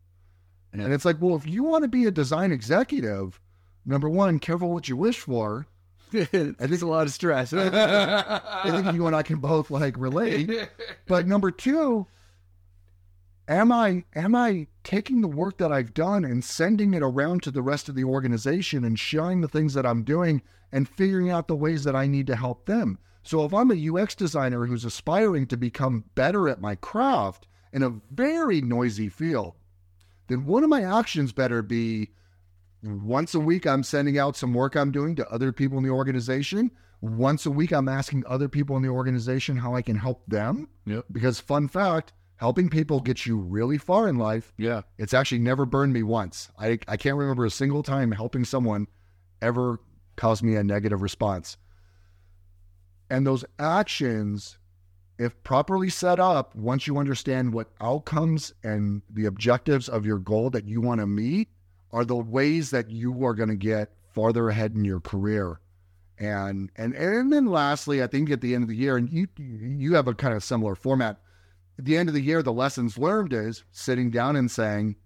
Yeah. 0.74 0.84
And 0.84 0.94
it's 0.94 1.06
like, 1.06 1.18
well, 1.20 1.36
if 1.36 1.48
you 1.48 1.64
want 1.64 1.84
to 1.84 1.88
be 1.88 2.06
a 2.06 2.12
design 2.12 2.52
executive, 2.52 3.40
number 3.86 4.10
one, 4.10 4.40
careful 4.40 4.72
what 4.72 4.88
you 4.88 4.96
wish 4.96 5.20
for. 5.20 5.68
it's 6.12 6.82
a 6.82 6.88
lot 6.88 7.08
of 7.08 7.14
stress. 7.14 7.54
I 7.54 8.64
think 8.66 8.94
you 8.94 9.08
and 9.08 9.16
I 9.16 9.24
can 9.24 9.38
both 9.38 9.72
like 9.72 9.98
relate. 9.98 10.70
But 11.08 11.26
number 11.26 11.50
two, 11.50 12.06
am 13.50 13.72
I 13.72 14.06
am 14.16 14.36
I 14.36 14.68
taking 14.84 15.20
the 15.20 15.28
work 15.28 15.58
that 15.58 15.72
I've 15.72 15.94
done 15.94 16.24
and 16.24 16.44
sending 16.44 16.94
it 16.94 17.04
around 17.04 17.44
to 17.44 17.52
the 17.52 17.62
rest 17.62 17.90
of 17.90 17.96
the 17.96 18.06
organization 18.06 18.86
and 18.86 18.98
sharing 18.98 19.42
the 19.42 19.50
things 19.50 19.74
that 19.74 19.86
I'm 19.86 20.04
doing 20.04 20.42
and 20.72 20.88
figuring 20.88 21.30
out 21.30 21.48
the 21.48 21.56
ways 21.56 21.84
that 21.84 21.96
I 21.96 22.08
need 22.08 22.28
to 22.28 22.36
help 22.36 22.66
them? 22.66 23.00
So 23.24 23.44
if 23.44 23.54
I'm 23.54 23.72
a 23.72 23.90
UX 23.90 24.16
designer 24.16 24.66
who's 24.66 24.86
aspiring 24.86 25.48
to 25.48 25.58
become 25.58 26.06
better 26.16 26.48
at 26.48 26.62
my 26.62 26.76
craft 26.76 27.48
in 27.74 27.84
a 27.84 28.00
very 28.12 28.62
noisy 28.62 29.10
field, 29.10 29.56
then 30.28 30.46
one 30.46 30.64
of 30.64 30.70
my 30.70 30.84
actions 30.84 31.34
better 31.34 31.62
be 31.62 32.12
once 32.82 33.36
a 33.36 33.40
week 33.40 33.68
I'm 33.68 33.84
sending 33.84 34.18
out 34.18 34.38
some 34.38 34.54
work 34.54 34.76
I'm 34.76 34.92
doing 34.92 35.16
to 35.18 35.30
other 35.30 35.52
people 35.52 35.78
in 35.78 35.84
the 35.84 35.90
organization 35.90 36.72
Once 37.02 37.46
a 37.46 37.52
week, 37.52 37.72
I'm 37.72 37.88
asking 37.88 38.26
other 38.28 38.50
people 38.50 38.76
in 38.76 38.84
the 38.84 38.90
organization 38.90 39.58
how 39.58 39.74
I 39.74 39.82
can 39.82 39.96
help 39.96 40.24
them. 40.28 40.68
Yep. 40.86 41.06
Because, 41.12 41.40
fun 41.40 41.68
fact, 41.68 42.14
helping 42.40 42.70
people 42.70 43.02
gets 43.02 43.26
you 43.26 43.38
really 43.38 43.78
far 43.78 44.08
in 44.08 44.18
life. 44.18 44.54
Yeah. 44.58 44.84
It's 44.98 45.14
actually 45.14 45.40
never 45.40 45.66
burned 45.66 45.92
me 45.92 46.04
once. 46.04 46.50
I, 46.58 46.80
I 46.88 46.96
can't 46.96 47.18
remember 47.18 47.46
a 47.46 47.50
single 47.50 47.84
time 47.84 48.14
helping 48.14 48.46
someone 48.46 48.88
ever 49.42 49.80
caused 50.16 50.42
me 50.42 50.56
a 50.56 50.64
negative 50.64 51.02
response. 51.02 51.58
And 53.10 53.28
those 53.28 53.44
actions, 53.60 54.58
if 55.18 55.42
properly 55.44 55.90
set 55.90 56.18
up, 56.18 56.56
once 56.56 56.88
you 56.88 56.98
understand 56.98 57.54
what 57.54 57.72
outcomes 57.82 58.54
and 58.64 59.02
the 59.10 59.26
objectives 59.26 59.90
of 59.90 60.06
your 60.06 60.20
goal 60.20 60.50
that 60.52 60.66
you 60.66 60.80
want 60.80 61.02
to 61.02 61.08
meet, 61.08 61.50
are 61.92 62.06
the 62.06 62.16
ways 62.16 62.70
that 62.72 62.90
you 62.90 63.26
are 63.26 63.34
going 63.34 63.50
to 63.50 63.56
get 63.56 63.92
farther 64.14 64.48
ahead 64.48 64.76
in 64.76 64.86
your 64.86 65.02
career. 65.02 65.60
And 66.18 66.70
and 66.76 66.94
and 66.94 67.34
then 67.34 67.48
lastly, 67.48 68.04
I 68.04 68.08
think 68.08 68.30
at 68.30 68.42
the 68.42 68.54
end 68.54 68.64
of 68.64 68.70
the 68.70 68.76
year, 68.76 68.96
and 68.96 69.10
you 69.10 69.28
you 69.38 69.96
have 69.96 70.08
a 70.08 70.14
kind 70.14 70.34
of 70.34 70.44
similar 70.44 70.76
format. 70.76 71.20
At 71.80 71.86
the 71.86 71.96
end 71.96 72.10
of 72.10 72.14
the 72.14 72.22
year, 72.22 72.44
the 72.44 72.52
lessons 72.52 72.98
learned 72.98 73.32
is 73.32 73.64
sitting 73.72 74.12
down 74.12 74.36
and 74.36 74.52
saying, 74.52 74.98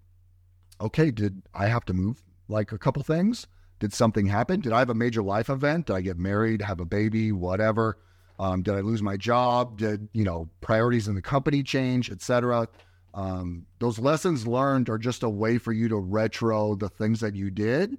"Okay, 0.80 1.12
did 1.12 1.42
I 1.54 1.68
have 1.68 1.84
to 1.84 1.94
move 1.94 2.20
like 2.48 2.72
a 2.72 2.78
couple 2.78 3.04
things? 3.04 3.46
Did 3.78 3.92
something 3.92 4.26
happen? 4.26 4.58
Did 4.58 4.72
I 4.72 4.80
have 4.80 4.90
a 4.90 4.94
major 4.94 5.22
life 5.22 5.48
event? 5.48 5.86
Did 5.86 5.94
I 5.94 6.00
get 6.00 6.18
married, 6.18 6.62
have 6.62 6.80
a 6.80 6.84
baby, 6.84 7.30
whatever? 7.30 7.98
Um, 8.40 8.62
did 8.62 8.74
I 8.74 8.80
lose 8.80 9.02
my 9.02 9.16
job? 9.16 9.78
Did 9.78 10.08
you 10.12 10.24
know 10.24 10.48
priorities 10.62 11.06
in 11.06 11.14
the 11.14 11.22
company 11.22 11.62
change, 11.62 12.10
etc.? 12.10 12.66
Um, 13.14 13.66
those 13.78 14.00
lessons 14.00 14.44
learned 14.44 14.90
are 14.90 14.98
just 14.98 15.22
a 15.22 15.30
way 15.30 15.58
for 15.58 15.72
you 15.72 15.88
to 15.90 15.96
retro 15.96 16.74
the 16.74 16.88
things 16.88 17.20
that 17.20 17.36
you 17.36 17.52
did. 17.52 17.98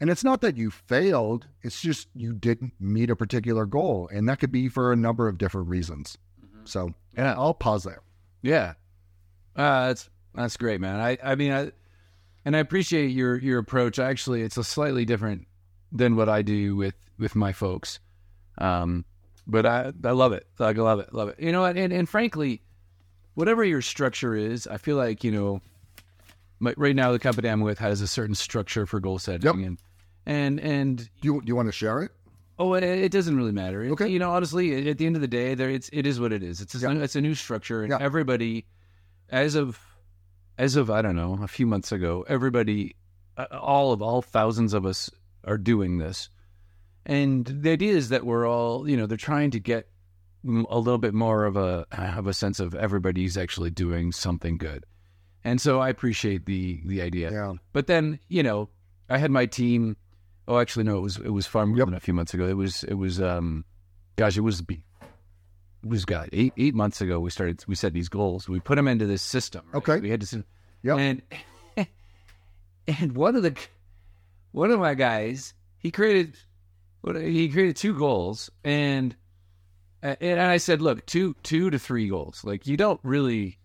And 0.00 0.08
it's 0.08 0.24
not 0.24 0.40
that 0.40 0.56
you 0.56 0.70
failed, 0.70 1.46
it's 1.60 1.82
just 1.82 2.08
you 2.14 2.32
didn't 2.32 2.72
meet 2.80 3.10
a 3.10 3.16
particular 3.16 3.66
goal. 3.66 4.08
And 4.10 4.26
that 4.30 4.38
could 4.40 4.50
be 4.50 4.70
for 4.70 4.92
a 4.92 4.96
number 4.96 5.28
of 5.28 5.36
different 5.36 5.68
reasons. 5.68 6.16
So 6.64 6.94
Yeah. 7.14 7.34
I'll 7.34 7.52
pause 7.52 7.84
there. 7.84 8.00
Yeah, 8.44 8.74
uh, 9.56 9.86
that's 9.88 10.10
that's 10.34 10.56
great, 10.58 10.80
man. 10.80 11.00
I 11.00 11.16
I 11.24 11.34
mean, 11.34 11.50
I 11.50 11.72
and 12.44 12.54
I 12.54 12.58
appreciate 12.58 13.08
your 13.08 13.38
your 13.38 13.58
approach. 13.58 13.98
Actually, 13.98 14.42
it's 14.42 14.58
a 14.58 14.64
slightly 14.64 15.04
different 15.06 15.46
than 15.90 16.14
what 16.14 16.28
I 16.28 16.42
do 16.42 16.76
with 16.76 16.94
with 17.18 17.34
my 17.34 17.52
folks. 17.52 18.00
Um, 18.58 19.06
but 19.46 19.64
I 19.64 19.92
I 20.04 20.10
love 20.10 20.32
it. 20.34 20.46
I 20.60 20.72
love 20.72 21.00
it. 21.00 21.14
Love 21.14 21.30
it. 21.30 21.40
You 21.40 21.52
know, 21.52 21.62
what? 21.62 21.76
and 21.78 21.90
and 21.92 22.06
frankly, 22.06 22.60
whatever 23.32 23.64
your 23.64 23.80
structure 23.80 24.34
is, 24.34 24.66
I 24.66 24.76
feel 24.76 24.96
like 24.96 25.24
you 25.24 25.32
know, 25.32 25.62
my, 26.60 26.74
right 26.76 26.94
now 26.94 27.12
the 27.12 27.18
company 27.18 27.48
I'm 27.48 27.62
with 27.62 27.78
has 27.78 28.02
a 28.02 28.06
certain 28.06 28.34
structure 28.34 28.84
for 28.84 29.00
goal 29.00 29.18
setting, 29.18 29.46
Yep. 29.46 29.54
and 29.66 29.78
and 30.26 30.60
and 30.60 30.98
Do 30.98 31.28
you, 31.34 31.40
do 31.40 31.46
you 31.48 31.56
want 31.56 31.68
to 31.68 31.72
share 31.72 32.02
it? 32.02 32.10
Oh, 32.58 32.74
it, 32.74 32.84
it 32.84 33.10
doesn't 33.12 33.36
really 33.36 33.52
matter. 33.52 33.82
It- 33.82 33.90
Okay. 33.92 34.08
You 34.08 34.18
know, 34.18 34.30
honestly, 34.30 34.88
at 34.88 34.98
the 34.98 35.06
end 35.06 35.16
of 35.16 35.22
the 35.22 35.28
day, 35.28 35.54
there 35.54 35.70
it's 35.70 35.90
it 35.92 36.06
is 36.06 36.20
what 36.20 36.32
it 36.32 36.42
is. 36.42 36.60
It's 36.60 36.74
a, 36.74 36.78
Yeah. 36.78 36.92
it's 37.02 37.16
a 37.16 37.20
new 37.20 37.34
structure, 37.34 37.82
and 37.82 37.90
Yeah. 37.90 37.98
everybody, 38.00 38.66
as 39.28 39.54
of 39.54 39.80
as 40.56 40.76
of 40.76 40.88
I 40.90 41.02
don't 41.02 41.16
know, 41.16 41.38
a 41.42 41.48
few 41.48 41.66
months 41.66 41.90
ago, 41.90 42.24
everybody, 42.28 42.94
uh, 43.36 43.46
all 43.50 43.92
of 43.92 44.00
all 44.02 44.22
thousands 44.22 44.72
of 44.72 44.86
us 44.86 45.10
are 45.44 45.58
doing 45.58 45.98
this, 45.98 46.28
and 47.04 47.44
the 47.46 47.70
idea 47.70 47.92
is 47.94 48.08
that 48.10 48.24
we're 48.24 48.46
all, 48.48 48.88
you 48.88 48.96
know, 48.96 49.06
they're 49.06 49.16
trying 49.18 49.50
to 49.50 49.60
get 49.60 49.88
a 50.46 50.78
little 50.78 50.98
bit 50.98 51.14
more 51.14 51.44
of 51.46 51.56
a 51.56 51.86
of 51.90 52.26
a 52.26 52.34
sense 52.34 52.60
of 52.60 52.74
everybody's 52.74 53.36
actually 53.36 53.70
doing 53.70 54.12
something 54.12 54.56
good, 54.58 54.84
and 55.42 55.60
so 55.60 55.80
I 55.80 55.88
appreciate 55.88 56.46
the 56.46 56.80
the 56.86 57.00
idea. 57.02 57.32
Yeah. 57.32 57.54
But 57.72 57.86
then, 57.88 58.20
you 58.28 58.42
know, 58.44 58.68
I 59.10 59.18
had 59.18 59.30
my 59.32 59.46
team. 59.46 59.96
Oh, 60.46 60.58
actually, 60.58 60.84
no, 60.84 60.98
it 60.98 61.00
was 61.00 61.16
it 61.18 61.30
was 61.30 61.46
far 61.46 61.64
more 61.66 61.78
Yep. 61.78 61.86
than 61.86 61.94
a 61.94 62.00
few 62.00 62.14
months 62.14 62.34
ago. 62.34 62.46
It 62.46 62.56
was 62.56 62.84
it 62.84 62.94
was 62.94 63.20
um, 63.20 63.64
gosh, 64.16 64.36
it 64.36 64.40
was 64.42 64.60
be- 64.62 64.84
it 65.82 65.88
was 65.88 66.04
God 66.04 66.28
eight 66.32 66.52
eight 66.56 66.74
months 66.74 67.00
ago. 67.00 67.20
We 67.20 67.30
started 67.30 67.64
we 67.66 67.74
set 67.74 67.92
these 67.92 68.08
goals. 68.08 68.48
We 68.48 68.60
put 68.60 68.76
them 68.76 68.88
into 68.88 69.06
this 69.06 69.22
system. 69.22 69.64
right? 69.72 69.78
Okay. 69.78 70.00
we 70.00 70.10
had 70.10 70.20
to. 70.20 70.26
sit- 70.26 70.44
Yep. 70.82 70.98
and 70.98 71.22
and 72.86 73.16
one 73.16 73.36
of 73.36 73.42
the 73.42 73.56
one 74.52 74.70
of 74.70 74.78
my 74.78 74.94
guys 74.94 75.54
he 75.78 75.90
created 75.90 76.36
what 77.00 77.16
he 77.16 77.48
created 77.48 77.76
two 77.76 77.96
goals 77.96 78.50
and 78.62 79.16
and 80.02 80.38
I 80.38 80.58
said, 80.58 80.82
look, 80.82 81.06
two 81.06 81.34
two 81.42 81.70
to 81.70 81.78
three 81.78 82.08
goals. 82.08 82.42
Like 82.44 82.66
you 82.66 82.76
don't 82.76 83.00
really 83.02 83.58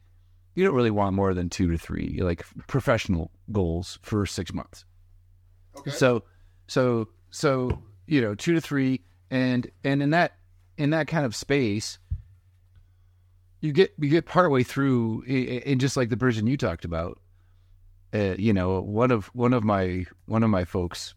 you 0.56 0.64
don't 0.64 0.74
really 0.76 0.92
want 0.92 1.14
more 1.14 1.34
than 1.34 1.50
two 1.50 1.70
to 1.72 1.78
three 1.78 2.20
like 2.22 2.46
professional 2.68 3.32
goals 3.52 4.00
for 4.02 4.26
six 4.26 4.54
months. 4.54 4.86
Okay. 5.78 5.92
So, 5.92 6.24
so, 6.70 7.10
so 7.32 7.82
you 8.08 8.22
know, 8.22 8.36
two 8.36 8.54
to 8.54 8.62
three, 8.62 9.02
and 9.30 9.70
and 9.84 10.02
in 10.02 10.12
that 10.12 10.38
in 10.78 10.92
that 10.92 11.08
kind 11.08 11.26
of 11.26 11.36
space, 11.36 12.00
you 13.62 13.72
get 13.72 13.94
you 14.00 14.10
get 14.10 14.26
partway 14.26 14.64
through, 14.64 15.24
and 15.66 15.80
just 15.80 15.98
like 15.98 16.10
the 16.10 16.18
person 16.18 16.48
you 16.48 16.58
talked 16.58 16.86
about, 16.86 17.20
uh, 18.14 18.36
you 18.38 18.54
know, 18.54 18.80
one 18.82 19.12
of 19.12 19.28
one 19.34 19.54
of 19.54 19.64
my 19.64 20.06
one 20.26 20.44
of 20.44 20.50
my 20.50 20.64
folks, 20.64 21.14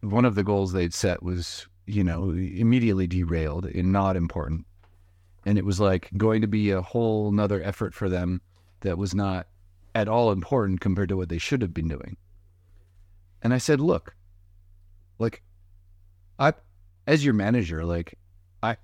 one 0.00 0.24
of 0.24 0.34
the 0.34 0.44
goals 0.44 0.72
they'd 0.72 0.94
set 0.94 1.22
was 1.22 1.66
you 1.86 2.02
know 2.02 2.30
immediately 2.30 3.06
derailed 3.06 3.66
and 3.66 3.92
not 3.92 4.16
important, 4.16 4.66
and 5.44 5.58
it 5.58 5.64
was 5.64 5.80
like 5.80 6.10
going 6.16 6.40
to 6.40 6.48
be 6.48 6.70
a 6.70 6.82
whole 6.82 7.30
nother 7.30 7.62
effort 7.62 7.94
for 7.94 8.08
them 8.08 8.40
that 8.80 8.98
was 8.98 9.14
not 9.14 9.46
at 9.94 10.08
all 10.08 10.30
important 10.30 10.80
compared 10.80 11.08
to 11.08 11.16
what 11.16 11.28
they 11.28 11.38
should 11.38 11.62
have 11.62 11.72
been 11.74 11.88
doing. 11.88 12.16
And 13.42 13.54
I 13.54 13.58
said, 13.58 13.80
look, 13.80 14.15
like, 15.18 15.42
I, 16.38 16.52
as 17.06 17.24
your 17.24 17.34
manager, 17.34 17.84
like, 17.84 18.18
I, 18.62 18.76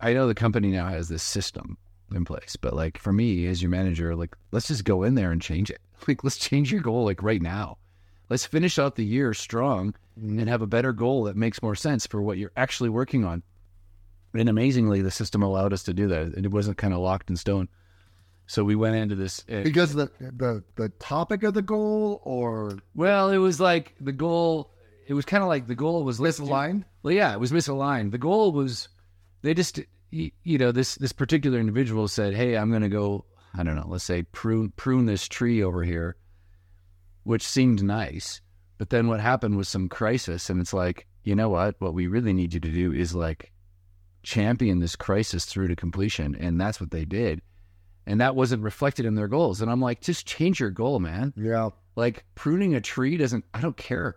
I 0.00 0.12
know 0.12 0.26
the 0.26 0.34
company 0.34 0.68
now 0.70 0.88
has 0.88 1.08
this 1.08 1.22
system 1.22 1.78
in 2.14 2.24
place, 2.24 2.56
but 2.60 2.74
like 2.74 2.98
for 2.98 3.12
me 3.12 3.46
as 3.46 3.62
your 3.62 3.70
manager, 3.70 4.14
like, 4.16 4.34
let's 4.52 4.68
just 4.68 4.84
go 4.84 5.02
in 5.02 5.14
there 5.14 5.30
and 5.32 5.40
change 5.42 5.70
it. 5.70 5.80
Like, 6.08 6.24
let's 6.24 6.38
change 6.38 6.72
your 6.72 6.80
goal 6.80 7.04
like 7.04 7.22
right 7.22 7.42
now. 7.42 7.76
Let's 8.30 8.46
finish 8.46 8.78
out 8.78 8.96
the 8.96 9.04
year 9.04 9.34
strong 9.34 9.94
and 10.16 10.48
have 10.48 10.62
a 10.62 10.66
better 10.66 10.94
goal 10.94 11.24
that 11.24 11.36
makes 11.36 11.62
more 11.62 11.74
sense 11.74 12.06
for 12.06 12.22
what 12.22 12.38
you're 12.38 12.52
actually 12.56 12.88
working 12.88 13.22
on. 13.22 13.42
And 14.32 14.48
amazingly, 14.48 15.02
the 15.02 15.10
system 15.10 15.42
allowed 15.42 15.74
us 15.74 15.82
to 15.82 15.92
do 15.92 16.08
that. 16.08 16.34
And 16.34 16.46
it 16.46 16.52
wasn't 16.52 16.78
kind 16.78 16.94
of 16.94 17.00
locked 17.00 17.28
in 17.28 17.36
stone. 17.36 17.68
So 18.46 18.64
we 18.64 18.76
went 18.76 18.96
into 18.96 19.14
this. 19.14 19.44
uh, 19.52 19.60
Because 19.62 19.92
the 19.92 20.10
the 20.18 20.64
the 20.76 20.88
topic 21.00 21.42
of 21.42 21.52
the 21.52 21.60
goal 21.62 22.22
or 22.24 22.78
well, 22.94 23.30
it 23.30 23.38
was 23.38 23.60
like 23.60 23.94
the 24.00 24.12
goal. 24.12 24.72
It 25.10 25.14
was 25.14 25.24
kind 25.24 25.42
of 25.42 25.48
like 25.48 25.66
the 25.66 25.74
goal 25.74 26.04
was 26.04 26.20
misaligned? 26.20 26.84
Well, 27.02 27.12
yeah, 27.12 27.32
it 27.32 27.40
was 27.40 27.50
misaligned. 27.50 28.12
The 28.12 28.18
goal 28.18 28.52
was 28.52 28.88
they 29.42 29.54
just 29.54 29.80
y- 30.12 30.30
you 30.44 30.56
know 30.56 30.70
this 30.70 30.94
this 30.94 31.10
particular 31.10 31.58
individual 31.58 32.06
said, 32.06 32.32
"Hey, 32.32 32.56
I'm 32.56 32.70
going 32.70 32.82
to 32.82 32.88
go. 32.88 33.24
I 33.52 33.64
don't 33.64 33.74
know. 33.74 33.88
Let's 33.88 34.04
say 34.04 34.22
prune 34.22 34.72
prune 34.76 35.06
this 35.06 35.26
tree 35.26 35.64
over 35.64 35.82
here," 35.82 36.14
which 37.24 37.42
seemed 37.42 37.82
nice. 37.82 38.40
But 38.78 38.90
then 38.90 39.08
what 39.08 39.18
happened 39.18 39.56
was 39.56 39.68
some 39.68 39.88
crisis, 39.88 40.48
and 40.48 40.60
it's 40.60 40.72
like, 40.72 41.08
you 41.24 41.34
know 41.34 41.48
what? 41.48 41.74
What 41.80 41.92
we 41.92 42.06
really 42.06 42.32
need 42.32 42.54
you 42.54 42.60
to 42.60 42.70
do 42.70 42.92
is 42.92 43.12
like 43.12 43.50
champion 44.22 44.78
this 44.78 44.94
crisis 44.94 45.44
through 45.44 45.66
to 45.68 45.74
completion, 45.74 46.36
and 46.36 46.60
that's 46.60 46.80
what 46.80 46.92
they 46.92 47.04
did. 47.04 47.42
And 48.06 48.20
that 48.20 48.36
wasn't 48.36 48.62
reflected 48.62 49.06
in 49.06 49.16
their 49.16 49.26
goals. 49.26 49.60
And 49.60 49.72
I'm 49.72 49.80
like, 49.80 50.02
just 50.02 50.24
change 50.24 50.60
your 50.60 50.70
goal, 50.70 51.00
man. 51.00 51.34
Yeah. 51.36 51.70
Like 51.96 52.26
pruning 52.36 52.76
a 52.76 52.80
tree 52.80 53.16
doesn't. 53.16 53.44
I 53.52 53.60
don't 53.60 53.76
care. 53.76 54.14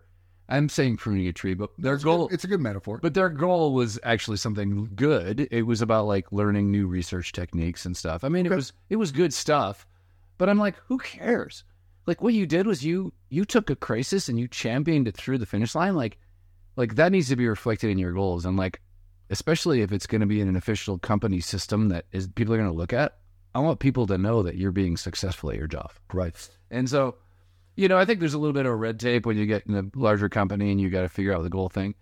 I'm 0.50 0.70
saying 0.70 0.98
pruning 0.98 1.28
a 1.28 1.34
tree, 1.34 1.54
but 1.54 1.72
their 1.78 1.98
goal. 1.98 2.28
It's 2.32 2.44
a 2.44 2.48
good 2.48 2.60
metaphor. 2.60 3.00
But 3.02 3.14
their 3.14 3.30
goal 3.30 3.74
was 3.74 4.00
actually 4.04 4.38
something 4.38 4.90
good. 4.96 5.48
It 5.52 5.64
was 5.64 5.82
about 5.82 6.06
like 6.06 6.32
learning 6.32 6.70
new 6.70 6.88
research 6.88 7.32
techniques 7.32 7.86
and 7.86 7.96
stuff. 7.96 8.24
I 8.24 8.30
mean, 8.30 8.46
it 8.46 8.52
was 8.52 8.74
it 8.90 8.98
was 8.98 9.12
good 9.12 9.34
stuff. 9.34 9.88
But 10.38 10.50
I'm 10.50 10.60
like, 10.60 10.76
who 10.88 10.98
cares? 10.98 11.64
Like 12.06 12.22
what 12.22 12.34
you 12.34 12.46
did 12.46 12.68
was 12.68 12.84
you 12.84 13.14
you 13.30 13.46
took 13.46 13.70
a 13.70 13.76
crisis 13.76 14.28
and 14.28 14.40
you 14.40 14.48
championed 14.48 15.08
it 15.08 15.16
through 15.16 15.38
the 15.38 15.46
finish 15.46 15.76
line. 15.76 15.96
Like 15.96 16.18
like 16.76 16.96
that 16.96 17.12
needs 17.12 17.30
to 17.30 17.36
be 17.36 17.48
reflected 17.48 17.90
in 17.90 17.98
your 17.98 18.12
goals. 18.14 18.46
And 18.46 18.58
like 18.58 18.82
especially 19.30 19.82
if 19.82 19.92
it's 19.92 20.08
going 20.08 20.22
to 20.22 20.28
be 20.28 20.42
in 20.42 20.48
an 20.48 20.56
official 20.56 20.98
company 21.00 21.40
system 21.40 21.90
that 21.90 22.06
is 22.12 22.28
people 22.28 22.54
are 22.54 22.58
going 22.58 22.70
to 22.70 22.76
look 22.76 22.94
at. 22.94 23.18
I 23.56 23.60
want 23.60 23.80
people 23.80 24.08
to 24.08 24.18
know 24.18 24.44
that 24.44 24.58
you're 24.58 24.72
being 24.72 24.98
successful 24.98 25.52
at 25.52 25.58
your 25.58 25.68
job. 25.68 25.92
right. 26.12 26.36
And 26.72 26.90
so, 26.90 27.16
you 27.76 27.88
know, 27.88 27.98
I 27.98 28.06
think 28.06 28.20
there's 28.20 28.34
a 28.34 28.38
little 28.40 28.54
bit 28.54 28.66
of 28.66 28.78
red 28.78 29.00
tape 29.00 29.26
when 29.26 29.38
you 29.38 29.46
get 29.46 29.66
in 29.68 29.76
a 29.76 29.98
larger 29.98 30.30
company 30.30 30.72
and 30.72 30.80
you 30.80 30.90
got 30.90 31.02
to 31.02 31.10
figure 31.10 31.34
out 31.34 31.44
the 31.44 31.50
goal 31.50 31.70
thing. 31.70 31.96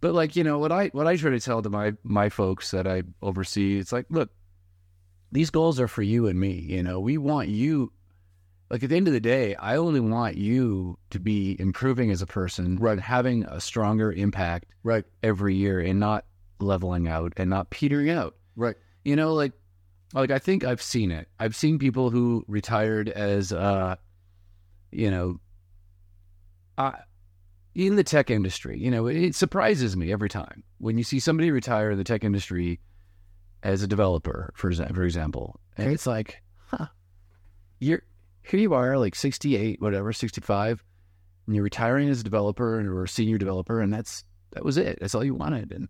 But 0.00 0.14
like, 0.14 0.36
you 0.36 0.44
know, 0.44 0.58
what 0.58 0.72
I 0.72 0.88
what 0.88 1.06
I 1.06 1.16
try 1.16 1.30
to 1.30 1.40
tell 1.40 1.62
to 1.62 1.68
my 1.70 1.92
my 2.02 2.28
folks 2.28 2.70
that 2.70 2.86
I 2.86 3.02
oversee, 3.22 3.78
it's 3.78 3.92
like, 3.92 4.06
look, 4.08 4.30
these 5.32 5.50
goals 5.50 5.78
are 5.78 5.88
for 5.88 6.02
you 6.02 6.26
and 6.26 6.38
me. 6.40 6.52
You 6.52 6.82
know, 6.82 7.00
we 7.00 7.18
want 7.18 7.48
you. 7.48 7.92
Like 8.70 8.84
at 8.84 8.88
the 8.90 8.96
end 8.96 9.08
of 9.08 9.12
the 9.12 9.20
day, 9.20 9.56
I 9.56 9.76
only 9.76 9.98
want 9.98 10.36
you 10.36 10.96
to 11.10 11.18
be 11.18 11.56
improving 11.58 12.12
as 12.12 12.22
a 12.22 12.26
person, 12.26 12.76
Right. 12.78 13.00
Having 13.00 13.44
a 13.46 13.60
stronger 13.60 14.12
impact 14.12 14.66
Right. 14.84 15.04
every 15.24 15.56
year, 15.56 15.80
and 15.80 15.98
not 15.98 16.24
leveling 16.60 17.08
out 17.08 17.32
and 17.36 17.50
not 17.50 17.70
petering 17.70 18.10
out. 18.10 18.36
Right. 18.54 18.76
You 19.04 19.16
know, 19.16 19.34
like 19.34 19.52
like 20.14 20.30
I 20.30 20.38
think 20.38 20.64
I've 20.64 20.80
seen 20.82 21.10
it. 21.10 21.28
I've 21.38 21.56
seen 21.56 21.78
people 21.80 22.10
who 22.10 22.44
retired 22.46 23.08
as 23.08 23.52
uh 23.52 23.96
you 24.90 25.10
know 25.10 25.40
I 26.78 27.00
in 27.74 27.96
the 27.96 28.04
tech 28.04 28.30
industry, 28.30 28.78
you 28.78 28.90
know, 28.90 29.06
it 29.06 29.34
surprises 29.34 29.96
me 29.96 30.12
every 30.12 30.28
time 30.28 30.64
when 30.78 30.98
you 30.98 31.04
see 31.04 31.20
somebody 31.20 31.50
retire 31.50 31.92
in 31.92 31.98
the 31.98 32.04
tech 32.04 32.24
industry 32.24 32.80
as 33.62 33.82
a 33.82 33.86
developer, 33.86 34.52
for 34.56 34.72
for 34.72 35.04
example, 35.04 35.60
and 35.76 35.92
it's 35.92 36.06
like, 36.06 36.42
huh, 36.66 36.86
you're 37.78 38.02
here 38.42 38.60
you 38.60 38.74
are, 38.74 38.98
like 38.98 39.14
sixty 39.14 39.56
eight, 39.56 39.80
whatever, 39.80 40.12
sixty 40.12 40.40
five, 40.40 40.82
and 41.46 41.54
you're 41.54 41.64
retiring 41.64 42.08
as 42.08 42.20
a 42.20 42.24
developer 42.24 42.80
or 42.80 43.04
a 43.04 43.08
senior 43.08 43.38
developer, 43.38 43.80
and 43.80 43.92
that's 43.92 44.24
that 44.52 44.64
was 44.64 44.76
it. 44.76 44.98
That's 45.00 45.14
all 45.14 45.24
you 45.24 45.34
wanted, 45.34 45.72
and 45.72 45.88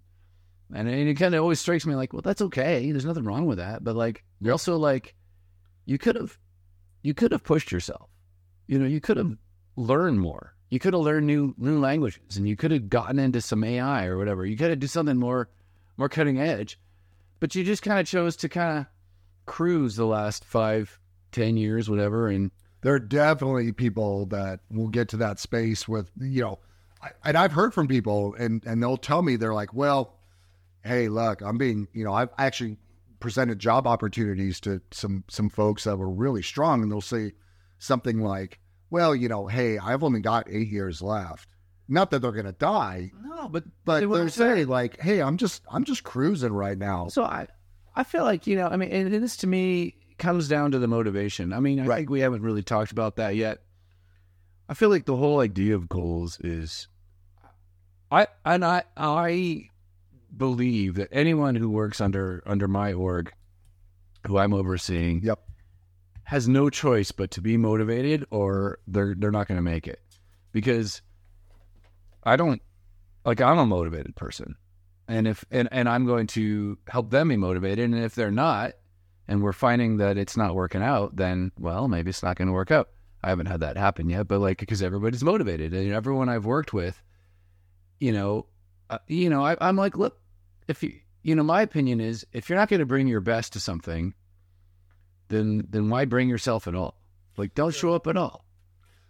and, 0.74 0.88
and 0.88 1.08
it 1.08 1.14
kind 1.14 1.34
of 1.34 1.42
always 1.42 1.60
strikes 1.60 1.86
me 1.86 1.94
like, 1.94 2.12
well, 2.12 2.22
that's 2.22 2.42
okay. 2.42 2.90
There's 2.92 3.04
nothing 3.04 3.24
wrong 3.24 3.46
with 3.46 3.58
that, 3.58 3.82
but 3.82 3.96
like, 3.96 4.22
you're 4.40 4.52
also 4.52 4.76
like, 4.76 5.14
you 5.84 5.98
could 5.98 6.14
have, 6.14 6.38
you 7.02 7.14
could 7.14 7.32
have 7.32 7.42
pushed 7.42 7.72
yourself. 7.72 8.08
You 8.70 8.78
know, 8.78 8.86
you 8.86 9.00
could 9.00 9.16
have 9.16 9.36
learned 9.74 10.20
more. 10.20 10.54
You 10.68 10.78
could 10.78 10.94
have 10.94 11.02
learned 11.02 11.26
new 11.26 11.54
new 11.58 11.80
languages, 11.80 12.36
and 12.36 12.48
you 12.48 12.54
could 12.54 12.70
have 12.70 12.88
gotten 12.88 13.18
into 13.18 13.40
some 13.40 13.64
AI 13.64 14.06
or 14.06 14.16
whatever. 14.16 14.46
You 14.46 14.56
could 14.56 14.70
have 14.70 14.78
do 14.78 14.86
something 14.86 15.16
more 15.16 15.48
more 15.96 16.08
cutting 16.08 16.38
edge, 16.38 16.78
but 17.40 17.56
you 17.56 17.64
just 17.64 17.82
kind 17.82 17.98
of 17.98 18.06
chose 18.06 18.36
to 18.36 18.48
kind 18.48 18.78
of 18.78 18.86
cruise 19.44 19.96
the 19.96 20.06
last 20.06 20.44
five, 20.44 21.00
ten 21.32 21.56
years, 21.56 21.90
whatever, 21.90 22.28
and 22.28 22.52
there 22.82 22.94
are 22.94 23.00
definitely 23.00 23.72
people 23.72 24.26
that 24.26 24.60
will 24.70 24.86
get 24.86 25.08
to 25.08 25.16
that 25.16 25.40
space 25.40 25.88
with 25.88 26.08
you 26.20 26.42
know 26.42 26.58
I, 27.02 27.10
and 27.24 27.36
i've 27.36 27.52
heard 27.52 27.74
from 27.74 27.88
people 27.88 28.34
and 28.38 28.64
and 28.64 28.82
they'll 28.82 28.96
tell 28.96 29.22
me 29.22 29.36
they're 29.36 29.54
like 29.54 29.74
well 29.74 30.14
hey 30.84 31.08
look 31.08 31.42
i'm 31.42 31.58
being 31.58 31.88
you 31.92 32.04
know 32.04 32.12
i've 32.12 32.30
actually 32.38 32.78
presented 33.18 33.58
job 33.58 33.86
opportunities 33.86 34.60
to 34.60 34.80
some 34.90 35.24
some 35.28 35.50
folks 35.50 35.84
that 35.84 35.98
were 35.98 36.08
really 36.08 36.42
strong 36.42 36.82
and 36.82 36.90
they'll 36.90 37.00
say 37.00 37.32
something 37.80 38.20
like 38.20 38.60
well 38.90 39.14
you 39.16 39.28
know 39.28 39.46
hey 39.48 39.78
i've 39.78 40.04
only 40.04 40.20
got 40.20 40.46
eight 40.48 40.68
years 40.68 41.02
left 41.02 41.48
not 41.88 42.10
that 42.12 42.20
they're 42.20 42.30
gonna 42.30 42.52
die 42.52 43.10
no, 43.24 43.48
but 43.48 43.64
but 43.84 44.00
They 44.00 44.06
they're 44.06 44.28
saying 44.28 44.68
like 44.68 45.00
hey 45.00 45.20
i'm 45.20 45.36
just 45.36 45.62
i'm 45.70 45.82
just 45.84 46.04
cruising 46.04 46.52
right 46.52 46.78
now 46.78 47.08
So 47.08 47.24
I, 47.24 47.48
I 47.96 48.04
feel 48.04 48.22
like 48.22 48.46
you 48.46 48.54
know, 48.56 48.68
I 48.68 48.76
mean, 48.76 48.90
and 48.92 49.12
this 49.12 49.36
to 49.38 49.46
me 49.48 49.96
comes 50.18 50.46
down 50.46 50.70
to 50.72 50.78
the 50.78 50.86
motivation. 50.86 51.52
I 51.52 51.58
mean, 51.60 51.80
I 51.80 51.86
Right. 51.86 51.96
think 51.96 52.10
we 52.10 52.20
haven't 52.20 52.42
really 52.42 52.62
talked 52.62 52.92
about 52.92 53.16
that 53.16 53.34
yet. 53.34 53.62
I 54.68 54.74
feel 54.74 54.90
like 54.90 55.06
the 55.06 55.16
whole 55.16 55.40
idea 55.40 55.74
of 55.74 55.88
goals 55.88 56.38
is, 56.40 56.86
I 58.12 58.28
and 58.44 58.64
I 58.64 58.84
I 58.96 59.70
believe 60.36 60.94
that 60.94 61.08
anyone 61.10 61.56
who 61.56 61.68
works 61.68 62.00
under 62.00 62.42
under 62.46 62.68
my 62.68 62.92
org, 62.92 63.32
who 64.26 64.38
I'm 64.38 64.52
overseeing, 64.54 65.22
Yep. 65.24 65.40
Has 66.30 66.48
no 66.48 66.70
choice 66.70 67.10
but 67.10 67.32
to 67.32 67.40
be 67.40 67.56
motivated, 67.56 68.24
or 68.30 68.78
they're 68.86 69.14
they're 69.18 69.32
not 69.32 69.48
going 69.48 69.58
to 69.58 69.62
make 69.62 69.88
it, 69.88 70.00
because 70.52 71.02
I 72.22 72.36
don't 72.36 72.62
like 73.24 73.40
I'm 73.40 73.58
a 73.58 73.66
motivated 73.66 74.14
person 74.16 74.56
and 75.10 75.26
if 75.26 75.44
and, 75.50 75.68
and 75.72 75.88
I'm 75.88 76.06
going 76.06 76.28
to 76.28 76.78
help 76.88 77.10
them 77.10 77.28
be 77.28 77.36
motivated. 77.36 77.84
And 77.84 77.98
if 77.98 78.14
they're 78.14 78.30
not, 78.30 78.74
and 79.26 79.42
we're 79.42 79.52
finding 79.52 79.96
that 79.96 80.16
it's 80.16 80.36
not 80.36 80.54
working 80.54 80.82
out, 80.82 81.16
then 81.16 81.50
well, 81.58 81.88
maybe 81.88 82.10
it's 82.10 82.22
not 82.22 82.36
going 82.36 82.46
to 82.46 82.54
work 82.54 82.70
out. 82.70 82.90
I 83.22 83.28
haven't 83.28 83.46
had 83.46 83.60
that 83.60 83.76
happen 83.76 84.08
yet, 84.08 84.28
but 84.28 84.38
like 84.38 84.58
because 84.58 84.82
everybody's 84.82 85.24
motivated, 85.24 85.74
and 85.74 85.92
everyone 85.92 86.28
I've 86.28 86.46
worked 86.46 86.72
with, 86.72 87.02
you 87.98 88.12
know, 88.12 88.46
uh, 88.88 88.98
you 89.08 89.28
know, 89.28 89.44
I, 89.44 89.56
I'm 89.60 89.76
like, 89.76 89.96
look, 89.96 90.20
if 90.68 90.80
you, 90.84 90.92
you 91.24 91.34
know, 91.34 91.42
my 91.42 91.62
opinion 91.62 92.00
is 92.00 92.24
if 92.32 92.48
you're 92.48 92.58
not 92.58 92.68
going 92.68 92.80
to 92.80 92.86
bring 92.86 93.08
your 93.08 93.20
best 93.20 93.52
to 93.54 93.60
something, 93.60 94.14
then 95.30 95.66
then 95.70 95.88
why 95.88 96.04
bring 96.04 96.28
yourself 96.28 96.68
at 96.68 96.74
all? 96.74 96.96
Like, 97.36 97.54
don't 97.54 97.74
show 97.74 97.94
up 97.94 98.06
at 98.06 98.16
all. 98.16 98.44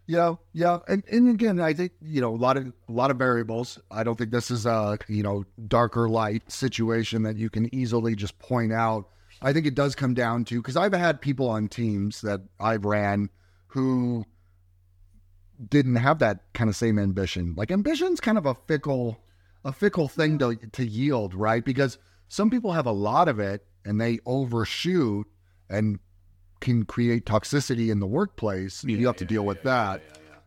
Yeah, 0.06 0.34
yeah, 0.52 0.78
and 0.88 1.04
and 1.10 1.28
again, 1.28 1.60
I 1.60 1.72
think 1.72 1.92
you 2.02 2.20
know 2.20 2.34
a 2.34 2.36
lot 2.36 2.56
of 2.56 2.66
a 2.66 2.92
lot 2.92 3.10
of 3.10 3.16
variables. 3.16 3.78
I 3.90 4.02
don't 4.02 4.16
think 4.16 4.30
this 4.30 4.50
is 4.50 4.66
a 4.66 4.98
you 5.08 5.22
know 5.22 5.44
darker 5.68 6.08
light 6.08 6.50
situation 6.50 7.22
that 7.22 7.36
you 7.36 7.48
can 7.50 7.72
easily 7.74 8.14
just 8.14 8.38
point 8.38 8.72
out. 8.72 9.08
I 9.42 9.52
think 9.52 9.66
it 9.66 9.74
does 9.74 9.94
come 9.94 10.14
down 10.14 10.44
to 10.46 10.60
because 10.60 10.76
I've 10.76 10.92
had 10.92 11.20
people 11.20 11.48
on 11.48 11.68
teams 11.68 12.20
that 12.22 12.40
I've 12.58 12.84
ran 12.84 13.30
who 13.68 14.24
didn't 15.68 15.96
have 15.96 16.18
that 16.18 16.40
kind 16.54 16.68
of 16.68 16.76
same 16.76 16.98
ambition. 16.98 17.54
Like 17.56 17.70
ambition's 17.70 18.20
kind 18.20 18.36
of 18.36 18.46
a 18.46 18.54
fickle, 18.54 19.22
a 19.64 19.72
fickle 19.72 20.08
thing 20.08 20.38
to 20.38 20.56
to 20.56 20.84
yield, 20.84 21.34
right? 21.34 21.64
Because 21.64 21.98
some 22.28 22.50
people 22.50 22.72
have 22.72 22.86
a 22.86 22.92
lot 22.92 23.28
of 23.28 23.38
it 23.38 23.64
and 23.84 24.00
they 24.00 24.18
overshoot 24.26 25.26
and 25.68 26.00
can 26.60 26.84
create 26.84 27.24
toxicity 27.26 27.90
in 27.90 28.00
the 28.00 28.06
workplace. 28.06 28.84
you 28.84 29.06
have 29.06 29.16
to 29.16 29.24
deal 29.24 29.44
with 29.44 29.62
that. 29.62 30.02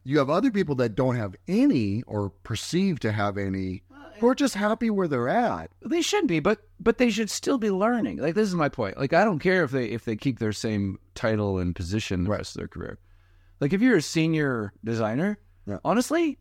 You 0.05 0.18
have 0.20 0.30
other 0.30 0.51
people 0.51 0.76
that 0.76 0.95
don't 0.95 1.16
have 1.16 1.36
any 1.47 2.03
or 2.03 2.30
perceive 2.43 2.99
to 3.01 3.11
have 3.11 3.38
any, 3.38 3.84
who 4.20 4.28
are 4.28 4.36
just 4.36 4.53
happy 4.55 4.89
where 4.89 5.07
they're 5.07 5.30
at. 5.30 5.72
They 5.82 6.01
should 6.01 6.28
be, 6.28 6.39
but 6.39 6.59
but 6.80 6.97
they 6.97 7.09
should 7.09 7.30
still 7.30 7.57
be 7.57 7.72
learning. 7.72 8.18
Like 8.18 8.36
this 8.36 8.47
is 8.49 8.55
my 8.55 8.70
point. 8.70 8.97
Like 8.97 9.14
I 9.14 9.24
don't 9.24 9.39
care 9.39 9.64
if 9.64 9.72
they 9.72 9.86
if 9.86 10.03
they 10.05 10.16
keep 10.18 10.39
their 10.39 10.51
same 10.51 10.99
title 11.16 11.57
and 11.57 11.76
position 11.76 12.26
the 12.26 12.30
rest 12.32 12.55
of 12.55 12.59
their 12.59 12.68
career. 12.68 12.99
Like 13.61 13.72
if 13.74 13.82
you're 13.82 13.95
a 13.97 14.01
senior 14.01 14.74
designer, 14.84 15.39
Yeah. 15.66 15.78
honestly, 15.86 16.38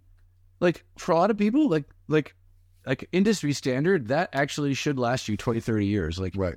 like 0.61 0.85
for 0.99 1.13
a 1.13 1.17
lot 1.17 1.31
of 1.31 1.39
people, 1.39 1.69
like 1.69 1.85
like 2.09 2.35
like 2.85 3.09
industry 3.13 3.53
standard, 3.53 4.09
that 4.09 4.29
actually 4.33 4.75
should 4.75 4.99
last 4.99 5.29
you 5.29 5.37
20, 5.37 5.61
30 5.61 5.87
years. 5.87 6.19
Like 6.19 6.35
Right. 6.37 6.57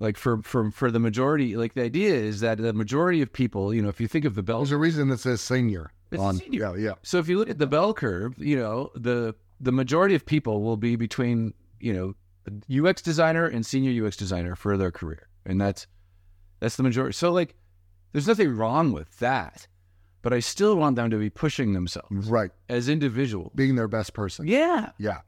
Like 0.00 0.16
for 0.16 0.42
for 0.42 0.70
for 0.70 0.90
the 0.90 0.98
majority, 0.98 1.56
like 1.56 1.74
the 1.74 1.82
idea 1.82 2.14
is 2.14 2.40
that 2.40 2.58
the 2.58 2.72
majority 2.72 3.22
of 3.22 3.32
people, 3.32 3.72
you 3.74 3.80
know, 3.82 3.88
if 3.88 4.00
you 4.00 4.08
think 4.08 4.24
of 4.24 4.34
the 4.34 4.42
bell 4.42 4.58
There's 4.58 4.72
a 4.72 4.76
reason 4.76 5.08
that 5.08 5.20
says 5.20 5.40
senior. 5.40 5.92
It's 6.10 6.20
on, 6.22 6.36
senior. 6.36 6.76
Yeah, 6.76 6.82
yeah. 6.82 6.92
So 7.02 7.18
if 7.18 7.28
you 7.28 7.38
look 7.38 7.50
at 7.50 7.58
the 7.58 7.66
bell 7.66 7.94
curve, 7.94 8.34
you 8.38 8.56
know, 8.56 8.90
the 8.94 9.34
the 9.60 9.72
majority 9.72 10.14
of 10.14 10.26
people 10.26 10.62
will 10.62 10.76
be 10.76 10.96
between, 10.96 11.54
you 11.80 11.92
know, 11.92 12.86
UX 12.88 13.00
designer 13.02 13.46
and 13.46 13.64
senior 13.64 14.04
UX 14.06 14.16
designer 14.16 14.54
for 14.56 14.76
their 14.76 14.90
career. 14.90 15.28
And 15.46 15.60
that's 15.60 15.86
that's 16.60 16.76
the 16.76 16.82
majority. 16.82 17.14
So 17.14 17.30
like 17.32 17.54
there's 18.12 18.26
nothing 18.28 18.56
wrong 18.56 18.92
with 18.92 19.18
that. 19.20 19.66
But 20.22 20.32
I 20.32 20.40
still 20.40 20.76
want 20.76 20.96
them 20.96 21.10
to 21.10 21.18
be 21.18 21.28
pushing 21.28 21.74
themselves 21.74 22.30
Right. 22.30 22.50
as 22.70 22.88
individuals. 22.88 23.52
Being 23.54 23.76
their 23.76 23.88
best 23.88 24.14
person. 24.14 24.46
Yeah. 24.46 24.90
Yeah. 24.98 25.18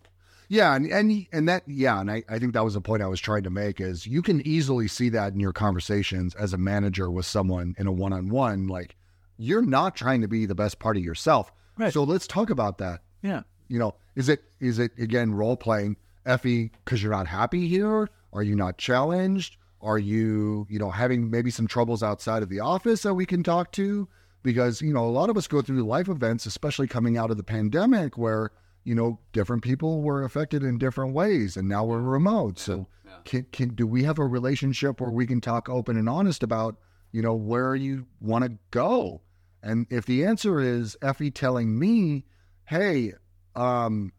Yeah, 0.49 0.75
and, 0.75 0.87
and 0.87 1.27
and 1.33 1.49
that 1.49 1.65
yeah, 1.67 2.01
and 2.01 2.11
I, 2.11 2.23
I 2.29 2.39
think 2.39 2.53
that 2.53 2.65
was 2.65 2.75
the 2.75 2.81
point 2.81 3.03
I 3.03 3.09
was 3.09 3.21
trying 3.21 3.43
to 3.45 3.51
make 3.51 3.81
is 3.81 4.07
you 4.07 4.23
can 4.23 4.47
easily 4.47 4.89
see 4.89 5.09
that 5.11 5.33
in 5.33 5.41
your 5.41 5.53
conversations 5.53 6.35
as 6.35 6.53
a 6.53 6.59
manager 6.59 7.11
with 7.11 7.27
someone 7.27 7.75
in 7.79 7.87
a 7.87 7.93
one 7.93 8.13
on 8.13 8.29
one. 8.29 8.69
Like 8.69 8.97
you're 9.39 9.63
not 9.63 9.97
trying 9.97 10.21
to 10.23 10.29
be 10.29 10.47
the 10.47 10.55
best 10.55 10.79
part 10.79 10.97
of 10.97 11.03
yourself. 11.03 11.53
Right. 11.77 11.93
So 11.93 12.05
let's 12.05 12.27
talk 12.27 12.51
about 12.51 12.79
that. 12.79 13.03
Yeah. 13.23 13.43
You 13.69 13.79
know, 13.79 13.95
is 14.15 14.29
it 14.29 14.45
is 14.61 14.79
it 14.79 14.93
again 14.99 15.35
role 15.35 15.57
playing 15.57 15.97
Ephie 16.25 16.71
because 16.85 17.03
you're 17.03 17.13
not 17.13 17.27
happy 17.27 17.69
here? 17.69 18.09
Are 18.33 18.43
you 18.43 18.55
not 18.55 18.79
challenged? 18.79 19.57
Are 19.81 19.99
you, 19.99 20.67
you 20.69 20.79
know, 20.79 20.91
having 20.91 21.31
maybe 21.31 21.51
some 21.51 21.67
troubles 21.67 22.03
outside 22.03 22.43
of 22.43 22.49
the 22.49 22.61
office 22.61 23.03
that 23.03 23.15
we 23.15 23.27
can 23.27 23.43
talk 23.43 23.73
to? 23.73 24.09
Because, 24.43 24.81
you 24.81 24.93
know, 24.93 25.05
a 25.05 25.11
lot 25.11 25.31
of 25.31 25.37
us 25.37 25.47
go 25.47 25.63
through 25.63 25.83
life 25.85 26.09
events, 26.09 26.47
especially 26.47 26.87
coming 26.87 27.17
out 27.17 27.31
of 27.31 27.37
the 27.37 27.43
pandemic, 27.43 28.17
where, 28.17 28.53
you 28.87 28.95
know, 28.95 29.19
different 29.33 29.63
people 29.63 30.01
were 30.03 30.23
affected 30.23 30.63
in 30.63 30.79
different 30.79 31.13
ways 31.13 31.57
and 31.57 31.69
now 31.69 31.85
we're 31.85 32.01
remote. 32.01 32.59
So 32.59 32.87
can, 33.25 33.47
can 33.53 33.69
do 33.75 33.87
we 33.87 34.05
have 34.05 34.19
a 34.19 34.25
relationship 34.27 35.01
where 35.01 35.11
we 35.11 35.27
can 35.27 35.41
talk 35.41 35.69
open 35.69 35.97
and 35.97 36.09
honest 36.09 36.43
about, 36.43 36.77
you 37.13 37.21
know, 37.21 37.35
where 37.35 37.75
you 37.75 38.07
want 38.21 38.45
to 38.45 38.53
go? 38.71 39.23
And 39.63 39.87
if 39.91 40.07
the 40.07 40.25
answer 40.25 40.61
is 40.61 40.97
Ephie 41.03 41.33
telling 41.33 41.77
me, 41.79 42.25
hey, 42.67 43.15
um, 43.57 44.13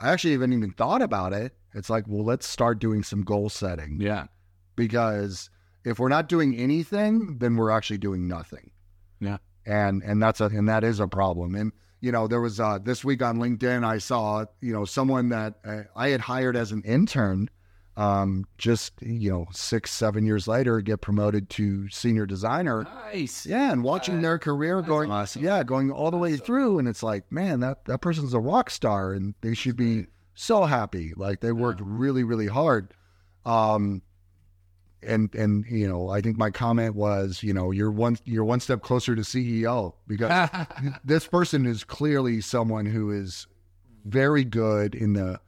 I 0.00 0.10
actually 0.10 0.32
haven't 0.32 0.54
even 0.54 0.72
thought 0.72 1.02
about 1.02 1.32
it. 1.32 1.54
It's 1.74 1.88
like, 1.90 2.04
well, 2.08 2.24
let's 2.24 2.48
start 2.48 2.80
doing 2.80 3.04
some 3.04 3.22
goal 3.22 3.48
setting 3.48 3.98
Yeah. 4.00 4.26
because 4.74 5.50
if 5.84 5.98
we're 6.00 6.08
not 6.08 6.28
doing 6.28 6.56
anything, 6.56 7.38
then 7.38 7.56
we're 7.56 7.70
actually 7.70 7.98
doing 7.98 8.26
nothing. 8.26 8.72
Yeah. 9.20 9.38
And 9.66 10.02
and 10.02 10.20
that's 10.22 10.40
a 10.40 10.46
and 10.46 10.68
that 10.68 10.82
is 10.82 10.98
a 11.00 11.06
problem. 11.06 11.54
And 11.54 11.72
you 12.00 12.12
know, 12.12 12.26
there 12.26 12.40
was 12.40 12.60
uh, 12.60 12.78
this 12.78 13.04
week 13.04 13.22
on 13.22 13.38
LinkedIn, 13.38 13.84
I 13.84 13.98
saw 13.98 14.46
you 14.60 14.72
know 14.72 14.84
someone 14.84 15.28
that 15.30 15.54
uh, 15.64 15.82
I 15.94 16.08
had 16.08 16.20
hired 16.20 16.56
as 16.56 16.72
an 16.72 16.82
intern, 16.82 17.50
um, 17.96 18.46
just 18.58 18.94
you 19.02 19.30
know 19.30 19.46
six 19.52 19.90
seven 19.90 20.24
years 20.24 20.48
later, 20.48 20.80
get 20.80 21.00
promoted 21.00 21.50
to 21.50 21.88
senior 21.90 22.26
designer. 22.26 22.84
Nice. 22.84 23.46
Yeah, 23.46 23.72
and 23.72 23.84
watching 23.84 24.22
their 24.22 24.38
career 24.38 24.80
going, 24.82 25.10
awesome. 25.10 25.42
yeah, 25.42 25.62
going 25.62 25.90
all 25.90 26.10
the 26.10 26.16
way 26.16 26.36
through, 26.36 26.78
and 26.78 26.88
it's 26.88 27.02
like, 27.02 27.30
man, 27.30 27.60
that 27.60 27.84
that 27.84 28.00
person's 28.00 28.34
a 28.34 28.40
rock 28.40 28.70
star, 28.70 29.12
and 29.12 29.34
they 29.42 29.54
should 29.54 29.76
be 29.76 30.06
so 30.34 30.64
happy. 30.64 31.12
Like 31.16 31.40
they 31.40 31.52
worked 31.52 31.82
really, 31.84 32.24
really 32.24 32.46
hard. 32.46 32.94
Um, 33.44 34.02
and 35.02 35.34
and 35.34 35.64
you 35.66 35.88
know, 35.88 36.08
I 36.10 36.20
think 36.20 36.36
my 36.36 36.50
comment 36.50 36.94
was, 36.94 37.42
you 37.42 37.52
know, 37.52 37.70
you're 37.70 37.90
one 37.90 38.18
you're 38.24 38.44
one 38.44 38.60
step 38.60 38.82
closer 38.82 39.14
to 39.14 39.22
CEO 39.22 39.94
because 40.06 40.48
this 41.04 41.26
person 41.26 41.66
is 41.66 41.84
clearly 41.84 42.40
someone 42.40 42.86
who 42.86 43.10
is 43.10 43.46
very 44.04 44.44
good 44.44 44.94
in 44.94 45.12
the 45.14 45.40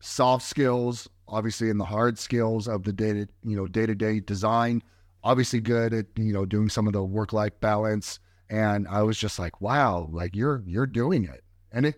soft 0.00 0.44
skills, 0.44 1.08
obviously 1.28 1.70
in 1.70 1.78
the 1.78 1.84
hard 1.84 2.18
skills 2.18 2.68
of 2.68 2.82
the 2.84 2.92
data, 2.92 3.28
you 3.44 3.56
know, 3.56 3.66
day 3.66 3.86
to 3.86 3.94
day 3.94 4.20
design. 4.20 4.82
Obviously 5.24 5.60
good 5.60 5.94
at 5.94 6.06
you 6.16 6.32
know 6.32 6.44
doing 6.44 6.68
some 6.68 6.86
of 6.86 6.92
the 6.92 7.02
work 7.02 7.32
life 7.32 7.52
balance. 7.60 8.18
And 8.50 8.86
I 8.88 9.02
was 9.02 9.16
just 9.16 9.38
like, 9.38 9.60
wow, 9.60 10.08
like 10.10 10.34
you're 10.34 10.62
you're 10.66 10.86
doing 10.86 11.24
it. 11.24 11.42
And 11.70 11.86
it, 11.86 11.94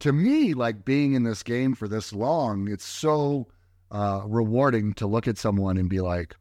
to 0.00 0.12
me, 0.12 0.54
like 0.54 0.84
being 0.84 1.14
in 1.14 1.22
this 1.22 1.42
game 1.42 1.74
for 1.74 1.88
this 1.88 2.12
long, 2.12 2.68
it's 2.68 2.84
so 2.84 3.48
uh, 3.92 4.22
rewarding 4.26 4.94
to 4.94 5.06
look 5.06 5.28
at 5.28 5.38
someone 5.38 5.76
and 5.76 5.88
be 5.88 6.00
like, 6.00 6.34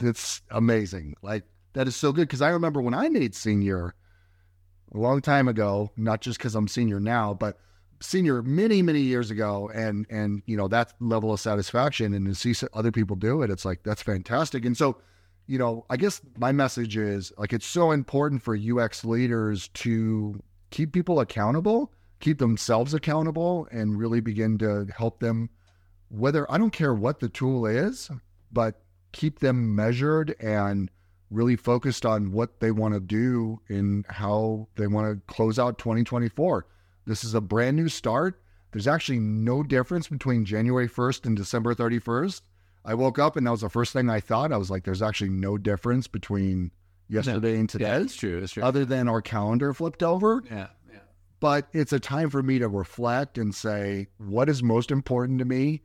"That's 0.00 0.42
amazing!" 0.50 1.14
Like 1.22 1.44
that 1.74 1.86
is 1.86 1.94
so 1.94 2.10
good. 2.10 2.22
Because 2.22 2.42
I 2.42 2.48
remember 2.50 2.80
when 2.80 2.94
I 2.94 3.08
made 3.08 3.34
senior 3.34 3.94
a 4.94 4.98
long 4.98 5.20
time 5.20 5.46
ago, 5.46 5.90
not 5.96 6.22
just 6.22 6.38
because 6.38 6.54
I'm 6.54 6.68
senior 6.68 6.98
now, 6.98 7.34
but 7.34 7.58
senior 8.00 8.42
many 8.42 8.82
many 8.82 9.00
years 9.00 9.30
ago, 9.30 9.70
and 9.74 10.06
and 10.10 10.42
you 10.46 10.56
know 10.56 10.68
that 10.68 10.94
level 11.00 11.32
of 11.32 11.40
satisfaction, 11.40 12.14
and 12.14 12.26
to 12.26 12.34
see 12.34 12.66
other 12.72 12.90
people 12.90 13.14
do 13.14 13.42
it, 13.42 13.50
it's 13.50 13.64
like 13.64 13.82
that's 13.82 14.02
fantastic. 14.02 14.64
And 14.64 14.76
so, 14.76 14.98
you 15.46 15.58
know, 15.58 15.84
I 15.90 15.98
guess 15.98 16.20
my 16.38 16.52
message 16.52 16.96
is 16.96 17.32
like 17.38 17.52
it's 17.52 17.66
so 17.66 17.90
important 17.90 18.42
for 18.42 18.56
UX 18.56 19.04
leaders 19.04 19.68
to 19.68 20.40
keep 20.70 20.92
people 20.92 21.20
accountable, 21.20 21.92
keep 22.20 22.38
themselves 22.38 22.94
accountable, 22.94 23.68
and 23.70 23.98
really 23.98 24.20
begin 24.20 24.58
to 24.58 24.86
help 24.96 25.20
them. 25.20 25.50
Whether 26.12 26.50
I 26.52 26.58
don't 26.58 26.72
care 26.72 26.92
what 26.92 27.20
the 27.20 27.30
tool 27.30 27.64
is, 27.64 28.10
but 28.52 28.82
keep 29.12 29.38
them 29.38 29.74
measured 29.74 30.36
and 30.38 30.90
really 31.30 31.56
focused 31.56 32.04
on 32.04 32.32
what 32.32 32.60
they 32.60 32.70
want 32.70 32.92
to 32.92 33.00
do 33.00 33.60
and 33.68 34.04
how 34.08 34.68
they 34.76 34.86
want 34.86 35.08
to 35.08 35.32
close 35.32 35.58
out 35.58 35.78
2024. 35.78 36.66
This 37.06 37.24
is 37.24 37.32
a 37.32 37.40
brand 37.40 37.78
new 37.78 37.88
start. 37.88 38.42
There's 38.72 38.86
actually 38.86 39.20
no 39.20 39.62
difference 39.62 40.08
between 40.08 40.44
January 40.44 40.88
1st 40.88 41.24
and 41.24 41.36
December 41.36 41.74
31st. 41.74 42.42
I 42.84 42.92
woke 42.92 43.18
up 43.18 43.36
and 43.36 43.46
that 43.46 43.50
was 43.50 43.62
the 43.62 43.70
first 43.70 43.94
thing 43.94 44.10
I 44.10 44.20
thought. 44.20 44.52
I 44.52 44.58
was 44.58 44.70
like, 44.70 44.84
there's 44.84 45.02
actually 45.02 45.30
no 45.30 45.56
difference 45.56 46.08
between 46.08 46.72
yesterday 47.08 47.58
and 47.58 47.68
today. 47.68 47.86
Yeah, 47.86 47.98
it's 48.00 48.16
true. 48.16 48.42
It's 48.42 48.52
true. 48.52 48.62
Other 48.62 48.84
than 48.84 49.08
our 49.08 49.22
calendar 49.22 49.72
flipped 49.72 50.02
over. 50.02 50.42
Yeah, 50.50 50.68
yeah. 50.90 50.98
But 51.40 51.68
it's 51.72 51.94
a 51.94 52.00
time 52.00 52.28
for 52.28 52.42
me 52.42 52.58
to 52.58 52.68
reflect 52.68 53.38
and 53.38 53.54
say, 53.54 54.08
what 54.18 54.50
is 54.50 54.62
most 54.62 54.90
important 54.90 55.38
to 55.38 55.46
me? 55.46 55.82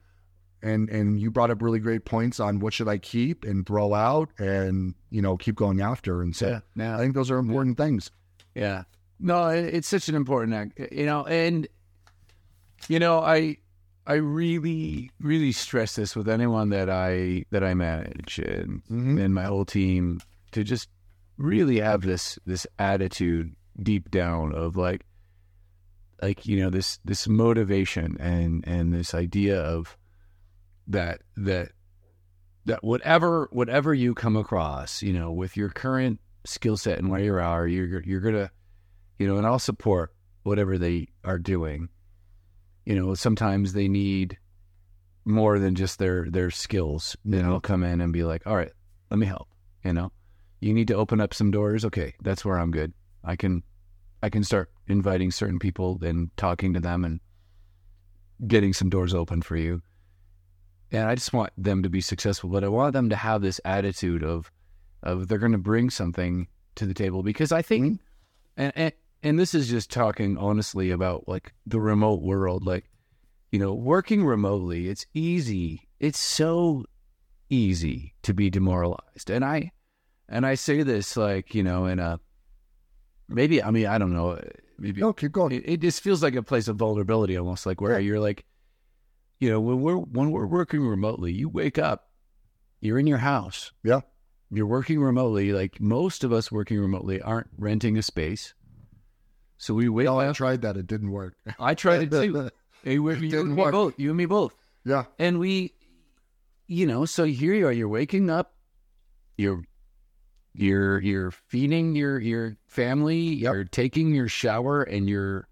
And 0.62 0.90
and 0.90 1.20
you 1.20 1.30
brought 1.32 1.52
up 1.52 1.62
really 1.62 1.80
great 1.80 2.06
points 2.06 2.40
on 2.40 2.60
what 2.60 2.74
should 2.74 2.88
I 2.88 2.98
keep 2.98 3.44
and 3.46 3.66
throw 3.66 3.94
out 3.94 4.30
and 4.40 4.96
you 5.12 5.22
know 5.22 5.38
keep 5.38 5.56
going 5.56 5.82
after. 5.82 6.22
And 6.22 6.36
so 6.36 6.48
Yeah, 6.48 6.60
yeah. 6.76 6.96
I 6.96 7.00
think 7.00 7.14
those 7.14 7.30
are 7.30 7.38
important 7.38 7.78
things. 7.78 8.10
Yeah. 8.56 8.84
No, 9.20 9.48
it- 9.50 9.74
it's 9.74 9.88
such 9.88 10.10
an 10.10 10.16
important 10.16 10.54
act, 10.56 10.80
you 10.92 11.06
know, 11.06 11.26
and 11.26 11.68
you 12.88 13.00
know, 13.00 13.20
I 13.20 13.58
I 14.06 14.14
really 14.16 15.12
really 15.20 15.52
stress 15.52 15.96
this 15.96 16.16
with 16.16 16.30
anyone 16.30 16.70
that 16.70 16.90
I 16.90 17.46
that 17.52 17.64
I 17.64 17.74
manage 17.74 18.40
and 18.40 18.84
Mhm. 18.86 19.20
and 19.24 19.34
my 19.34 19.44
whole 19.44 19.66
team 19.66 20.22
to 20.54 20.64
just 20.64 20.90
really 21.38 21.80
have 21.80 22.02
this 22.02 22.40
this 22.46 22.66
attitude 22.80 23.56
deep 23.84 24.10
down 24.10 24.54
of 24.56 24.76
like 24.76 25.06
like 26.22 26.46
you 26.48 26.60
know 26.60 26.70
this 26.70 27.00
this 27.06 27.28
motivation 27.28 28.18
and 28.20 28.64
and 28.68 28.94
this 28.94 29.14
idea 29.14 29.60
of 29.62 29.98
that 30.88 31.22
that 31.36 31.72
that 32.66 32.84
whatever 32.84 33.48
whatever 33.52 33.94
you 33.94 34.14
come 34.14 34.36
across, 34.36 35.02
you 35.02 35.14
know, 35.14 35.32
with 35.32 35.58
your 35.58 35.70
current 35.70 36.20
skill 36.46 36.78
set 36.78 37.00
and 37.00 37.10
where 37.10 37.22
you 37.22 37.34
are, 37.36 37.68
you're 37.68 38.04
you're 38.04 38.22
gonna, 38.22 38.52
you 39.18 39.28
know, 39.28 39.38
and 39.38 39.46
I'll 39.46 39.60
support 39.60 40.14
whatever 40.44 40.78
they 40.78 41.08
are 41.24 41.40
doing. 41.40 41.90
You 42.86 42.96
know, 42.96 43.14
sometimes 43.16 43.74
they 43.74 43.88
need 43.88 44.38
more 45.26 45.60
than 45.60 45.76
just 45.76 46.00
their 46.00 46.30
their 46.30 46.52
skills. 46.52 47.16
Then 47.26 47.46
I'll 47.46 47.60
come 47.60 47.84
in 47.84 48.02
and 48.02 48.14
be 48.14 48.24
like, 48.24 48.46
all 48.46 48.56
right, 48.56 48.72
let 49.10 49.18
me 49.18 49.26
help. 49.26 49.50
You 49.84 49.94
know, 49.94 50.12
you 50.60 50.74
need 50.74 50.88
to 50.90 50.96
open 50.96 51.22
up 51.22 51.34
some 51.34 51.52
doors. 51.52 51.86
Okay, 51.86 52.16
that's 52.22 52.44
where 52.46 52.58
I'm 52.58 52.72
good. 52.72 52.94
I 53.24 53.36
can 53.36 53.64
I 54.22 54.30
can 54.30 54.44
start 54.44 54.72
inviting 54.88 55.32
certain 55.32 55.60
people 55.60 56.00
and 56.02 56.36
talking 56.38 56.74
to 56.74 56.80
them 56.80 57.06
and 57.06 57.20
getting 58.46 58.74
some 58.74 58.90
doors 58.90 59.14
open 59.14 59.42
for 59.42 59.56
you 59.56 59.82
and 60.92 61.08
I 61.08 61.16
just 61.16 61.34
want 61.34 61.52
them 61.58 61.84
to 61.84 61.90
be 61.90 62.02
successful, 62.02 62.50
but 62.50 62.64
I 62.64 62.68
want 62.70 62.94
them 62.94 63.10
to 63.10 63.16
have 63.16 63.42
this 63.42 63.60
attitude 63.66 64.24
of 64.24 64.52
of 65.04 65.28
they're 65.28 65.38
going 65.38 65.52
to 65.52 65.58
bring 65.58 65.90
something 65.90 66.48
to 66.76 66.86
the 66.86 66.94
table 66.94 67.24
because 67.24 67.52
I 67.52 67.62
think, 67.62 67.86
mm-hmm. 67.86 68.62
and, 68.62 68.74
and 68.76 68.94
and 69.24 69.40
this 69.40 69.54
is 69.54 69.68
just 69.70 69.90
talking 69.92 70.38
honestly 70.38 70.92
about 70.92 71.28
like 71.28 71.54
the 71.66 71.80
remote 71.80 72.22
world, 72.22 72.66
like 72.66 72.86
you 73.52 73.60
know, 73.60 73.74
working 73.74 74.26
remotely, 74.26 74.88
it's 74.90 75.06
easy, 75.14 75.88
it's 76.00 76.20
so 76.20 76.86
easy 77.50 78.14
to 78.24 78.34
be 78.34 78.50
demoralized, 78.50 79.30
and 79.30 79.44
I 79.46 79.72
and 80.30 80.46
I 80.46 80.56
say 80.56 80.84
this 80.84 81.16
like 81.18 81.56
you 81.56 81.64
know 81.64 81.86
in 81.86 82.00
a 82.00 82.20
maybe 83.30 83.62
I 83.64 83.72
mean 83.72 83.88
I 83.88 83.98
don't 83.98 84.14
know 84.14 84.40
maybe 84.78 85.02
No, 85.02 85.14
keep 85.14 85.32
going. 85.32 85.52
it, 85.54 85.64
it 85.66 85.80
just 85.82 86.02
feels 86.02 86.22
like 86.22 86.36
a 86.36 86.44
place 86.44 86.68
of 86.68 86.76
vulnerability 86.78 87.38
almost 87.38 87.66
like 87.66 87.82
where 87.82 87.94
Yeah. 87.94 88.00
you're 88.00 88.20
like 88.20 88.46
you 89.40 89.50
know 89.50 89.60
when 89.60 89.82
we're 89.82 89.96
when 89.98 90.32
we're 90.32 90.46
working 90.48 90.86
remotely 90.86 91.32
you 91.32 91.48
wake 91.50 91.78
up 91.78 92.10
you're 92.82 93.00
in 93.00 93.08
your 93.08 93.18
house 93.20 93.72
Yeah. 93.84 94.02
you're 94.52 94.66
working 94.68 95.02
remotely 95.02 95.52
like 95.54 95.80
most 95.82 96.24
of 96.24 96.32
us 96.34 96.52
working 96.52 96.80
remotely 96.80 97.22
aren't 97.22 97.48
renting 97.58 97.98
a 97.98 98.02
space 98.04 98.54
so 99.58 99.74
we 99.74 99.90
wake 99.90 100.06
No, 100.06 100.20
I 100.20 100.32
tried 100.34 100.62
that. 100.62 100.78
It 100.78 100.86
didn't 100.88 101.12
work. 101.12 101.36
i 101.60 101.74
tried 101.74 102.04
it 102.04 102.12
too 102.12 102.50
Hey, 102.84 103.00
we- 103.00 103.16
you, 103.16 103.30
didn't 103.30 103.40
and 103.48 103.56
me 103.56 103.62
work. 103.64 103.72
both 103.72 103.94
you 104.00 104.10
and 104.10 104.18
me 104.18 104.26
both 104.26 104.56
yeah. 104.86 105.06
and 105.20 105.40
we 105.40 105.74
you 106.68 106.86
know 106.86 107.06
so 107.06 107.24
here 107.26 107.54
you 107.54 107.68
are 107.68 107.72
you're 107.72 107.88
waking 107.90 108.30
up 108.30 108.54
you're 109.38 109.64
you're 110.54 111.00
you're 111.00 111.32
feeding 111.32 111.96
your 111.96 112.20
your 112.20 112.58
family 112.68 113.18
you're 113.20 113.64
taking 113.64 114.14
your 114.14 114.28
shower 114.28 114.82
and 114.84 115.08
you're 115.10 115.47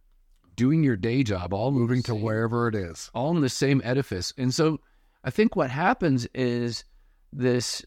doing 0.55 0.83
your 0.83 0.95
day 0.95 1.23
job 1.23 1.53
all 1.53 1.71
Moving 1.71 2.01
to 2.03 2.15
wherever 2.15 2.67
it 2.67 2.75
is. 2.75 3.09
all 3.13 3.35
in 3.35 3.41
the 3.41 3.49
same 3.49 3.81
edifice. 3.83 4.33
And 4.37 4.53
so 4.53 4.79
I 5.23 5.29
think 5.29 5.55
what 5.55 5.69
happens 5.69 6.27
is 6.33 6.83
this 7.33 7.85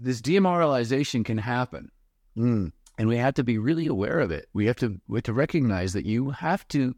this 0.00 0.20
demoralization 0.20 1.24
can 1.24 1.38
happen. 1.38 1.90
Mm. 2.36 2.72
And 2.98 3.08
we 3.08 3.16
have 3.16 3.34
to 3.34 3.44
be 3.44 3.58
really 3.58 3.86
aware 3.86 4.18
of 4.20 4.30
it. 4.30 4.48
We 4.52 4.66
have 4.66 4.76
to 4.76 5.00
we 5.08 5.18
have 5.18 5.24
to 5.24 5.32
recognize 5.32 5.92
that 5.92 6.06
you 6.06 6.30
have 6.30 6.66
to 6.68 6.94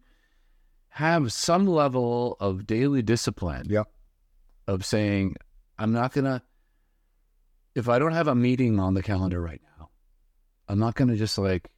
have 0.88 1.32
some 1.32 1.66
level 1.66 2.36
of 2.40 2.66
daily 2.66 3.02
discipline 3.02 3.66
Yep. 3.68 3.88
of 4.68 4.84
saying, 4.84 5.36
I'm 5.78 5.92
not 5.92 6.12
gonna 6.12 6.42
if 7.74 7.88
I 7.88 7.98
don't 7.98 8.12
have 8.12 8.28
a 8.28 8.34
meeting 8.34 8.78
on 8.78 8.94
the 8.94 9.02
calendar 9.02 9.40
right 9.40 9.60
now, 9.78 9.90
I'm 10.68 10.78
not 10.78 10.94
gonna 10.94 11.16
just 11.16 11.36
like 11.38 11.68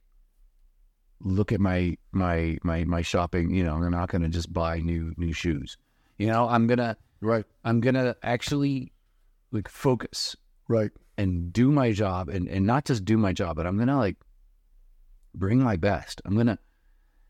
look 1.21 1.51
at 1.51 1.59
my 1.59 1.97
my 2.11 2.57
my 2.63 2.83
my 2.83 3.01
shopping, 3.01 3.51
you 3.53 3.63
know, 3.63 3.75
I'm 3.75 3.91
not 3.91 4.09
gonna 4.09 4.29
just 4.29 4.51
buy 4.53 4.79
new 4.79 5.13
new 5.17 5.33
shoes. 5.33 5.77
You 6.17 6.27
know, 6.27 6.47
I'm 6.47 6.67
gonna 6.67 6.97
Right. 7.21 7.45
I'm 7.63 7.79
gonna 7.81 8.15
actually 8.21 8.91
like 9.51 9.67
focus 9.67 10.35
Right. 10.67 10.91
and 11.17 11.51
do 11.51 11.71
my 11.71 11.91
job 11.91 12.29
and, 12.29 12.47
and 12.47 12.65
not 12.67 12.85
just 12.85 13.05
do 13.05 13.17
my 13.17 13.33
job, 13.33 13.55
but 13.55 13.65
I'm 13.65 13.77
gonna 13.77 13.97
like 13.97 14.17
bring 15.33 15.59
my 15.63 15.75
best. 15.75 16.21
I'm 16.25 16.35
gonna 16.35 16.59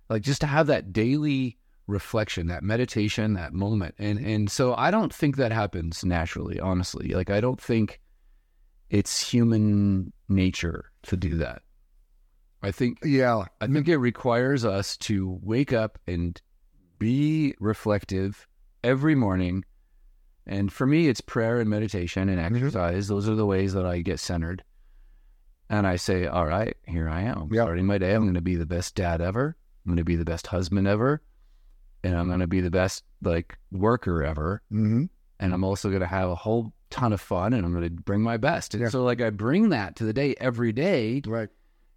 like 0.10 0.24
just 0.24 0.42
to 0.42 0.48
have 0.48 0.68
that 0.68 0.92
daily 0.92 1.58
reflection, 1.88 2.48
that 2.48 2.64
meditation, 2.64 3.34
that 3.36 3.54
moment. 3.54 3.96
And 3.98 4.20
and 4.20 4.50
so 4.52 4.76
I 4.76 4.92
don't 4.92 5.14
think 5.14 5.38
that 5.38 5.52
happens 5.52 6.04
naturally, 6.04 6.60
honestly. 6.60 7.10
Like 7.10 7.30
I 7.30 7.40
don't 7.40 7.62
think 7.62 8.02
it's 8.90 9.32
human 9.32 10.12
nature 10.28 10.92
to 11.04 11.16
do 11.18 11.38
that. 11.38 11.62
I 12.64 12.72
think 12.72 13.00
Yeah. 13.04 13.46
I 13.62 13.68
think 13.68 13.88
it 13.88 13.98
requires 13.98 14.66
us 14.66 14.98
to 14.98 15.40
wake 15.42 15.74
up 15.74 16.00
and 16.08 16.40
be 17.00 17.54
reflective 17.60 18.48
every 18.84 19.16
morning. 19.16 19.64
And 20.46 20.72
for 20.72 20.86
me, 20.88 21.08
it's 21.08 21.22
prayer 21.22 21.60
and 21.60 21.70
meditation 21.70 22.30
and 22.30 22.40
exercise. 22.40 23.08
Those 23.08 23.28
are 23.28 23.36
the 23.36 23.46
ways 23.46 23.74
that 23.74 23.86
I 23.86 24.00
get 24.00 24.20
centered. 24.20 24.64
And 25.70 25.86
I 25.86 25.98
say, 25.98 26.26
all 26.28 26.46
right, 26.46 26.76
here 26.88 27.10
I 27.10 27.22
am. 27.24 27.50
Starting 27.52 27.86
my 27.86 27.98
day, 27.98 28.14
I'm 28.14 28.24
going 28.24 28.34
to 28.36 28.42
be 28.42 28.56
the 28.56 28.66
best 28.66 28.96
dad 28.96 29.20
ever. 29.22 29.58
I'm 29.86 29.90
going 29.92 29.98
to 29.98 30.06
be 30.06 30.16
the 30.16 30.24
best 30.26 30.48
husband 30.48 30.88
ever. 30.88 31.22
And 32.04 32.16
I'm 32.16 32.28
going 32.28 32.40
to 32.40 32.48
be 32.48 32.62
the 32.62 32.72
best 32.72 33.04
like 33.22 33.58
worker 33.72 34.24
ever. 34.24 34.62
hmm 34.70 35.06
And 35.40 35.54
I'm 35.54 35.64
also 35.66 35.90
going 35.90 36.02
to 36.02 36.08
have 36.08 36.30
a 36.30 36.36
whole 36.36 36.74
ton 36.90 37.12
of 37.12 37.20
fun 37.20 37.52
and 37.52 37.66
I'm 37.66 37.74
going 37.74 37.84
to 37.84 37.90
bring 37.90 38.22
my 38.22 38.38
best. 38.38 38.74
And 38.74 38.82
Yeah. 38.82 38.90
so 38.90 39.04
like 39.04 39.20
I 39.22 39.30
bring 39.30 39.70
that 39.70 39.98
to 39.98 40.06
the 40.06 40.14
day 40.14 40.34
every 40.40 40.72
day. 40.72 41.22
Right. 41.28 41.50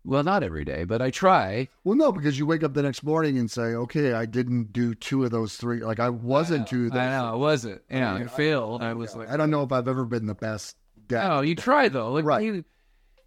Well, 0.05 0.23
not 0.23 0.43
every 0.43 0.65
day, 0.65 0.85
but 0.85 1.03
I 1.03 1.11
try. 1.11 1.69
Well, 1.85 1.95
no, 1.97 2.11
because 2.11 2.39
you 2.39 2.47
wake 2.47 2.63
up 2.63 2.73
the 2.73 2.83
next 2.83 3.03
morning 3.03 3.37
and 3.39 3.51
say, 3.51 3.75
"Okay, 3.75 4.15
I 4.15 4.25
didn't 4.25 4.73
do 4.73 4.95
two 4.95 5.25
of 5.25 5.31
those 5.31 5.57
three. 5.57 5.81
Like 5.85 6.01
I 6.01 6.09
wasn't 6.09 6.67
two 6.67 6.87
of 6.87 6.93
those. 6.93 7.01
I 7.01 7.11
know, 7.11 7.25
I 7.33 7.35
wasn't. 7.37 7.83
Yeah, 7.91 8.15
mean, 8.15 8.23
I 8.23 8.27
failed. 8.27 8.83
I 8.83 8.95
was 8.95 9.15
like, 9.15 9.29
I 9.29 9.37
don't 9.37 9.51
know 9.51 9.63
if 9.63 9.73
I've 9.73 9.89
ever 9.89 10.05
been 10.07 10.25
the 10.27 10.35
best 10.35 10.77
dad. 11.07 11.29
no, 11.29 11.41
you 11.43 11.55
try 11.55 11.89
though. 11.89 12.13
Like, 12.13 12.25
Right. 12.25 12.43
you- 12.43 12.65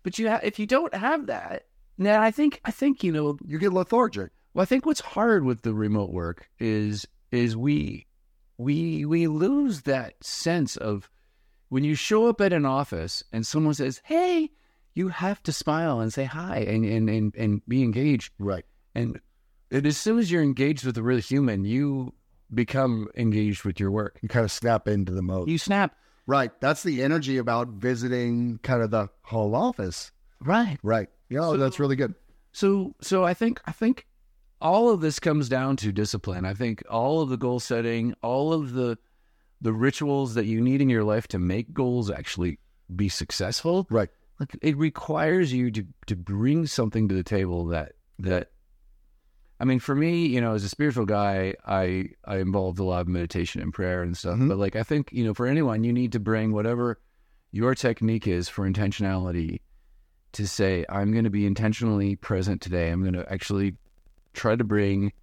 but 0.04 0.18
you, 0.20 0.30
ha- 0.30 0.40
if 0.44 0.58
you 0.60 0.66
don't 0.66 0.94
have 0.96 1.28
that, 1.28 1.64
now 1.98 2.22
I 2.22 2.32
think, 2.32 2.60
I 2.66 2.72
think 2.72 3.04
you 3.04 3.12
know, 3.14 3.38
You 3.46 3.58
get 3.60 3.72
lethargic. 3.72 4.32
well, 4.54 4.64
I 4.64 4.66
think 4.66 4.86
what's 4.86 5.00
hard 5.00 5.46
with 5.46 5.62
the 5.62 5.74
remote 5.74 6.12
work 6.12 6.50
is, 6.60 7.08
is 7.32 7.56
we, 7.56 8.08
we, 8.58 9.06
we 9.06 9.28
lose 9.28 9.84
that 9.84 10.16
sense 10.22 10.76
of 10.76 11.10
when 11.70 11.84
you 11.86 11.96
show 11.96 12.28
up 12.28 12.42
at 12.42 12.52
an 12.52 12.66
office 12.66 13.24
and 13.32 13.48
someone 13.48 13.74
says, 13.76 14.02
"Hey," 14.04 14.50
you 14.94 15.10
have 15.10 15.42
to 15.44 15.52
smile 15.52 16.00
and 16.00 16.12
say 16.14 16.26
hi 16.26 16.58
and 16.60 16.86
and 16.86 17.10
and, 17.10 17.36
and 17.36 17.62
be 17.68 17.82
engaged. 17.84 18.32
Right. 18.40 18.66
And 18.96 19.20
and 19.72 19.86
as 19.88 19.98
soon 19.98 20.20
as 20.20 20.30
you're 20.32 20.44
engaged 20.44 20.86
with 20.86 20.98
a 20.98 21.04
real 21.04 21.20
human, 21.20 21.66
you 21.66 22.14
become 22.54 23.08
engaged 23.16 23.64
with 23.64 23.80
your 23.80 23.90
work. 23.92 24.20
You 24.22 24.30
kind 24.30 24.44
of 24.46 24.52
snap 24.52 24.88
into 24.88 25.12
the 25.12 25.22
mode. 25.24 25.50
You 25.50 25.58
snap. 25.58 25.96
right. 26.28 26.52
That's 26.62 26.84
the 26.84 27.02
energy 27.04 27.38
about 27.38 27.68
visiting 27.70 28.60
kind 28.64 28.82
of 28.84 28.92
the 28.92 29.10
whole 29.24 29.56
office. 29.56 30.12
Right. 30.40 30.78
Right. 30.84 31.10
Yeah, 31.30 31.42
So- 31.42 31.58
that's 31.58 31.80
really 31.80 31.96
good. 31.96 32.14
So 32.52 32.94
so 33.02 33.24
I 33.24 33.34
think 33.34 33.60
I 33.66 33.72
think 33.72 34.06
all 34.62 34.90
of 34.90 35.02
this 35.02 35.20
comes 35.20 35.50
down 35.50 35.76
to 35.78 35.92
discipline. 35.92 36.46
I 36.46 36.54
think 36.54 36.84
all 36.90 37.22
of 37.22 37.30
the 37.30 37.38
goal 37.38 37.60
setting, 37.60 38.14
all 38.22 38.54
of 38.54 38.74
the 38.74 38.98
the 39.60 39.74
rituals 39.74 40.36
that 40.36 40.46
you 40.46 40.62
need 40.62 40.82
in 40.82 40.90
your 40.90 41.04
life 41.04 41.28
to 41.30 41.40
make 41.40 41.74
goals 41.74 42.12
actually 42.12 42.60
be 42.96 43.08
successful, 43.10 43.88
Right. 43.90 44.10
It 44.62 44.78
requires 44.78 45.54
you 45.54 45.72
to 45.72 45.86
to 46.08 46.16
bring 46.16 46.66
something 46.68 47.08
to 47.10 47.16
the 47.16 47.24
table 47.24 47.66
that 47.68 47.94
that 48.20 48.50
I 49.60 49.66
mean 49.66 49.80
for 49.80 49.96
me, 49.96 50.26
you 50.26 50.42
know, 50.42 50.54
as 50.54 50.64
a 50.64 50.70
spiritual 50.70 51.06
guy, 51.06 51.54
I 51.66 52.10
I 52.26 52.38
involved 52.38 52.80
a 52.80 52.84
lot 52.84 53.02
of 53.02 53.08
meditation 53.08 53.62
and 53.62 53.74
prayer 53.74 54.04
and 54.04 54.18
stuff. 54.18 54.38
Mhm. 54.38 54.50
But 54.50 54.58
like 54.58 54.76
I 54.76 54.84
think, 54.84 55.12
you 55.12 55.24
know, 55.24 55.34
for 55.34 55.48
anyone, 55.48 55.84
you 55.84 55.94
need 55.94 56.12
to 56.14 56.20
bring 56.20 56.52
whatever 56.52 57.00
your 57.52 57.76
technique 57.76 58.28
is 58.28 58.50
for 58.50 58.70
intentionality 58.70 59.62
to 60.34 60.48
say, 60.48 60.84
I'm 60.90 61.12
going 61.12 61.26
to 61.26 61.30
be 61.30 61.46
intentionally 61.46 62.16
present 62.16 62.62
today. 62.62 62.90
I'm 62.90 63.02
going 63.02 63.14
to 63.14 63.32
actually 63.32 63.76
try 64.34 64.56
to 64.56 64.64
bring 64.64 65.14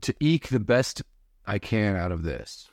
to 0.00 0.14
eke 0.20 0.48
the 0.48 0.60
best 0.60 1.02
I 1.46 1.58
can 1.58 1.96
out 1.96 2.10
of 2.10 2.22
this. 2.22 2.70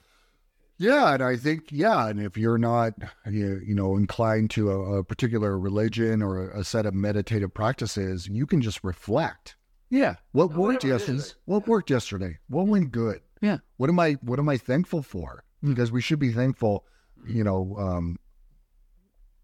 Yeah, 0.80 1.13
and 1.13 1.23
I 1.23 1.38
think 1.38 1.71
yeah, 1.71 2.07
and 2.07 2.21
if 2.21 2.38
you're 2.38 2.57
not 2.57 2.93
you, 3.30 3.61
you 3.65 3.73
know 3.73 3.95
inclined 3.97 4.51
to 4.51 4.71
a, 4.71 4.99
a 4.99 5.03
particular 5.03 5.57
religion 5.57 6.21
or 6.21 6.51
a, 6.51 6.59
a 6.59 6.63
set 6.63 6.86
of 6.86 6.93
meditative 6.93 7.53
practices, 7.53 8.28
you 8.28 8.45
can 8.45 8.61
just 8.61 8.84
reflect. 8.84 9.55
Yeah. 9.89 10.15
What 10.34 10.53
worked 10.53 10.84
yesterday? 10.84 11.17
is. 11.17 11.36
What 11.45 11.67
worked 11.67 11.89
yesterday? 11.89 12.38
What 12.49 12.67
went 12.67 12.91
good? 12.91 13.21
Yeah. 13.41 13.57
What 13.78 13.89
am 13.89 13.99
I 13.99 14.13
What 14.21 14.39
am 14.39 14.49
I 14.49 14.57
thankful 14.57 15.01
for? 15.01 15.43
Because 15.63 15.91
we 15.91 16.01
should 16.01 16.19
be 16.19 16.32
thankful. 16.32 16.86
You 17.25 17.43
know, 17.43 17.75
um, 17.80 18.17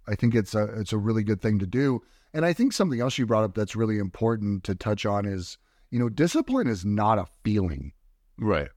I 0.08 0.16
think 0.16 0.36
it's 0.36 0.54
a 0.54 0.66
it's 0.80 0.94
a 0.94 0.98
really 0.98 1.24
good 1.24 1.42
thing 1.42 1.60
to 1.60 1.66
do. 1.68 2.02
And 2.34 2.46
I 2.46 2.54
think 2.54 2.74
something 2.74 3.00
else 3.00 3.18
you 3.18 3.26
brought 3.26 3.44
up 3.44 3.56
that's 3.56 3.76
really 3.76 4.00
important 4.00 4.64
to 4.66 4.76
touch 4.76 5.06
on 5.06 5.26
is 5.26 5.58
you 5.90 6.00
know 6.00 6.10
discipline 6.10 6.68
is 6.68 6.86
not 6.86 7.18
a 7.18 7.26
feeling. 7.44 7.94
Right. 8.38 8.70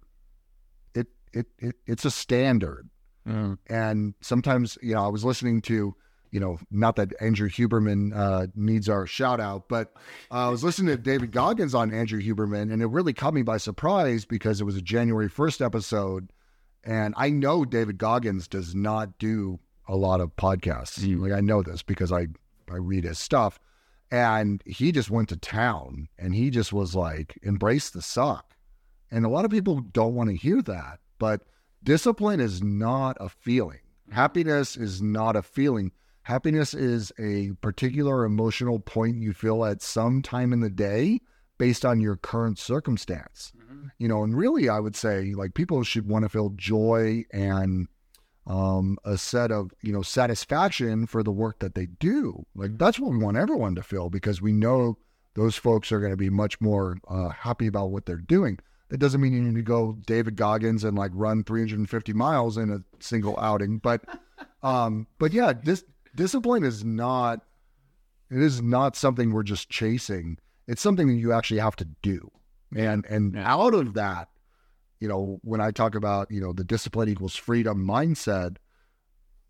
It 1.36 1.46
it, 1.58 1.68
it 1.68 1.74
it's 1.86 2.04
a 2.04 2.10
standard. 2.10 2.88
Mm. 3.26 3.58
And 3.66 4.14
sometimes, 4.20 4.78
you 4.80 4.94
know, 4.94 5.04
I 5.04 5.08
was 5.08 5.24
listening 5.24 5.60
to, 5.62 5.94
you 6.30 6.40
know, 6.40 6.58
not 6.70 6.96
that 6.96 7.12
Andrew 7.20 7.48
Huberman 7.48 8.14
uh, 8.14 8.46
needs 8.54 8.88
our 8.88 9.06
shout 9.06 9.40
out, 9.40 9.68
but 9.68 9.92
uh, 10.30 10.46
I 10.46 10.48
was 10.48 10.62
listening 10.62 10.94
to 10.96 11.02
David 11.02 11.32
Goggins 11.32 11.74
on 11.74 11.92
Andrew 11.92 12.20
Huberman, 12.20 12.72
and 12.72 12.82
it 12.82 12.86
really 12.86 13.12
caught 13.12 13.34
me 13.34 13.42
by 13.42 13.56
surprise 13.56 14.24
because 14.24 14.60
it 14.60 14.64
was 14.64 14.76
a 14.76 14.82
January 14.82 15.28
1st 15.28 15.64
episode. 15.64 16.30
And 16.84 17.14
I 17.16 17.30
know 17.30 17.64
David 17.64 17.98
Goggins 17.98 18.46
does 18.46 18.74
not 18.74 19.18
do 19.18 19.58
a 19.88 19.96
lot 19.96 20.20
of 20.20 20.36
podcasts. 20.36 21.00
Mm. 21.00 21.20
Like, 21.20 21.32
I 21.32 21.40
know 21.40 21.62
this 21.62 21.82
because 21.82 22.12
I, 22.12 22.28
I 22.70 22.76
read 22.76 23.04
his 23.04 23.18
stuff. 23.18 23.58
And 24.10 24.62
he 24.64 24.92
just 24.92 25.10
went 25.10 25.28
to 25.30 25.36
town 25.36 26.08
and 26.16 26.32
he 26.32 26.50
just 26.50 26.72
was 26.72 26.94
like, 26.94 27.38
embrace 27.42 27.90
the 27.90 28.02
suck. 28.02 28.54
And 29.10 29.24
a 29.24 29.28
lot 29.28 29.44
of 29.44 29.50
people 29.50 29.80
don't 29.80 30.14
want 30.14 30.30
to 30.30 30.36
hear 30.36 30.62
that, 30.62 31.00
but 31.18 31.42
discipline 31.82 32.40
is 32.40 32.62
not 32.62 33.16
a 33.20 33.28
feeling. 33.28 33.80
Happiness 34.10 34.76
is 34.76 35.02
not 35.02 35.36
a 35.36 35.42
feeling. 35.42 35.92
Happiness 36.22 36.74
is 36.74 37.12
a 37.18 37.52
particular 37.60 38.24
emotional 38.24 38.80
point 38.80 39.22
you 39.22 39.32
feel 39.32 39.64
at 39.64 39.82
some 39.82 40.22
time 40.22 40.52
in 40.52 40.60
the 40.60 40.70
day 40.70 41.20
based 41.58 41.84
on 41.84 42.00
your 42.00 42.16
current 42.16 42.58
circumstance. 42.58 43.52
You 43.98 44.08
know, 44.08 44.22
and 44.22 44.36
really, 44.36 44.68
I 44.68 44.80
would 44.80 44.96
say 44.96 45.32
like 45.34 45.54
people 45.54 45.82
should 45.82 46.08
want 46.08 46.24
to 46.24 46.28
feel 46.28 46.50
joy 46.50 47.24
and 47.32 47.88
um, 48.46 48.98
a 49.04 49.18
set 49.18 49.50
of 49.50 49.72
you 49.82 49.92
know 49.92 50.02
satisfaction 50.02 51.06
for 51.06 51.22
the 51.22 51.32
work 51.32 51.60
that 51.60 51.74
they 51.74 51.86
do. 51.86 52.44
Like 52.54 52.78
that's 52.78 52.98
what 52.98 53.10
we 53.10 53.18
want 53.18 53.36
everyone 53.36 53.74
to 53.76 53.82
feel 53.82 54.10
because 54.10 54.42
we 54.42 54.52
know 54.52 54.98
those 55.34 55.56
folks 55.56 55.92
are 55.92 56.00
going 56.00 56.12
to 56.12 56.16
be 56.16 56.30
much 56.30 56.60
more 56.60 56.98
uh, 57.08 57.28
happy 57.28 57.66
about 57.66 57.90
what 57.90 58.06
they're 58.06 58.16
doing. 58.16 58.58
That 58.88 58.98
doesn't 58.98 59.20
mean 59.20 59.32
you 59.32 59.42
need 59.42 59.56
to 59.56 59.62
go 59.62 59.98
David 60.06 60.36
Goggins 60.36 60.84
and 60.84 60.96
like 60.96 61.10
run 61.14 61.42
350 61.42 62.12
miles 62.12 62.56
in 62.56 62.70
a 62.70 62.78
single 63.02 63.36
outing, 63.40 63.78
but 63.78 64.04
um, 64.62 65.06
but 65.18 65.32
yeah, 65.32 65.52
this 65.52 65.84
discipline 66.14 66.62
is 66.64 66.84
not 66.84 67.40
it 68.30 68.40
is 68.42 68.60
not 68.62 68.96
something 68.96 69.32
we're 69.32 69.42
just 69.42 69.68
chasing. 69.68 70.38
It's 70.68 70.82
something 70.82 71.06
that 71.08 71.14
you 71.14 71.32
actually 71.32 71.60
have 71.60 71.76
to 71.76 71.84
do. 72.02 72.30
And 72.76 73.04
and 73.06 73.34
Yeah. 73.34 73.52
out 73.54 73.74
of 73.74 73.94
that, 73.94 74.28
you 75.00 75.08
know, 75.08 75.38
when 75.42 75.60
I 75.60 75.70
talk 75.72 75.94
about, 75.94 76.30
you 76.30 76.40
know, 76.40 76.52
the 76.52 76.64
discipline 76.64 77.08
equals 77.08 77.36
freedom 77.36 77.84
mindset, 77.86 78.56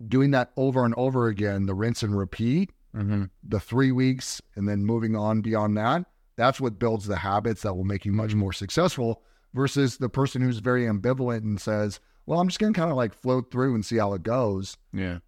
doing 0.07 0.31
that 0.33 0.51
over 0.57 0.85
and 0.85 0.95
over 0.97 1.29
again, 1.29 1.67
the 1.67 1.75
rinse 1.75 2.03
and 2.03 2.17
repeat, 2.17 2.71
Mm-hmm. 2.95 3.25
the 3.47 3.61
three 3.61 3.93
weeks 3.93 4.41
and 4.55 4.67
then 4.67 4.87
moving 4.87 5.15
on 5.15 5.43
beyond 5.43 5.77
that, 5.77 6.07
that's 6.37 6.59
what 6.63 6.79
builds 6.79 7.05
the 7.07 7.17
habits 7.17 7.61
that 7.61 7.75
will 7.75 7.85
make 7.85 8.07
you 8.07 8.13
much 8.13 8.35
more 8.35 8.55
successful 8.55 9.23
versus 9.57 9.97
the 9.97 10.09
person 10.09 10.43
who's 10.43 10.59
very 10.59 10.85
ambivalent 10.85 11.39
and 11.39 11.61
says, 11.61 11.99
Well, 12.27 12.39
I'm 12.39 12.47
just 12.49 12.61
gonna 12.61 12.73
kind 12.75 12.91
of 12.91 12.97
like 12.97 13.15
float 13.15 13.51
through 13.51 13.75
and 13.75 13.85
see 13.85 13.97
how 13.97 14.13
it 14.13 14.23
goes. 14.23 14.77
Yeah. 14.93 15.19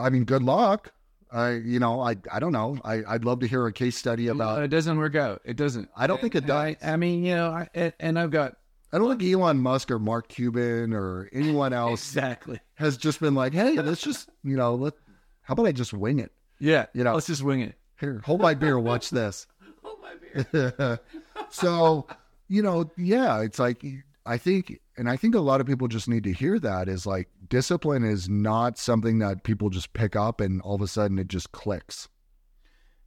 I 0.00 0.10
mean, 0.10 0.24
good 0.24 0.42
luck. 0.44 0.92
I, 1.32 1.52
you 1.52 1.78
know, 1.78 2.00
I, 2.00 2.16
I 2.30 2.38
don't 2.40 2.52
know. 2.52 2.78
I, 2.84 3.02
I'd 3.08 3.24
love 3.24 3.40
to 3.40 3.46
hear 3.46 3.66
a 3.66 3.72
case 3.72 3.96
study 3.96 4.28
about. 4.28 4.58
Uh, 4.58 4.62
it 4.62 4.68
doesn't 4.68 4.98
work 4.98 5.14
out. 5.16 5.40
It 5.44 5.56
doesn't. 5.56 5.88
I 5.96 6.06
don't 6.06 6.20
think 6.20 6.34
it 6.34 6.44
does. 6.46 6.76
I 6.82 6.96
mean, 6.96 7.24
you 7.24 7.34
know, 7.36 7.50
I, 7.50 7.68
and- 7.74 7.92
and 8.00 8.18
I've 8.18 8.30
got 8.30 8.54
I 8.92 8.98
don't 8.98 9.16
think 9.18 9.32
Elon 9.32 9.58
Musk 9.58 9.90
or 9.92 9.98
Mark 10.00 10.28
Cuban 10.28 10.92
or 10.92 11.28
anyone 11.32 11.72
else 11.84 12.02
exactly. 12.08 12.60
has 12.74 12.96
just 12.96 13.20
been 13.20 13.34
like, 13.34 13.52
hey, 13.54 13.80
let's 13.80 14.02
just, 14.02 14.28
you 14.42 14.56
know, 14.56 14.74
let, 14.74 14.94
how 15.42 15.52
about 15.52 15.66
I 15.66 15.72
just 15.72 15.92
wing 15.92 16.18
it? 16.18 16.32
Yeah. 16.58 16.86
You 16.92 17.04
know. 17.04 17.14
let's 17.14 17.28
just 17.28 17.42
wing 17.42 17.60
it. 17.60 17.76
Here, 18.00 18.20
hold 18.24 18.40
my 18.40 18.54
beer, 18.54 18.78
watch 18.78 19.10
this. 19.10 19.46
hold 19.84 19.98
my 20.02 20.42
beer. 20.42 20.98
so, 21.50 22.06
you 22.50 22.60
know, 22.62 22.90
yeah, 22.98 23.40
it's 23.40 23.58
like, 23.60 23.82
I 24.26 24.36
think, 24.36 24.80
and 24.98 25.08
I 25.08 25.16
think 25.16 25.34
a 25.36 25.40
lot 25.40 25.60
of 25.60 25.66
people 25.68 25.86
just 25.88 26.08
need 26.08 26.24
to 26.24 26.32
hear 26.32 26.58
that 26.58 26.88
is 26.88 27.06
like 27.06 27.28
discipline 27.48 28.04
is 28.04 28.28
not 28.28 28.76
something 28.76 29.20
that 29.20 29.44
people 29.44 29.70
just 29.70 29.92
pick 29.92 30.16
up 30.16 30.40
and 30.40 30.60
all 30.62 30.74
of 30.74 30.82
a 30.82 30.88
sudden 30.88 31.18
it 31.18 31.28
just 31.28 31.52
clicks. 31.52 32.08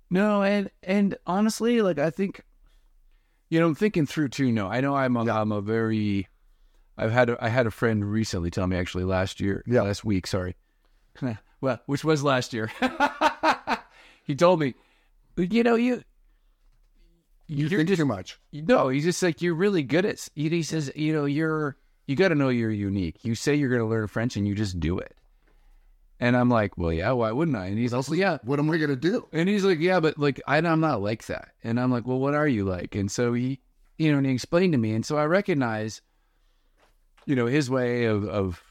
No, 0.09 0.43
and 0.43 0.71
and 0.81 1.17
honestly, 1.27 1.81
like 1.81 1.99
I 1.99 2.09
think, 2.09 2.41
you 3.49 3.59
know, 3.59 3.67
I'm 3.67 3.75
thinking 3.75 4.05
through 4.05 4.29
too. 4.29 4.51
No, 4.51 4.67
I 4.67 4.79
know 4.79 4.95
I'm 4.95 5.15
a, 5.17 5.29
I'm 5.31 5.51
a 5.51 5.59
very, 5.61 6.27
I've 6.97 7.11
had 7.11 7.29
a, 7.31 7.37
I 7.43 7.49
had 7.49 7.67
a 7.67 7.71
friend 7.71 8.09
recently 8.09 8.49
tell 8.49 8.67
me 8.67 8.77
actually 8.77 9.03
last 9.03 9.39
year, 9.41 9.63
Yeah. 9.67 9.81
last 9.81 10.05
week, 10.05 10.25
sorry, 10.25 10.55
well, 11.61 11.79
which 11.85 12.03
was 12.03 12.23
last 12.23 12.53
year. 12.53 12.71
he 14.23 14.35
told 14.35 14.59
me, 14.59 14.75
you 15.35 15.63
know, 15.63 15.75
you, 15.75 16.03
You 17.47 17.69
think 17.69 17.87
just 17.87 17.99
too 17.99 18.05
much. 18.05 18.39
no, 18.51 18.89
he's 18.89 19.03
just 19.03 19.21
like 19.21 19.41
you're 19.41 19.53
really 19.53 19.83
good 19.83 20.05
at. 20.05 20.27
He 20.33 20.63
says, 20.63 20.91
you 20.95 21.13
know, 21.13 21.25
you're 21.25 21.77
you 22.07 22.15
got 22.15 22.29
to 22.29 22.35
know 22.35 22.49
you're 22.49 22.71
unique. 22.71 23.23
You 23.23 23.35
say 23.35 23.55
you're 23.55 23.69
going 23.69 23.81
to 23.81 23.87
learn 23.87 24.07
French, 24.07 24.35
and 24.35 24.47
you 24.47 24.55
just 24.55 24.79
do 24.79 24.99
it. 24.99 25.15
And 26.19 26.37
I'm 26.37 26.49
like, 26.49 26.77
well, 26.77 26.93
yeah, 26.93 27.11
why 27.11 27.31
wouldn't 27.31 27.57
I? 27.57 27.65
And 27.65 27.77
he's 27.77 27.93
also, 27.93 28.13
yeah, 28.13 28.37
What 28.43 28.59
am 28.59 28.69
I 28.69 28.77
going 28.77 28.89
to 28.89 28.95
do? 28.95 29.27
and 29.33 29.49
he's 29.49 29.65
like, 29.65 29.79
yeah, 29.79 29.99
but 29.99 30.17
like 30.17 30.39
I, 30.47 30.57
I'm 30.57 30.79
not 30.79 31.01
like 31.01 31.25
that. 31.25 31.49
And 31.63 31.79
I'm 31.79 31.91
like, 31.91 32.07
well, 32.07 32.19
what 32.19 32.33
are 32.33 32.47
you 32.47 32.63
like? 32.63 32.95
And 32.95 33.11
so 33.11 33.33
he, 33.33 33.59
you 33.97 34.11
know, 34.11 34.19
and 34.19 34.27
he 34.27 34.33
explained 34.33 34.73
to 34.73 34.77
me, 34.77 34.93
and 34.93 35.05
so 35.05 35.17
I 35.17 35.25
recognize, 35.25 36.01
you 37.25 37.35
know, 37.35 37.45
his 37.45 37.69
way 37.69 38.05
of 38.05 38.25
of 38.25 38.63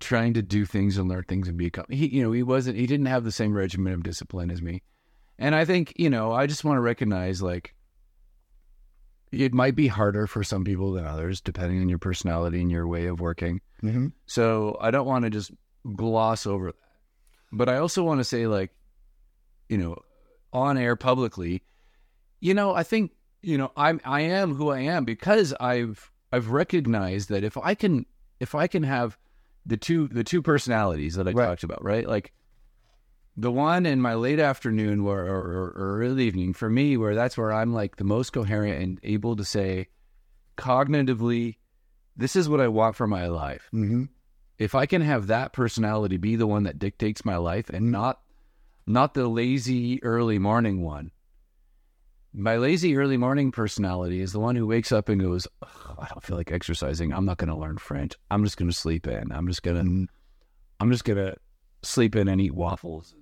trying 0.00 0.34
to 0.34 0.42
do 0.42 0.64
things 0.64 0.96
and 0.96 1.08
learn 1.08 1.24
things 1.24 1.48
and 1.48 1.56
become. 1.58 1.86
He, 1.88 2.06
you 2.06 2.22
know, 2.22 2.32
he 2.32 2.42
wasn't. 2.42 2.76
He 2.78 2.86
didn't 2.86 3.06
have 3.06 3.24
the 3.24 3.32
same 3.32 3.52
regimen 3.52 3.94
of 3.94 4.02
discipline 4.02 4.50
as 4.50 4.62
me. 4.62 4.82
And 5.38 5.54
I 5.54 5.64
think, 5.64 5.92
you 5.96 6.10
know, 6.10 6.32
I 6.32 6.46
just 6.46 6.64
want 6.64 6.76
to 6.76 6.82
recognize 6.82 7.40
like 7.42 7.74
it 9.32 9.52
might 9.54 9.74
be 9.74 9.88
harder 9.88 10.26
for 10.26 10.42
some 10.42 10.64
people 10.64 10.92
than 10.92 11.04
others, 11.04 11.40
depending 11.40 11.80
on 11.80 11.88
your 11.88 11.98
personality 11.98 12.60
and 12.60 12.70
your 12.70 12.86
way 12.86 13.06
of 13.06 13.20
working. 13.20 13.60
Mm-hmm. 13.82 14.08
So 14.26 14.76
I 14.80 14.90
don't 14.90 15.06
want 15.06 15.24
to 15.24 15.30
just 15.30 15.50
gloss 15.94 16.46
over 16.46 16.66
that. 16.68 16.74
But 17.52 17.68
I 17.68 17.78
also 17.78 18.02
want 18.02 18.20
to 18.20 18.24
say, 18.24 18.46
like, 18.46 18.70
you 19.68 19.78
know, 19.78 19.96
on 20.52 20.76
air 20.78 20.96
publicly, 20.96 21.62
you 22.40 22.54
know, 22.54 22.74
I 22.74 22.82
think, 22.82 23.12
you 23.42 23.58
know, 23.58 23.72
I'm 23.76 24.00
I 24.04 24.22
am 24.22 24.54
who 24.54 24.70
I 24.70 24.80
am 24.80 25.04
because 25.04 25.54
I've 25.60 26.10
I've 26.32 26.50
recognized 26.50 27.28
that 27.30 27.44
if 27.44 27.56
I 27.56 27.74
can 27.74 28.06
if 28.40 28.54
I 28.54 28.66
can 28.66 28.82
have 28.82 29.16
the 29.64 29.76
two 29.76 30.08
the 30.08 30.24
two 30.24 30.42
personalities 30.42 31.14
that 31.14 31.28
I 31.28 31.32
Right. 31.32 31.46
talked 31.46 31.62
about, 31.62 31.82
right? 31.84 32.06
Like 32.06 32.32
the 33.40 33.52
one 33.52 33.86
in 33.86 34.00
my 34.00 34.14
late 34.14 34.40
afternoon 34.40 34.98
or, 35.00 35.20
or, 35.20 35.72
or 35.76 36.00
early 36.02 36.24
evening 36.24 36.52
for 36.54 36.68
me, 36.68 36.96
where 36.96 37.14
that's 37.14 37.38
where 37.38 37.52
I'm 37.52 37.72
like 37.72 37.94
the 37.94 38.02
most 38.02 38.30
coherent 38.30 38.82
and 38.82 39.00
able 39.04 39.36
to 39.36 39.44
say 39.44 39.86
cognitively, 40.56 41.56
this 42.16 42.34
is 42.34 42.48
what 42.48 42.60
I 42.60 42.66
want 42.66 42.96
for 42.96 43.06
my 43.06 43.28
life 43.28 43.68
Mm-hmm. 43.72 44.04
if 44.58 44.74
I 44.74 44.86
can 44.86 45.02
have 45.02 45.28
that 45.28 45.52
personality 45.52 46.16
be 46.16 46.34
the 46.34 46.48
one 46.48 46.64
that 46.64 46.80
dictates 46.80 47.24
my 47.24 47.36
life 47.36 47.70
and 47.70 47.92
not 47.92 48.20
not 48.88 49.14
the 49.14 49.28
lazy 49.28 50.02
early 50.02 50.40
morning 50.40 50.82
one, 50.82 51.12
my 52.32 52.56
lazy 52.56 52.96
early 52.96 53.18
morning 53.18 53.52
personality 53.52 54.20
is 54.20 54.32
the 54.32 54.40
one 54.40 54.56
who 54.56 54.66
wakes 54.66 54.90
up 54.90 55.08
and 55.08 55.20
goes, 55.20 55.46
I 55.62 56.08
don't 56.08 56.24
feel 56.24 56.36
like 56.36 56.50
exercising. 56.50 57.12
I'm 57.12 57.24
not 57.24 57.36
going 57.36 57.50
to 57.50 57.56
learn 57.56 57.78
French. 57.78 58.14
I'm 58.32 58.42
just 58.42 58.56
going 58.56 58.70
to 58.70 58.76
sleep 58.76 59.06
in. 59.06 59.30
I'm 59.30 59.46
just 59.46 59.62
going 59.62 59.76
to, 60.06 60.12
I'm 60.80 60.90
just 60.90 61.04
going 61.04 61.18
to 61.18 61.36
sleep 61.82 62.16
in 62.16 62.26
and 62.26 62.40
eat 62.40 62.54
waffles. 62.54 63.14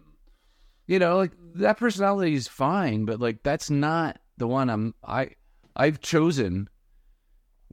You 0.87 0.99
know, 0.99 1.17
like 1.17 1.33
that 1.55 1.79
personality 1.79 2.35
is 2.35 2.49
fine, 2.49 3.05
but 3.05 3.21
like 3.21 3.43
that's 3.43 3.71
not 3.71 4.19
the 4.39 4.47
one 4.47 4.71
I'm, 4.71 4.95
I, 5.05 5.31
I've 5.75 6.01
chosen 6.01 6.69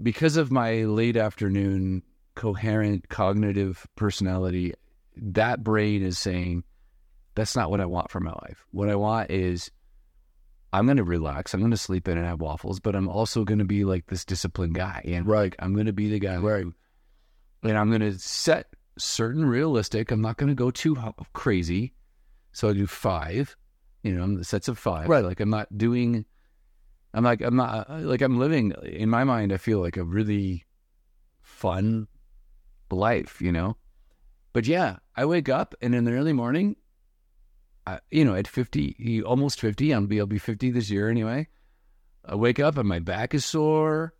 because 0.02 0.36
of 0.38 0.52
my 0.52 0.84
late 0.84 1.16
afternoon 1.18 2.02
coherent 2.36 3.10
cognitive 3.10 3.86
personality. 3.96 4.74
That 5.16 5.64
brain 5.64 6.02
is 6.02 6.18
saying, 6.18 6.64
that's 7.36 7.56
not 7.56 7.70
what 7.70 7.82
I 7.82 7.86
want 7.86 8.10
for 8.10 8.20
my 8.20 8.32
life. 8.32 8.66
What 8.72 8.90
I 8.90 8.96
want 8.96 9.30
is 9.30 9.70
I'm 10.72 10.86
going 10.86 10.98
to 10.98 11.04
relax. 11.04 11.54
I'm 11.54 11.60
going 11.60 11.72
to 11.72 11.78
sleep 11.78 12.08
in 12.08 12.18
and 12.18 12.26
have 12.26 12.42
waffles, 12.42 12.80
but 12.80 12.96
I'm 12.96 13.08
also 13.08 13.44
going 13.44 13.60
to 13.60 13.66
be 13.66 13.86
like 13.86 14.08
this 14.08 14.26
disciplined 14.26 14.74
guy. 14.74 15.04
And 15.06 15.28
Right. 15.28 15.56
I'm 15.60 15.74
going 15.76 15.86
to 15.86 15.94
be 15.94 16.10
the 16.10 16.20
guy. 16.20 16.38
Right. 16.38 16.64
who- 16.64 16.74
and 17.62 17.78
I'm 17.78 17.90
going 17.90 18.02
to 18.02 18.18
set 18.20 18.68
certain 18.98 19.46
realistic. 19.46 20.12
I'm 20.12 20.22
not 20.22 20.38
going 20.38 20.50
to 20.50 20.56
go 20.56 20.72
too 20.72 20.98
crazy. 21.34 21.94
So 22.54 22.70
I 22.70 22.74
do 22.74 22.88
five, 22.88 23.58
you 24.04 24.14
know, 24.14 24.38
the 24.38 24.44
sets 24.44 24.68
of 24.68 24.78
five. 24.78 25.10
Right. 25.10 25.24
Like 25.24 25.40
I'm 25.40 25.50
not 25.50 25.76
doing, 25.78 26.26
I'm 27.14 27.24
like, 27.24 27.42
I'm 27.42 27.56
not, 27.56 27.90
like 27.90 28.22
I'm 28.22 28.40
living 28.40 28.72
in 28.84 29.10
my 29.10 29.24
mind. 29.24 29.52
I 29.52 29.58
feel 29.58 29.80
like 29.80 29.98
a 29.98 30.04
really 30.04 30.66
fun 31.42 32.08
life, 32.92 33.42
you 33.42 33.52
know? 33.52 33.76
But 34.54 34.68
yeah, 34.68 34.98
I 35.16 35.26
wake 35.26 35.50
up 35.50 35.74
and 35.82 35.96
in 35.96 36.04
the 36.06 36.12
early 36.12 36.34
morning, 36.34 36.76
I, 37.88 38.00
you 38.12 38.24
know, 38.24 38.36
at 38.36 38.48
50, 38.48 39.24
almost 39.24 39.60
50, 39.60 39.94
I'll 39.94 40.06
be, 40.06 40.20
I'll 40.20 40.28
be 40.28 40.38
50 40.38 40.72
this 40.72 40.90
year 40.90 41.10
anyway. 41.10 41.48
I 42.24 42.36
wake 42.36 42.60
up 42.60 42.78
and 42.78 42.88
my 42.88 43.00
back 43.00 43.34
is 43.34 43.44
sore 43.44 44.14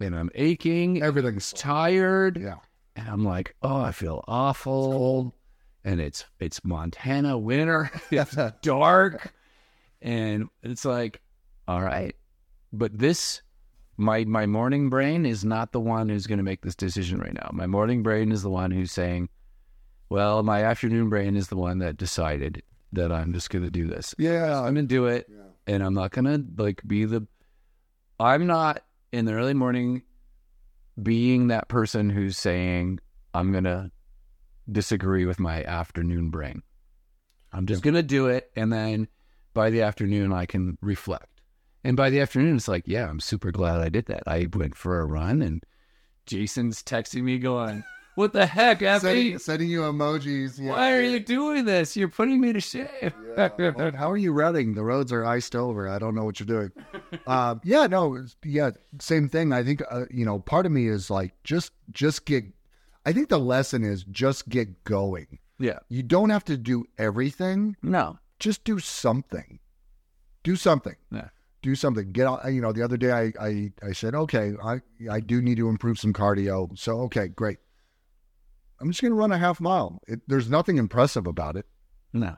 and 0.00 0.16
I'm 0.16 0.30
aching, 0.34 1.02
Everything's 1.02 1.52
tired. 1.52 2.36
yeah. 2.36 2.56
And 2.96 3.08
I'm 3.08 3.24
like, 3.24 3.54
oh, 3.62 3.80
I 3.80 3.92
feel 3.92 4.24
awful. 4.26 5.34
And 5.84 6.00
it's, 6.00 6.24
it's 6.38 6.64
Montana 6.64 7.38
winter. 7.38 7.90
it's 8.10 8.36
dark. 8.62 9.32
And 10.02 10.48
it's 10.62 10.84
like, 10.84 11.20
all 11.66 11.82
right. 11.82 12.14
But 12.72 12.98
this, 12.98 13.42
my, 13.96 14.24
my 14.24 14.46
morning 14.46 14.90
brain 14.90 15.26
is 15.26 15.44
not 15.44 15.72
the 15.72 15.80
one 15.80 16.08
who's 16.08 16.26
going 16.26 16.38
to 16.38 16.44
make 16.44 16.62
this 16.62 16.74
decision 16.74 17.18
right 17.18 17.34
now. 17.34 17.50
My 17.52 17.66
morning 17.66 18.02
brain 18.02 18.32
is 18.32 18.42
the 18.42 18.50
one 18.50 18.70
who's 18.70 18.92
saying, 18.92 19.28
well, 20.08 20.42
my 20.42 20.64
afternoon 20.64 21.08
brain 21.08 21.36
is 21.36 21.48
the 21.48 21.56
one 21.56 21.78
that 21.78 21.96
decided 21.96 22.62
that 22.92 23.12
I'm 23.12 23.32
just 23.32 23.50
going 23.50 23.64
to 23.64 23.70
do 23.70 23.86
this. 23.86 24.14
Yeah. 24.18 24.58
I'm 24.58 24.74
going 24.74 24.88
to 24.88 24.94
do 24.94 25.06
it. 25.06 25.28
And 25.66 25.82
I'm 25.82 25.94
not 25.94 26.10
going 26.10 26.24
to 26.24 26.62
like 26.62 26.82
be 26.86 27.04
the, 27.04 27.26
I'm 28.18 28.46
not 28.46 28.82
in 29.12 29.24
the 29.24 29.32
early 29.32 29.54
morning 29.54 30.02
being 31.00 31.48
that 31.48 31.68
person 31.68 32.10
who's 32.10 32.36
saying, 32.36 32.98
I'm 33.32 33.52
going 33.52 33.64
to 33.64 33.90
disagree 34.70 35.24
with 35.24 35.40
my 35.40 35.64
afternoon 35.64 36.30
brain. 36.30 36.62
I'm 37.52 37.66
just 37.66 37.82
going 37.82 37.94
to 37.94 38.02
do 38.02 38.26
it. 38.26 38.50
And 38.54 38.72
then 38.72 39.08
by 39.54 39.70
the 39.70 39.82
afternoon, 39.82 40.32
I 40.32 40.46
can 40.46 40.78
reflect. 40.80 41.40
And 41.82 41.96
by 41.96 42.10
the 42.10 42.20
afternoon, 42.20 42.56
it's 42.56 42.68
like, 42.68 42.84
yeah, 42.86 43.08
I'm 43.08 43.20
super 43.20 43.50
glad 43.50 43.80
I 43.80 43.88
did 43.88 44.06
that. 44.06 44.22
I 44.26 44.46
went 44.52 44.76
for 44.76 45.00
a 45.00 45.06
run 45.06 45.42
and 45.42 45.64
Jason's 46.26 46.82
texting 46.82 47.22
me 47.22 47.38
going, 47.38 47.82
what 48.20 48.32
the 48.32 48.44
heck, 48.44 48.82
Ephie? 48.82 49.38
sending 49.38 49.68
you 49.68 49.80
emojis. 49.80 50.58
Yeah. 50.60 50.72
Why 50.72 50.92
are 50.92 51.02
you 51.02 51.20
doing 51.20 51.64
this? 51.64 51.96
You're 51.96 52.08
putting 52.08 52.40
me 52.40 52.52
to 52.52 52.60
shame. 52.60 53.12
Well, 53.36 53.92
How 53.96 54.10
are 54.10 54.16
you 54.16 54.32
running? 54.32 54.74
The 54.74 54.84
roads 54.84 55.12
are 55.12 55.24
iced 55.24 55.56
over. 55.56 55.88
I 55.88 55.98
don't 55.98 56.14
know 56.14 56.24
what 56.24 56.38
you're 56.38 56.46
doing. 56.46 56.70
uh, 57.26 57.54
yeah, 57.64 57.86
no, 57.86 58.24
yeah, 58.44 58.72
same 58.98 59.28
thing. 59.28 59.52
I 59.52 59.62
think 59.62 59.82
uh, 59.90 60.04
you 60.10 60.24
know, 60.24 60.38
part 60.38 60.66
of 60.66 60.72
me 60.72 60.86
is 60.86 61.10
like 61.10 61.32
just 61.44 61.72
just 61.92 62.26
get. 62.26 62.44
I 63.06 63.12
think 63.12 63.28
the 63.28 63.38
lesson 63.38 63.82
is 63.84 64.04
just 64.04 64.48
get 64.48 64.84
going. 64.84 65.38
yeah. 65.58 65.78
You 65.88 66.02
don't 66.02 66.30
have 66.30 66.44
to 66.44 66.56
do 66.56 66.84
everything. 66.98 67.76
No. 67.82 68.18
Just 68.38 68.64
do 68.64 68.78
something. 68.78 69.58
Do 70.42 70.56
something. 70.56 70.96
Yeah. 71.10 71.28
Do 71.62 71.74
something. 71.74 72.12
Get 72.12 72.26
out. 72.26 72.40
You 72.52 72.60
know, 72.60 72.72
the 72.72 72.82
other 72.82 72.96
day 72.96 73.12
I 73.12 73.32
I, 73.40 73.72
I 73.82 73.92
said, 73.92 74.14
okay, 74.14 74.54
I 74.64 74.80
I 75.10 75.20
do 75.20 75.42
need 75.42 75.56
to 75.58 75.68
improve 75.68 75.98
some 75.98 76.12
cardio. 76.12 76.76
So 76.78 77.00
okay, 77.02 77.28
great. 77.28 77.58
I'm 78.80 78.90
just 78.90 79.02
going 79.02 79.12
to 79.12 79.16
run 79.16 79.30
a 79.32 79.36
half 79.38 79.60
mile. 79.60 80.00
It, 80.08 80.20
there's 80.26 80.48
nothing 80.48 80.78
impressive 80.78 81.26
about 81.26 81.56
it. 81.56 81.66
No. 82.14 82.34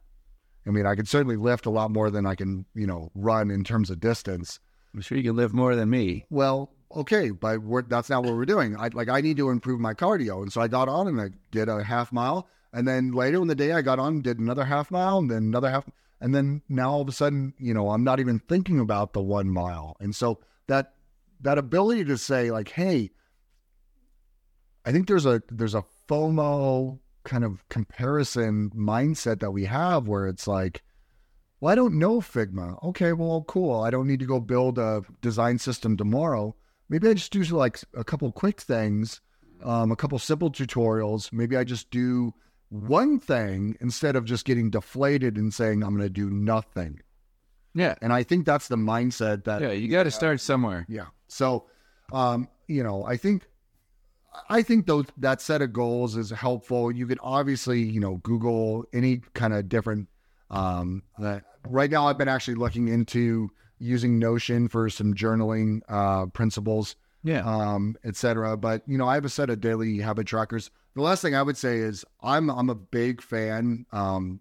I 0.67 0.71
mean, 0.71 0.87
I 0.87 0.97
can 0.97 1.07
certainly 1.07 1.37
lift 1.37 1.67
a 1.67 1.71
lot 1.71 1.93
more 1.93 2.11
than 2.11 2.27
I 2.27 2.35
can, 2.35 2.67
you 2.75 2.87
know, 2.87 3.11
run 3.15 3.51
in 3.51 3.63
terms 3.63 3.91
of 3.91 4.01
distance. 4.01 4.59
I'm 4.93 5.01
sure 5.01 5.17
you 5.19 5.25
can 5.25 5.37
lift 5.37 5.55
more 5.55 5.77
than 5.77 5.89
me. 5.89 6.27
Well, 6.31 6.73
okay, 6.97 7.31
but 7.31 7.61
that's 7.89 8.11
not 8.11 8.25
what 8.25 8.35
we're 8.35 8.45
doing. 8.45 8.77
I 8.77 8.89
like 8.89 9.09
I 9.09 9.21
need 9.21 9.37
to 9.39 9.51
improve 9.51 9.81
my 9.81 9.95
cardio, 9.95 10.43
and 10.43 10.53
so 10.53 10.61
I 10.61 10.69
got 10.69 10.89
on 10.89 11.09
and 11.09 11.21
I 11.21 11.31
did 11.51 11.69
a 11.69 11.83
half 11.83 12.13
mile, 12.13 12.49
and 12.73 12.87
then 12.87 13.13
later 13.13 13.41
in 13.41 13.49
the 13.49 13.55
day 13.55 13.73
I 13.73 13.83
got 13.83 13.99
on 13.99 14.23
did 14.23 14.39
another 14.39 14.65
half 14.65 14.91
mile, 14.91 15.19
and 15.19 15.31
then 15.31 15.45
another 15.45 15.71
half, 15.71 15.85
and 16.21 16.35
then 16.35 16.63
now 16.69 16.93
all 16.93 17.03
of 17.03 17.09
a 17.09 17.13
sudden, 17.13 17.55
you 17.59 17.75
know, 17.75 17.91
I'm 17.91 18.05
not 18.05 18.21
even 18.21 18.39
thinking 18.39 18.81
about 18.81 19.13
the 19.13 19.23
one 19.23 19.49
mile, 19.49 19.97
and 20.01 20.15
so 20.15 20.41
that 20.69 20.95
that 21.41 21.59
ability 21.59 22.05
to 22.05 22.19
say 22.19 22.51
like, 22.51 22.69
hey, 22.69 23.11
I 24.85 24.93
think 24.93 25.09
there's 25.09 25.27
a 25.27 25.43
there's 25.51 25.75
a 25.75 25.85
FOMO 26.09 26.99
kind 27.25 27.45
of 27.45 27.69
comparison 27.69 28.71
mindset 28.71 29.41
that 29.41 29.53
we 29.53 29.65
have 29.67 30.09
where 30.09 30.27
it's 30.27 30.47
like, 30.47 30.83
well, 31.61 31.73
I 31.73 31.77
don't 31.77 31.99
know 31.99 32.21
Figma. 32.21 32.83
Okay, 32.83 33.13
well, 33.13 33.45
cool. 33.47 33.81
I 33.81 33.91
don't 33.91 34.09
need 34.09 34.21
to 34.21 34.27
go 34.27 34.41
build 34.41 34.79
a 34.79 35.03
design 35.21 35.59
system 35.59 35.97
tomorrow. 35.97 36.57
Maybe 36.93 37.09
I 37.09 37.15
just 37.15 37.33
do 37.33 37.43
like 37.45 37.81
a 37.97 38.05
couple 38.05 38.31
quick 38.33 38.61
things, 38.61 39.23
um, 39.65 39.91
a 39.91 39.97
couple 39.97 40.19
simple 40.19 40.53
tutorials. 40.53 41.33
Maybe 41.33 41.57
I 41.57 41.65
just 41.65 41.91
do 41.91 42.35
one 42.69 43.19
thing 43.19 43.79
instead 43.81 44.15
of 44.15 44.27
just 44.27 44.45
getting 44.45 44.69
deflated 44.69 45.39
and 45.39 45.55
saying 45.55 45.83
I'm 45.83 45.97
going 45.97 46.07
to 46.07 46.11
do 46.11 46.29
nothing. 46.29 47.01
Yeah. 47.75 47.95
And 48.03 48.13
I 48.13 48.25
think 48.25 48.45
that's 48.45 48.69
the 48.69 48.77
mindset 48.77 49.45
that 49.45 49.63
Yeah. 49.63 49.71
You 49.71 49.89
got 49.89 50.03
to 50.03 50.11
start 50.11 50.39
somewhere. 50.43 50.85
yeah. 50.87 51.07
So, 51.29 51.65
um, 52.13 52.47
you 52.69 52.83
know, 52.83 53.07
I 53.07 53.17
think, 53.17 53.47
I 54.51 54.61
think 54.61 54.87
those 54.87 55.07
that 55.17 55.41
set 55.41 55.63
of 55.63 55.73
goals 55.73 56.15
is 56.15 56.29
helpful. 56.29 56.93
You 56.93 57.07
could 57.07 57.21
obviously, 57.23 57.81
you 57.81 58.01
know, 58.01 58.17
Google 58.17 58.85
any 58.93 59.23
kind 59.33 59.55
of 59.55 59.67
different. 59.67 60.09
Um, 60.51 61.05
uh, 61.19 61.41
right 61.67 61.91
now, 61.91 62.07
I've 62.09 62.19
been 62.19 62.29
actually 62.29 62.57
looking 62.57 62.89
into 62.89 63.49
using 63.83 64.19
Notion 64.19 64.69
for 64.69 64.89
some 64.89 65.13
journaling 65.15 65.81
uh, 65.89 66.27
principles, 66.27 66.97
Yeah. 67.23 67.43
um, 67.45 67.97
et 68.05 68.17
cetera. 68.17 68.57
But 68.57 68.83
you 68.87 68.97
know, 68.97 69.09
I 69.09 69.15
have 69.15 69.25
a 69.25 69.29
set 69.31 69.51
of 69.51 69.61
daily 69.61 69.99
habit 69.99 70.27
trackers. 70.27 70.71
The 70.95 71.03
last 71.03 71.23
thing 71.23 71.35
I 71.35 71.43
would 71.43 71.57
say 71.57 71.79
is 71.79 72.05
I'm 72.23 72.51
I'm 72.51 72.71
a 72.71 72.75
big 72.75 73.23
fan. 73.23 73.87
Um, 73.93 74.41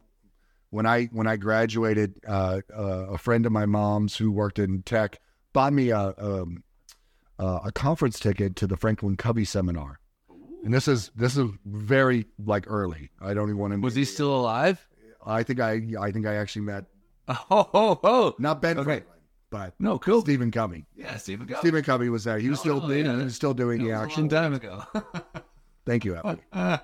when 0.69 0.85
I 0.85 1.05
when 1.05 1.27
I 1.27 1.35
graduated, 1.37 2.15
uh, 2.27 2.61
uh, 2.75 3.07
a 3.09 3.17
friend 3.17 3.45
of 3.45 3.51
my 3.51 3.65
mom's 3.65 4.15
who 4.15 4.31
worked 4.31 4.59
in 4.59 4.83
tech 4.83 5.19
bought 5.53 5.73
me 5.73 5.89
a 5.89 6.13
um, 6.17 6.63
uh, 7.39 7.59
a 7.65 7.71
conference 7.71 8.19
ticket 8.19 8.55
to 8.57 8.67
the 8.67 8.77
Franklin 8.77 9.17
Covey 9.17 9.43
seminar, 9.45 9.99
and 10.63 10.73
this 10.73 10.87
is 10.87 11.11
this 11.15 11.35
is 11.37 11.49
very 11.65 12.25
like 12.45 12.65
early. 12.69 13.09
I 13.21 13.33
don't 13.33 13.49
even 13.49 13.57
want 13.57 13.73
to. 13.73 13.79
Was 13.79 13.95
he 13.95 14.05
still 14.05 14.33
alive? 14.35 14.85
I 15.25 15.43
think 15.43 15.59
I 15.59 15.81
I 15.99 16.11
think 16.11 16.25
I 16.25 16.35
actually 16.35 16.63
met 16.63 16.85
Oh, 17.27 17.69
oh, 17.73 17.99
oh. 18.03 18.35
not 18.39 18.61
Ben 18.61 18.77
Okay. 18.77 18.85
Franklin, 18.85 19.13
but 19.51 19.75
No, 19.79 19.99
cool. 19.99 20.21
Stephen 20.21 20.49
Covey. 20.49 20.85
Yeah, 20.95 21.17
Stephen 21.17 21.45
Covey. 21.45 21.59
Stephen 21.59 21.83
Covey 21.83 22.09
was 22.09 22.23
there. 22.23 22.39
He 22.39 22.49
was 22.49 22.57
Oh, 22.59 22.61
still 22.61 22.81
oh, 22.85 22.89
yeah. 22.91 23.15
he 23.17 23.23
was 23.23 23.35
still 23.35 23.53
doing 23.53 23.83
the 23.83 23.91
action. 23.91 24.27
time 24.27 24.53
ago. 24.55 24.83
Thank 25.85 26.05
you, 26.05 26.15
Effie. 26.15 26.41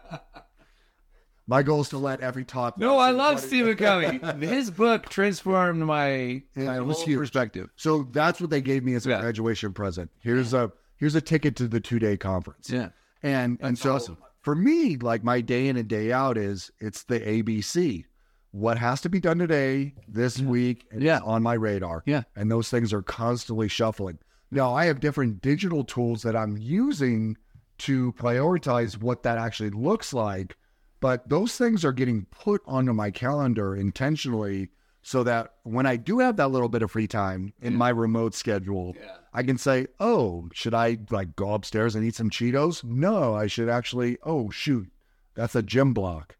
My 1.49 1.63
goal 1.63 1.79
is 1.79 1.89
to 1.89 1.97
let 1.97 2.19
every 2.19 2.43
top. 2.43 2.77
no, 2.77 2.97
I 2.97 3.11
love 3.11 3.39
Stephen 3.39 3.77
Covey. 3.77 4.19
His 4.45 4.69
book 4.69 5.07
transformed 5.07 5.79
my, 5.79 6.41
Yeah, 6.55 6.65
my 6.65 6.75
whole 6.77 6.93
huge. 7.05 7.17
perspective. 7.19 7.69
So 7.77 8.03
that's 8.11 8.41
what 8.41 8.49
they 8.49 8.59
gave 8.61 8.83
me 8.83 8.95
as 8.95 9.05
a 9.05 9.11
Yeah. 9.11 9.21
graduation 9.21 9.71
present. 9.71 10.11
Here's 10.19 10.53
a 10.53 10.73
here's 10.97 11.15
a 11.15 11.21
ticket 11.21 11.55
to 11.57 11.67
the 11.69 11.79
two 11.79 11.99
day 11.99 12.17
conference. 12.17 12.69
Yeah. 12.69 12.89
And 13.23 13.57
and 13.61 13.77
so 13.79 13.95
awesome. 13.95 14.17
for 14.41 14.55
me, 14.55 14.97
like 14.97 15.23
my 15.23 15.39
day 15.39 15.69
in 15.69 15.77
and 15.77 15.87
day 15.87 16.11
out 16.11 16.37
is 16.37 16.69
it's 16.81 17.03
the 17.03 17.21
ABC. 17.21 18.03
What 18.51 18.77
has 18.77 19.01
to 19.01 19.09
be 19.09 19.19
done 19.19 19.37
today, 19.39 19.93
this 20.07 20.39
week, 20.39 20.87
and 20.91 21.01
Yeah. 21.03 21.19
on 21.23 21.43
my 21.43 21.53
radar. 21.53 22.03
Yeah. 22.05 22.23
And 22.35 22.49
those 22.49 22.69
things 22.69 22.93
are 22.93 23.01
constantly 23.01 23.67
shuffling. 23.67 24.19
Now 24.49 24.73
I 24.73 24.85
have 24.85 24.99
different 24.99 25.41
digital 25.41 25.83
tools 25.83 26.23
that 26.23 26.35
I'm 26.35 26.57
using 26.57 27.37
to 27.79 28.13
prioritize 28.13 28.97
what 29.01 29.23
that 29.23 29.37
actually 29.37 29.69
looks 29.71 30.13
like. 30.13 30.55
But 30.99 31.29
those 31.29 31.55
things 31.57 31.85
are 31.85 31.91
getting 31.91 32.25
put 32.31 32.61
onto 32.65 32.93
my 32.93 33.11
calendar 33.11 33.75
intentionally 33.75 34.69
so 35.03 35.23
that 35.23 35.53
when 35.63 35.85
I 35.85 35.95
do 35.97 36.19
have 36.19 36.37
that 36.37 36.47
little 36.49 36.69
bit 36.69 36.81
of 36.81 36.89
free 36.91 37.07
time 37.07 37.53
in 37.61 37.75
my 37.75 37.89
remote 37.89 38.33
schedule, 38.33 38.95
I 39.33 39.43
can 39.43 39.57
say, 39.57 39.87
oh, 39.99 40.49
should 40.53 40.73
I 40.73 40.97
like 41.11 41.35
go 41.35 41.53
upstairs 41.53 41.95
and 41.95 42.03
eat 42.03 42.15
some 42.15 42.29
Cheetos? 42.29 42.83
No, 42.83 43.35
I 43.35 43.47
should 43.47 43.69
actually, 43.69 44.17
oh, 44.23 44.49
shoot, 44.49 44.89
that's 45.35 45.55
a 45.55 45.61
gym 45.61 45.93
block. 45.93 46.35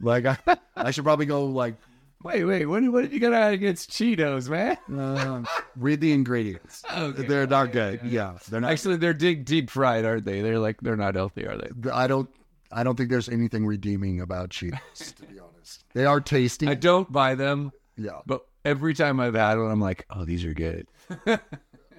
Like 0.00 0.26
I, 0.26 0.38
I 0.76 0.90
should 0.90 1.04
probably 1.04 1.26
go 1.26 1.46
like 1.46 1.74
Wait, 2.22 2.44
wait. 2.44 2.66
What, 2.66 2.82
what 2.92 3.00
did 3.02 3.12
you 3.12 3.20
got 3.20 3.32
out 3.32 3.54
against 3.54 3.90
Cheetos, 3.90 4.48
man? 4.50 4.76
Uh, 4.94 5.42
read 5.76 6.00
the 6.00 6.12
ingredients. 6.12 6.82
Okay. 6.94 7.26
They're 7.26 7.46
not 7.46 7.72
good. 7.72 8.00
Yeah, 8.04 8.36
they're 8.50 8.60
not. 8.60 8.70
Actually, 8.70 8.96
they're 8.96 9.14
deep, 9.14 9.44
deep 9.46 9.70
fried, 9.70 10.04
aren't 10.04 10.24
they? 10.26 10.42
They're 10.42 10.58
like 10.58 10.80
they're 10.82 10.96
not 10.96 11.14
healthy, 11.14 11.46
are 11.46 11.56
they? 11.56 11.90
I 11.90 12.06
don't. 12.06 12.28
I 12.70 12.84
don't 12.84 12.94
think 12.96 13.10
there's 13.10 13.28
anything 13.28 13.66
redeeming 13.66 14.20
about 14.20 14.50
Cheetos. 14.50 15.14
to 15.16 15.22
be 15.22 15.38
honest, 15.40 15.84
they 15.94 16.04
are 16.04 16.20
tasty. 16.20 16.68
I 16.68 16.74
don't 16.74 17.10
buy 17.10 17.36
them, 17.36 17.72
yeah, 17.96 18.20
but 18.26 18.42
every 18.64 18.92
time 18.92 19.18
I've 19.18 19.34
had 19.34 19.58
one, 19.58 19.70
I'm 19.70 19.80
like, 19.80 20.04
oh, 20.10 20.24
these 20.24 20.44
are 20.44 20.52
good. 20.52 20.86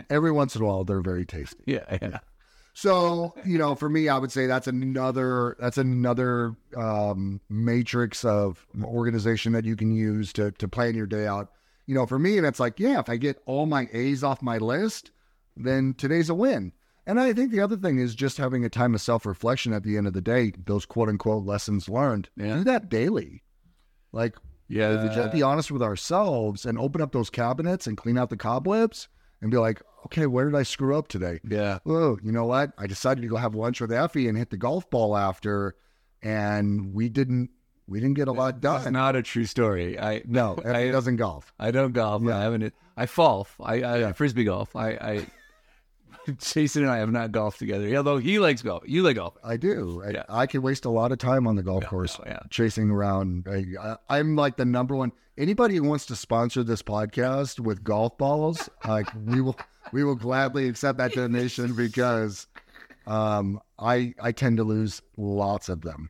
every 0.10 0.32
once 0.32 0.56
in 0.56 0.62
a 0.62 0.66
while 0.66 0.84
they're 0.84 1.02
very 1.02 1.26
tasty. 1.26 1.64
Yeah, 1.66 1.98
yeah. 2.02 2.20
So 2.74 3.34
you 3.46 3.58
know, 3.58 3.76
for 3.76 3.90
me, 3.90 4.10
I 4.10 4.18
would 4.18 4.32
say 4.32 4.48
that's 4.48 4.68
another 4.68 5.56
that's 5.60 5.78
another 5.78 6.56
um, 6.76 7.42
matrix 7.50 8.24
of 8.24 8.66
organization 8.84 9.54
that 9.54 9.66
you 9.66 9.76
can 9.76 9.92
use 9.92 10.32
to 10.34 10.52
to 10.52 10.68
plan 10.68 10.96
your 10.96 11.08
day 11.08 11.28
out. 11.28 11.52
You 11.86 11.96
know, 11.96 12.06
for 12.06 12.20
me, 12.20 12.38
and 12.38 12.48
it's 12.48 12.60
like, 12.60 12.80
yeah, 12.80 13.00
if 13.00 13.10
I 13.10 13.18
get 13.18 13.42
all 13.46 13.66
my 13.66 13.90
A's 13.92 14.24
off 14.24 14.42
my 14.42 14.58
list, 14.58 15.12
then 15.58 15.94
today's 15.98 16.30
a 16.30 16.36
win. 16.36 16.72
And 17.06 17.20
I 17.20 17.34
think 17.34 17.52
the 17.52 17.62
other 17.62 17.78
thing 17.78 17.98
is 17.98 18.16
just 18.16 18.38
having 18.38 18.64
a 18.64 18.70
time 18.70 18.94
of 18.94 19.02
self 19.02 19.26
reflection 19.26 19.74
at 19.74 19.84
the 19.84 19.98
end 19.98 20.08
of 20.08 20.14
the 20.14 20.22
day. 20.22 20.54
Those 20.66 20.86
quote 20.86 21.10
unquote 21.10 21.46
lessons 21.46 21.90
learned. 21.90 22.30
Yeah. 22.38 22.58
Do 22.58 22.64
that 22.66 22.90
daily. 22.90 23.44
Like 24.14 24.36
Yeah, 24.70 25.10
just 25.14 25.34
be 25.34 25.42
honest 25.42 25.72
with 25.72 25.82
ourselves 25.82 26.66
and 26.66 26.78
open 26.78 27.02
up 27.02 27.12
those 27.12 27.30
cabinets 27.30 27.88
and 27.88 27.98
clean 27.98 28.18
out 28.18 28.30
the 28.30 28.38
cobwebs 28.38 29.10
and 29.42 29.52
be 29.52 29.58
like, 29.58 29.82
okay, 30.06 30.26
where 30.28 30.46
did 30.46 30.56
I 30.56 30.64
screw 30.64 30.98
up 30.98 31.08
today? 31.08 31.40
yeah. 31.48 31.80
oh, 31.86 32.18
you 32.24 32.32
know 32.32 32.46
what? 32.46 32.72
I 32.78 32.88
decided 32.88 33.22
to 33.22 33.28
go 33.28 33.38
have 33.38 33.56
lunch 33.56 33.82
with 33.82 33.92
Ephie 33.92 34.28
and 34.28 34.38
hit 34.38 34.50
the 34.50 34.58
golf 34.58 34.90
ball 34.90 35.16
after, 35.18 35.76
and 36.22 36.94
we 36.94 37.10
didn't 37.10 37.50
we 37.88 38.00
didn't 38.00 38.16
get 38.16 38.28
a 38.28 38.32
lot 38.32 38.62
That's 38.62 38.86
done. 38.86 38.94
not 38.94 39.16
a 39.16 39.22
true 39.22 39.46
story. 39.46 40.00
I 40.00 40.22
no, 40.26 40.54
Ephie 40.66 40.76
I- 40.78 40.92
doesn't 40.92 41.18
golf. 41.18 41.54
I 41.60 41.72
don't 41.72 41.94
golf. 41.94 42.26
I 42.28 42.42
haven't. 42.44 42.74
I 42.96 43.06
golf. 43.06 43.56
I, 43.62 43.84
I 44.08 44.14
frisbee 44.14 44.44
golf. 44.44 44.76
I, 44.76 44.90
I 44.92 45.28
Jason 46.40 46.84
and 46.84 46.92
I 46.92 46.98
have 46.98 47.12
not 47.12 47.32
golfed 47.32 47.60
together. 47.60 47.96
Although 47.96 48.18
he 48.18 48.40
likes 48.40 48.62
golf. 48.62 48.84
You 48.86 49.04
like 49.04 49.16
golf. 49.16 49.38
I 49.44 49.58
do. 49.58 50.04
I, 50.06 50.12
Yeah. 50.12 50.24
I 50.30 50.46
can 50.46 50.62
waste 50.62 50.86
a 50.86 50.90
lot 50.90 51.12
of 51.12 51.18
time 51.18 51.48
on 51.48 51.56
the 51.56 51.64
golf 51.64 51.86
course 51.86 52.20
yeah. 52.26 52.40
chasing 52.50 52.90
around. 52.90 53.48
I, 53.48 53.98
I'm 54.10 54.36
like 54.36 54.58
the 54.58 54.66
number 54.66 54.96
one. 54.96 55.12
Anybody 55.38 55.76
who 55.76 55.84
wants 55.84 56.06
to 56.08 56.16
sponsor 56.16 56.64
this 56.64 56.82
podcast 56.82 57.60
with 57.60 57.84
golf 57.84 58.18
balls, 58.18 58.70
like 58.88 59.08
we 59.26 59.42
will, 59.42 59.58
we 59.92 60.04
will 60.04 60.16
gladly 60.16 60.68
accept 60.68 60.98
that 60.98 61.14
donation 61.14 61.74
because 61.74 62.48
um, 63.08 63.60
I 63.80 64.14
I 64.22 64.32
tend 64.32 64.58
to 64.58 64.64
lose 64.64 65.02
lots 65.18 65.70
of 65.70 65.82
them. 65.82 66.10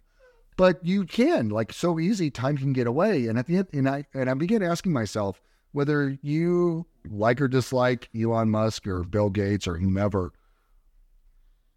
But 0.58 0.86
you 0.86 1.06
can 1.06 1.50
like 1.50 1.72
so 1.72 2.00
easy. 2.00 2.30
Time 2.30 2.58
can 2.58 2.74
get 2.74 2.88
away, 2.88 3.28
and 3.28 3.40
at 3.40 3.48
the 3.48 3.58
end, 3.58 3.68
and 3.74 3.88
I 3.88 4.06
and 4.14 4.30
I 4.30 4.34
begin 4.34 4.62
asking 4.62 4.92
myself 4.92 5.42
whether 5.72 6.18
you 6.22 6.86
like 7.10 7.42
or 7.42 7.48
dislike 7.48 8.10
Elon 8.16 8.50
Musk 8.50 8.88
or 8.88 9.04
Bill 9.04 9.30
Gates 9.30 9.68
or 9.68 9.78
whomever. 9.78 10.34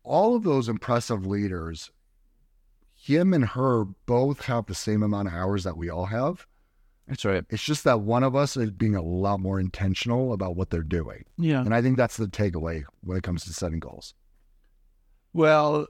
All 0.03 0.37
of 0.37 0.43
those 0.43 0.69
impressive 0.69 1.27
leaders, 1.27 1.91
him 2.95 3.33
and 3.33 3.45
her 3.45 3.85
both 3.85 4.43
have 4.43 4.67
the 4.67 4.75
same 4.75 5.03
amount 5.03 5.29
of 5.29 5.35
hours 5.35 5.65
that 5.65 5.77
we 5.77 5.89
all 5.89 6.07
have. 6.07 6.47
That's 7.09 7.25
right. 7.25 7.45
It's 7.51 7.63
just 7.63 7.85
that 7.85 8.01
one 8.01 8.23
of 8.23 8.35
us 8.35 8.57
is 8.57 8.71
being 8.71 8.97
a 8.97 9.03
lot 9.03 9.41
more 9.41 9.61
intentional 9.61 10.33
about 10.33 10.57
what 10.57 10.71
they're 10.71 10.83
doing. 10.83 11.25
Yeah. 11.37 11.61
And 11.61 11.75
I 11.75 11.83
think 11.83 11.97
that's 11.97 12.17
the 12.17 12.27
takeaway 12.27 12.85
when 13.03 13.19
it 13.19 13.23
comes 13.23 13.45
to 13.45 13.53
setting 13.53 13.79
goals. 13.79 14.15
Well, 15.35 15.87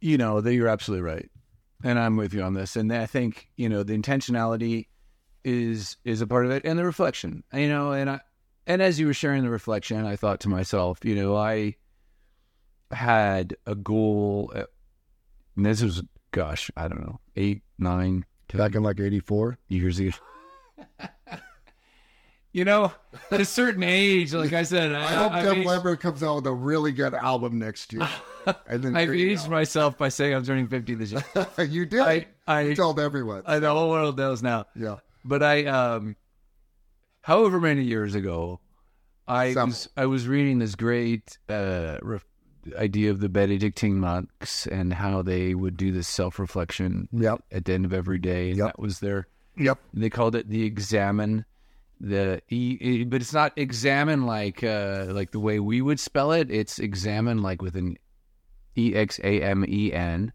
you 0.00 0.18
know, 0.18 0.40
that 0.40 0.54
you're 0.54 0.68
absolutely 0.68 1.02
right, 1.02 1.30
and 1.82 1.98
I'm 1.98 2.16
with 2.16 2.34
you 2.34 2.42
on 2.42 2.54
this. 2.54 2.76
And 2.76 2.92
I 2.92 3.06
think 3.06 3.48
you 3.56 3.68
know 3.68 3.82
the 3.82 3.96
intentionality 3.96 4.88
is 5.44 5.96
is 6.04 6.20
a 6.20 6.26
part 6.26 6.44
of 6.44 6.50
it, 6.50 6.64
and 6.64 6.78
the 6.78 6.84
reflection. 6.84 7.42
You 7.54 7.68
know, 7.68 7.92
and 7.92 8.10
I 8.10 8.20
and 8.66 8.82
as 8.82 8.98
you 9.00 9.06
were 9.06 9.14
sharing 9.14 9.42
the 9.42 9.50
reflection, 9.50 10.04
I 10.06 10.16
thought 10.16 10.40
to 10.40 10.48
myself, 10.48 10.98
you 11.04 11.14
know, 11.14 11.36
I 11.36 11.76
had 12.90 13.56
a 13.66 13.74
goal. 13.74 14.52
At, 14.54 14.68
and 15.56 15.66
this 15.66 15.82
was, 15.82 16.02
gosh, 16.30 16.70
I 16.76 16.88
don't 16.88 17.00
know, 17.00 17.20
eight, 17.36 17.62
nine, 17.78 18.24
ten 18.48 18.58
Back 18.58 18.74
in 18.74 18.82
like 18.82 19.00
84. 19.00 19.58
years 19.68 19.98
ago. 19.98 20.10
you 22.52 22.64
know, 22.64 22.92
at 23.30 23.40
a 23.40 23.44
certain 23.44 23.82
age, 23.82 24.34
like 24.34 24.52
I 24.52 24.62
said, 24.62 24.92
I, 24.92 25.04
I 25.04 25.14
hope 25.14 25.32
I've 25.32 25.44
Def 25.44 25.56
aged- 25.58 25.66
Leppard 25.66 26.00
comes 26.00 26.22
out 26.22 26.36
with 26.36 26.46
a 26.46 26.52
really 26.52 26.92
good 26.92 27.14
album 27.14 27.58
next 27.58 27.92
year. 27.92 28.08
And 28.66 28.82
then 28.82 28.96
I've 28.96 29.10
aged 29.10 29.48
myself 29.48 29.96
by 29.96 30.08
saying 30.08 30.34
I'm 30.34 30.44
turning 30.44 30.66
50 30.66 30.96
this 30.96 31.12
year. 31.12 31.22
out. 31.36 31.56
you 31.68 31.86
did. 31.86 32.00
I, 32.00 32.26
I, 32.44 32.60
you 32.62 32.74
told 32.74 32.98
everyone. 32.98 33.44
I, 33.46 33.60
the 33.60 33.70
whole 33.70 33.88
world 33.88 34.18
knows 34.18 34.42
now. 34.42 34.66
yeah. 34.74 34.96
But 35.24 35.44
I, 35.44 35.64
um, 35.66 36.16
however 37.22 37.60
many 37.60 37.82
years 37.82 38.14
ago, 38.14 38.60
I 39.26 39.52
Some. 39.54 39.70
was 39.70 39.88
I 39.96 40.06
was 40.06 40.26
reading 40.28 40.58
this 40.58 40.74
great 40.74 41.38
uh, 41.48 41.98
ref- 42.02 42.26
idea 42.76 43.10
of 43.10 43.20
the 43.20 43.28
Benedictine 43.28 43.98
monks 43.98 44.66
and 44.66 44.92
how 44.92 45.22
they 45.22 45.54
would 45.54 45.76
do 45.76 45.90
this 45.92 46.08
self 46.08 46.38
reflection 46.38 47.08
Yep. 47.12 47.42
at 47.50 47.64
the 47.64 47.72
end 47.72 47.84
of 47.84 47.92
every 47.92 48.18
day, 48.18 48.48
and 48.50 48.58
Yep. 48.58 48.66
that 48.66 48.78
was 48.78 49.00
their. 49.00 49.26
Yep. 49.56 49.78
They 49.94 50.10
called 50.10 50.34
it 50.36 50.48
the 50.48 50.64
examine. 50.64 51.44
The 52.00 52.42
e, 52.50 52.78
e- 52.80 53.04
but 53.04 53.20
it's 53.20 53.32
not 53.32 53.52
examine 53.56 54.26
like 54.26 54.64
uh, 54.64 55.06
like 55.10 55.30
the 55.30 55.38
way 55.40 55.60
we 55.60 55.80
would 55.80 56.00
spell 56.00 56.32
it. 56.32 56.50
It's 56.50 56.78
examine 56.80 57.42
like 57.42 57.62
with 57.62 57.76
an 57.76 57.96
e 58.76 58.94
x 58.94 59.20
a 59.22 59.40
m 59.40 59.64
e 59.68 59.92
n. 59.92 60.32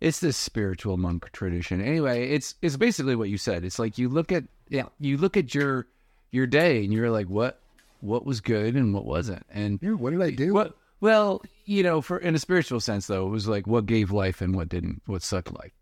It's 0.00 0.20
this 0.20 0.36
spiritual 0.38 0.96
monk 0.96 1.30
tradition. 1.32 1.82
Anyway, 1.82 2.30
it's 2.30 2.54
it's 2.62 2.76
basically 2.78 3.14
what 3.14 3.28
you 3.28 3.36
said. 3.36 3.62
It's 3.62 3.78
like 3.78 3.98
you 3.98 4.08
look 4.08 4.32
at 4.32 4.44
yeah, 4.70 4.86
you 5.00 5.18
look 5.18 5.36
at 5.36 5.54
your 5.54 5.86
your 6.32 6.46
day 6.46 6.82
and 6.84 6.92
you're 6.92 7.10
like, 7.10 7.28
what 7.28 7.60
what 8.00 8.26
was 8.26 8.40
good 8.40 8.74
and 8.74 8.92
what 8.92 9.04
wasn't, 9.04 9.46
and 9.50 9.78
Yeah. 9.80 9.92
What 9.92 10.10
did 10.10 10.20
I 10.22 10.30
do? 10.30 10.52
what 10.52 10.76
well, 11.00 11.42
you 11.64 11.82
know, 11.82 12.00
for 12.00 12.18
in 12.18 12.34
a 12.34 12.38
spiritual 12.38 12.80
sense 12.80 13.06
though, 13.06 13.26
it 13.26 13.30
was 13.30 13.46
like 13.48 13.66
what 13.66 13.86
gave 13.86 14.10
life 14.10 14.40
and 14.40 14.54
what 14.54 14.68
didn't, 14.68 15.02
what 15.06 15.22
sucked 15.22 15.52
life. 15.52 15.72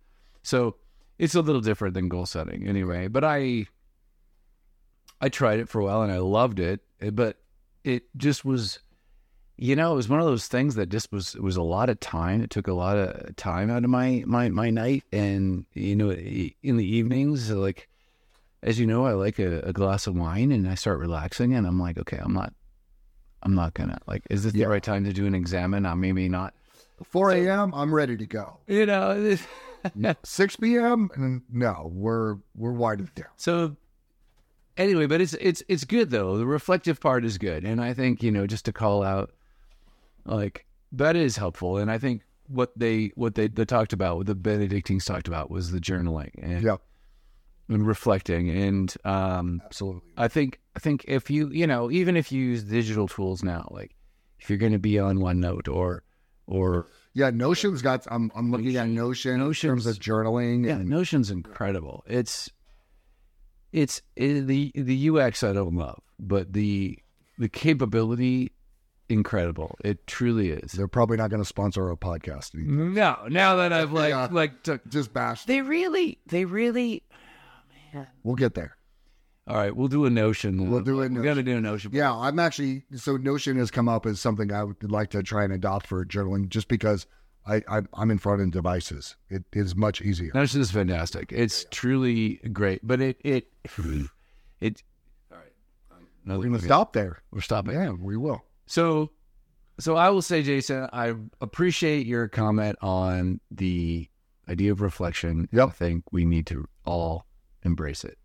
So 0.43 0.77
it's 1.19 1.35
a 1.35 1.41
little 1.43 1.61
different 1.61 1.95
than 1.95 2.09
goal 2.09 2.27
setting 2.27 2.67
anyway. 2.69 3.07
But 3.09 3.25
I 3.25 3.67
I 5.21 5.29
tried 5.29 5.61
it 5.61 5.69
for 5.69 5.81
a 5.81 5.85
while 5.85 6.03
and 6.03 6.13
I 6.13 6.19
loved 6.19 6.59
it. 6.61 6.81
eh, 7.01 7.11
But 7.11 7.37
it 7.85 8.05
just 8.17 8.45
was 8.45 8.79
you 9.63 9.77
know, 9.77 9.93
it 9.93 9.97
was 9.97 10.09
one 10.09 10.21
of 10.21 10.25
those 10.25 10.47
things 10.49 10.77
that 10.77 10.89
just 10.89 11.13
was 11.13 11.35
it 11.35 11.43
was 11.43 11.57
a 11.57 11.63
lot 11.63 11.91
of 11.91 12.01
time. 12.01 12.43
It 12.43 12.49
took 12.49 12.67
a 12.67 12.73
lot 12.73 12.97
of 12.97 13.37
time 13.37 13.71
out 13.71 13.85
of 13.85 13.91
my 13.91 14.25
my 14.27 14.49
my 14.49 14.71
night 14.71 15.05
and 15.13 15.67
you 15.75 15.95
know 15.97 16.11
in 16.13 16.77
the 16.79 16.87
evenings 16.97 17.51
like 17.51 17.87
as 18.63 18.79
you 18.79 18.87
know, 18.87 19.07
I 19.07 19.13
like 19.13 19.39
a, 19.39 19.61
a 19.61 19.73
glass 19.73 20.07
of 20.07 20.15
wine 20.17 20.53
and 20.53 20.69
I 20.69 20.75
start 20.75 20.99
relaxing 20.99 21.55
and 21.55 21.67
I'm 21.67 21.81
like, 21.81 21.99
okay, 21.99 22.19
I'm 22.21 22.33
not 22.35 22.53
I'm 23.43 23.55
not 23.55 23.73
gonna 23.75 23.99
like. 24.07 24.23
Is 24.29 24.43
this 24.45 24.55
Yeah. 24.55 24.67
the 24.67 24.71
right 24.73 24.83
time 24.83 25.05
to 25.05 25.13
do 25.13 25.27
an 25.27 25.35
exam? 25.35 25.73
examine? 25.75 25.87
Uh, 25.87 25.97
maybe 25.97 26.29
not. 26.29 26.53
4 27.05 27.31
a.m. 27.33 27.73
I'm 27.75 27.95
ready 27.95 28.17
to 28.19 28.27
go. 28.27 28.59
You 28.67 28.85
know. 28.87 29.37
6 30.23 30.57
p.m. 30.57 31.09
and 31.15 31.41
no, 31.51 31.91
we're 31.91 32.37
we're 32.55 32.73
winding 32.73 33.09
down. 33.15 33.29
so 33.39 33.77
anyway, 34.77 35.07
but 35.07 35.23
it's 35.23 35.33
it's 35.41 35.63
it's 35.69 35.85
good 35.85 36.11
though. 36.11 36.37
The 36.37 36.45
reflective 36.45 37.01
part 37.01 37.25
is 37.25 37.39
good, 37.39 37.65
and 37.65 37.81
I 37.81 37.95
think 37.95 38.23
you 38.23 38.31
know 38.31 38.47
just 38.47 38.67
to 38.67 38.73
call 38.75 39.03
out, 39.03 39.31
like 40.27 40.67
that 40.93 41.17
is 41.17 41.39
helpful. 41.39 41.79
And 41.79 41.91
I 41.91 41.97
think 41.97 42.21
what 42.47 42.73
they 42.77 43.13
what 43.15 43.37
they, 43.37 43.49
they 43.49 43.65
talked 43.65 43.95
about, 43.95 44.19
what 44.19 44.27
the 44.27 44.35
Benedictines 44.35 45.07
talked 45.07 45.29
about, 45.29 45.51
was 45.51 45.71
the 45.73 45.81
journaling 45.81 46.31
and, 46.43 46.63
Yeah. 46.63 46.77
And 47.71 47.87
reflecting. 47.87 48.51
And 48.51 48.95
um, 49.07 49.63
Absolutely. 49.65 50.03
I 50.19 50.29
think 50.29 50.61
I 50.77 50.79
think 50.81 51.05
if 51.09 51.31
you 51.31 51.49
you 51.51 51.67
know 51.67 51.91
even 51.91 52.17
if 52.17 52.31
you 52.31 52.43
use 52.43 52.65
digital 52.65 53.09
tools 53.09 53.43
now, 53.43 53.67
like 53.71 53.95
if 54.39 54.51
you're 54.51 54.59
going 54.59 54.73
to 54.73 54.79
be 54.79 54.99
on 54.99 55.19
OneNote 55.19 55.69
or 55.69 56.03
or 56.47 56.87
Yeah, 57.15 57.31
Notion's 57.31 57.81
got. 57.81 58.07
I'm 58.11 58.31
I'm 58.35 58.51
looking 58.51 58.77
at 58.77 58.89
Notion 58.89 59.41
in 59.41 59.53
terms 59.55 59.87
of 59.87 59.97
journaling. 59.99 60.67
Yeah, 60.67 60.75
and 60.77 60.89
Notion's 60.89 61.31
incredible. 61.31 62.05
It's 62.07 62.51
it's 63.73 64.03
it, 64.17 64.47
the 64.47 64.73
the 64.75 65.11
UX 65.11 65.43
I 65.43 65.53
don't 65.53 65.77
love, 65.77 66.03
but 66.19 66.53
the 66.53 66.99
the 67.39 67.49
capability 67.49 68.53
incredible. 69.09 69.77
It 69.85 70.07
truly 70.07 70.51
is. 70.51 70.73
they're 70.73 70.87
probably 70.89 71.17
not 71.17 71.31
going 71.31 71.43
to 71.43 71.49
sponsor 71.49 71.89
our 71.91 71.97
podcast. 71.97 72.55
anymore. 72.55 72.87
No, 72.91 73.27
now 73.29 73.57
that 73.57 73.73
I've 73.73 73.93
like 73.93 74.11
Yeah. 74.11 74.29
like 74.31 74.63
took, 74.63 74.87
Just 74.89 75.13
bashed. 75.13 75.47
they 75.47 75.63
really 75.63 76.19
they 76.27 76.45
really. 76.45 77.03
We'll 78.23 78.37
get 78.37 78.55
there. 78.55 78.77
All 79.47 79.57
right, 79.57 79.75
we'll 79.75 79.89
do 79.89 80.05
a 80.05 80.11
Notion. 80.11 80.71
We'll 80.71 80.81
do 80.81 81.03
a 81.03 81.09
We 81.09 81.23
got 81.23 81.35
to 81.35 81.43
do 81.43 81.57
a 81.57 81.61
Notion. 81.61 81.91
Yeah, 81.93 82.15
I'm 82.15 82.39
actually 82.39 82.85
so 82.95 83.17
Notion 83.17 83.57
has 83.59 83.71
come 83.71 83.89
up 83.89 84.07
as 84.07 84.21
something 84.21 84.53
I 84.53 84.63
would 84.65 84.91
like 84.91 85.11
to 85.11 85.23
try 85.23 85.45
and 85.45 85.53
adopt 85.53 85.87
for 85.87 86.05
journaling, 86.05 86.49
just 86.49 86.69
because 86.69 87.07
I, 87.47 87.63
I 87.69 87.83
I'm 87.95 88.11
in 88.11 88.19
front 88.19 88.43
of 88.43 88.51
devices. 88.53 89.17
It 89.29 89.45
is 89.53 89.75
much 89.75 90.03
easier. 90.03 90.31
Notion 90.35 90.61
is 90.61 90.71
fantastic. 90.71 91.33
It's 91.33 91.67
truly 91.71 92.37
great, 92.53 92.87
but 92.87 93.01
it 93.01 93.21
it 93.25 93.49
it. 94.61 94.83
All 95.33 95.39
right, 95.39 95.53
We're 96.27 96.37
going 96.37 96.53
to 96.53 96.61
stop 96.61 96.93
there. 96.93 97.23
We're 97.33 97.41
stopping. 97.41 97.75
Yeah, 97.75 97.91
we 97.91 98.17
will. 98.17 98.45
So, 98.67 99.11
so 99.81 99.97
I 99.97 100.11
will 100.11 100.23
say, 100.23 100.43
Jason, 100.45 100.89
I 100.93 101.15
appreciate 101.41 102.07
your 102.07 102.29
comment 102.29 102.77
on 102.83 103.41
the 103.51 104.09
idea 104.49 104.71
of 104.71 104.81
reflection. 104.81 105.49
Yep. 105.51 105.69
I 105.69 105.73
think 105.73 106.05
we 106.13 106.25
need 106.25 106.47
to 106.49 106.69
all 106.85 107.27
embrace 107.65 108.05
it. 108.05 108.19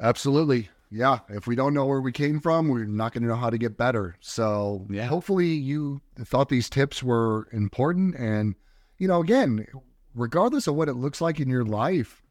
Absolutely. 0.00 0.68
Yeah. 0.90 1.20
If 1.28 1.46
we 1.46 1.56
don't 1.56 1.74
know 1.74 1.86
where 1.86 2.00
we 2.00 2.12
came 2.12 2.40
from, 2.40 2.68
we're 2.68 2.84
not 2.84 3.12
going 3.12 3.22
to 3.22 3.28
know 3.28 3.36
how 3.36 3.50
to 3.50 3.58
get 3.58 3.76
better. 3.76 4.16
So 4.20 4.86
Yeah. 4.90 5.06
hopefully 5.06 5.48
you 5.48 6.00
thought 6.18 6.48
these 6.48 6.70
tips 6.70 7.02
were 7.02 7.48
important. 7.52 8.14
And, 8.16 8.54
you 8.98 9.08
know, 9.08 9.20
again, 9.20 9.66
regardless 10.14 10.66
of 10.66 10.74
what 10.74 10.88
it 10.88 10.94
looks 10.94 11.20
like 11.20 11.40
in 11.40 11.48
your 11.48 11.64
life, 11.64 12.22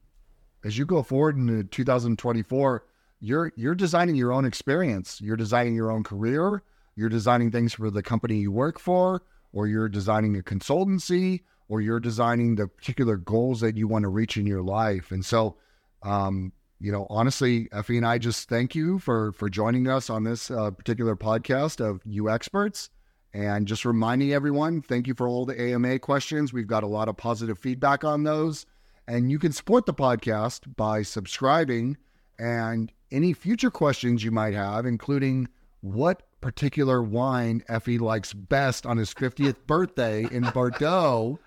as 0.63 0.77
you 0.77 0.85
go 0.85 1.03
forward 1.03 1.37
into 1.37 1.63
2024, 1.63 2.83
you're 3.19 3.51
you're 3.55 3.75
designing 3.75 4.15
your 4.15 4.31
own 4.31 4.45
experience. 4.45 5.21
You're 5.21 5.37
designing 5.37 5.75
your 5.75 5.91
own 5.91 6.03
career. 6.03 6.63
You're 6.95 7.09
designing 7.09 7.51
things 7.51 7.73
for 7.73 7.89
the 7.89 8.03
company 8.03 8.37
you 8.37 8.51
work 8.51 8.79
for, 8.79 9.21
or 9.53 9.67
you're 9.67 9.89
designing 9.89 10.37
a 10.37 10.41
consultancy, 10.41 11.41
or 11.67 11.81
you're 11.81 11.99
designing 11.99 12.55
the 12.55 12.67
particular 12.67 13.17
goals 13.17 13.61
that 13.61 13.77
you 13.77 13.87
want 13.87 14.03
to 14.03 14.09
reach 14.09 14.37
in 14.37 14.45
your 14.45 14.61
life. 14.61 15.11
And 15.11 15.25
so, 15.25 15.57
um, 16.03 16.51
you 16.79 16.91
know, 16.91 17.07
honestly, 17.09 17.67
Ephie 17.71 17.97
and 17.97 18.05
I 18.05 18.17
just 18.17 18.49
thank 18.49 18.75
you 18.75 18.99
for 18.99 19.31
for 19.31 19.49
joining 19.49 19.87
us 19.87 20.09
on 20.09 20.23
this 20.23 20.51
uh, 20.51 20.71
particular 20.71 21.15
podcast 21.15 21.79
of 21.79 22.03
UXperts. 22.03 22.89
And 23.33 23.67
just 23.67 23.83
reminding 23.83 24.31
everyone, 24.31 24.81
thank 24.81 25.07
you 25.07 25.13
for 25.13 25.27
all 25.27 25.45
the 25.45 25.59
AMA 25.59 25.99
questions. 25.99 26.53
We've 26.53 26.67
got 26.67 26.83
a 26.83 26.87
lot 26.87 27.09
of 27.09 27.17
positive 27.17 27.59
feedback 27.59 28.05
on 28.05 28.23
those. 28.23 28.65
And 29.07 29.29
you 29.29 29.39
can 29.39 29.51
support 29.51 29.85
the 29.85 29.93
podcast 29.93 30.73
by 30.77 31.01
subscribing 31.01 31.97
and 32.39 32.91
any 33.11 33.33
future 33.33 33.69
questions 33.69 34.23
you 34.23 34.31
might 34.31 34.53
have, 34.53 34.85
including 34.85 35.49
what 35.81 36.23
particular 36.41 37.01
wine 37.01 37.63
Ephie 37.67 37.99
likes 37.99 38.33
best 38.33 38.85
on 38.85 38.97
his 38.97 39.13
50th 39.13 39.57
birthday 39.67 40.27
in 40.31 40.43
Bordeaux, 40.53 41.39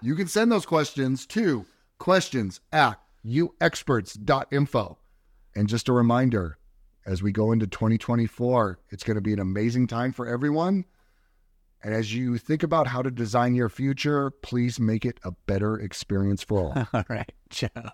you 0.00 0.14
can 0.14 0.26
send 0.26 0.50
those 0.50 0.66
questions 0.66 1.26
to 1.26 1.66
questions 1.98 2.60
at 2.72 3.00
uxperts.info. 3.26 4.98
And 5.54 5.68
just 5.68 5.88
a 5.88 5.92
reminder, 5.92 6.58
as 7.06 7.22
we 7.22 7.32
go 7.32 7.52
into 7.52 7.66
2024, 7.66 8.78
it's 8.90 9.04
going 9.04 9.16
to 9.16 9.20
be 9.20 9.32
an 9.32 9.40
amazing 9.40 9.86
time 9.86 10.12
for 10.12 10.26
everyone. 10.26 10.84
And 11.82 11.94
as 11.94 12.14
you 12.14 12.38
think 12.38 12.62
about 12.62 12.86
how 12.86 13.02
to 13.02 13.10
design 13.10 13.54
your 13.54 13.68
future, 13.68 14.30
please 14.30 14.78
make 14.78 15.04
it 15.04 15.18
a 15.24 15.32
better 15.46 15.78
experience 15.78 16.42
for 16.42 16.60
all. 16.60 16.88
All 16.94 17.04
right. 17.08 17.32
Ciao. 17.50 17.92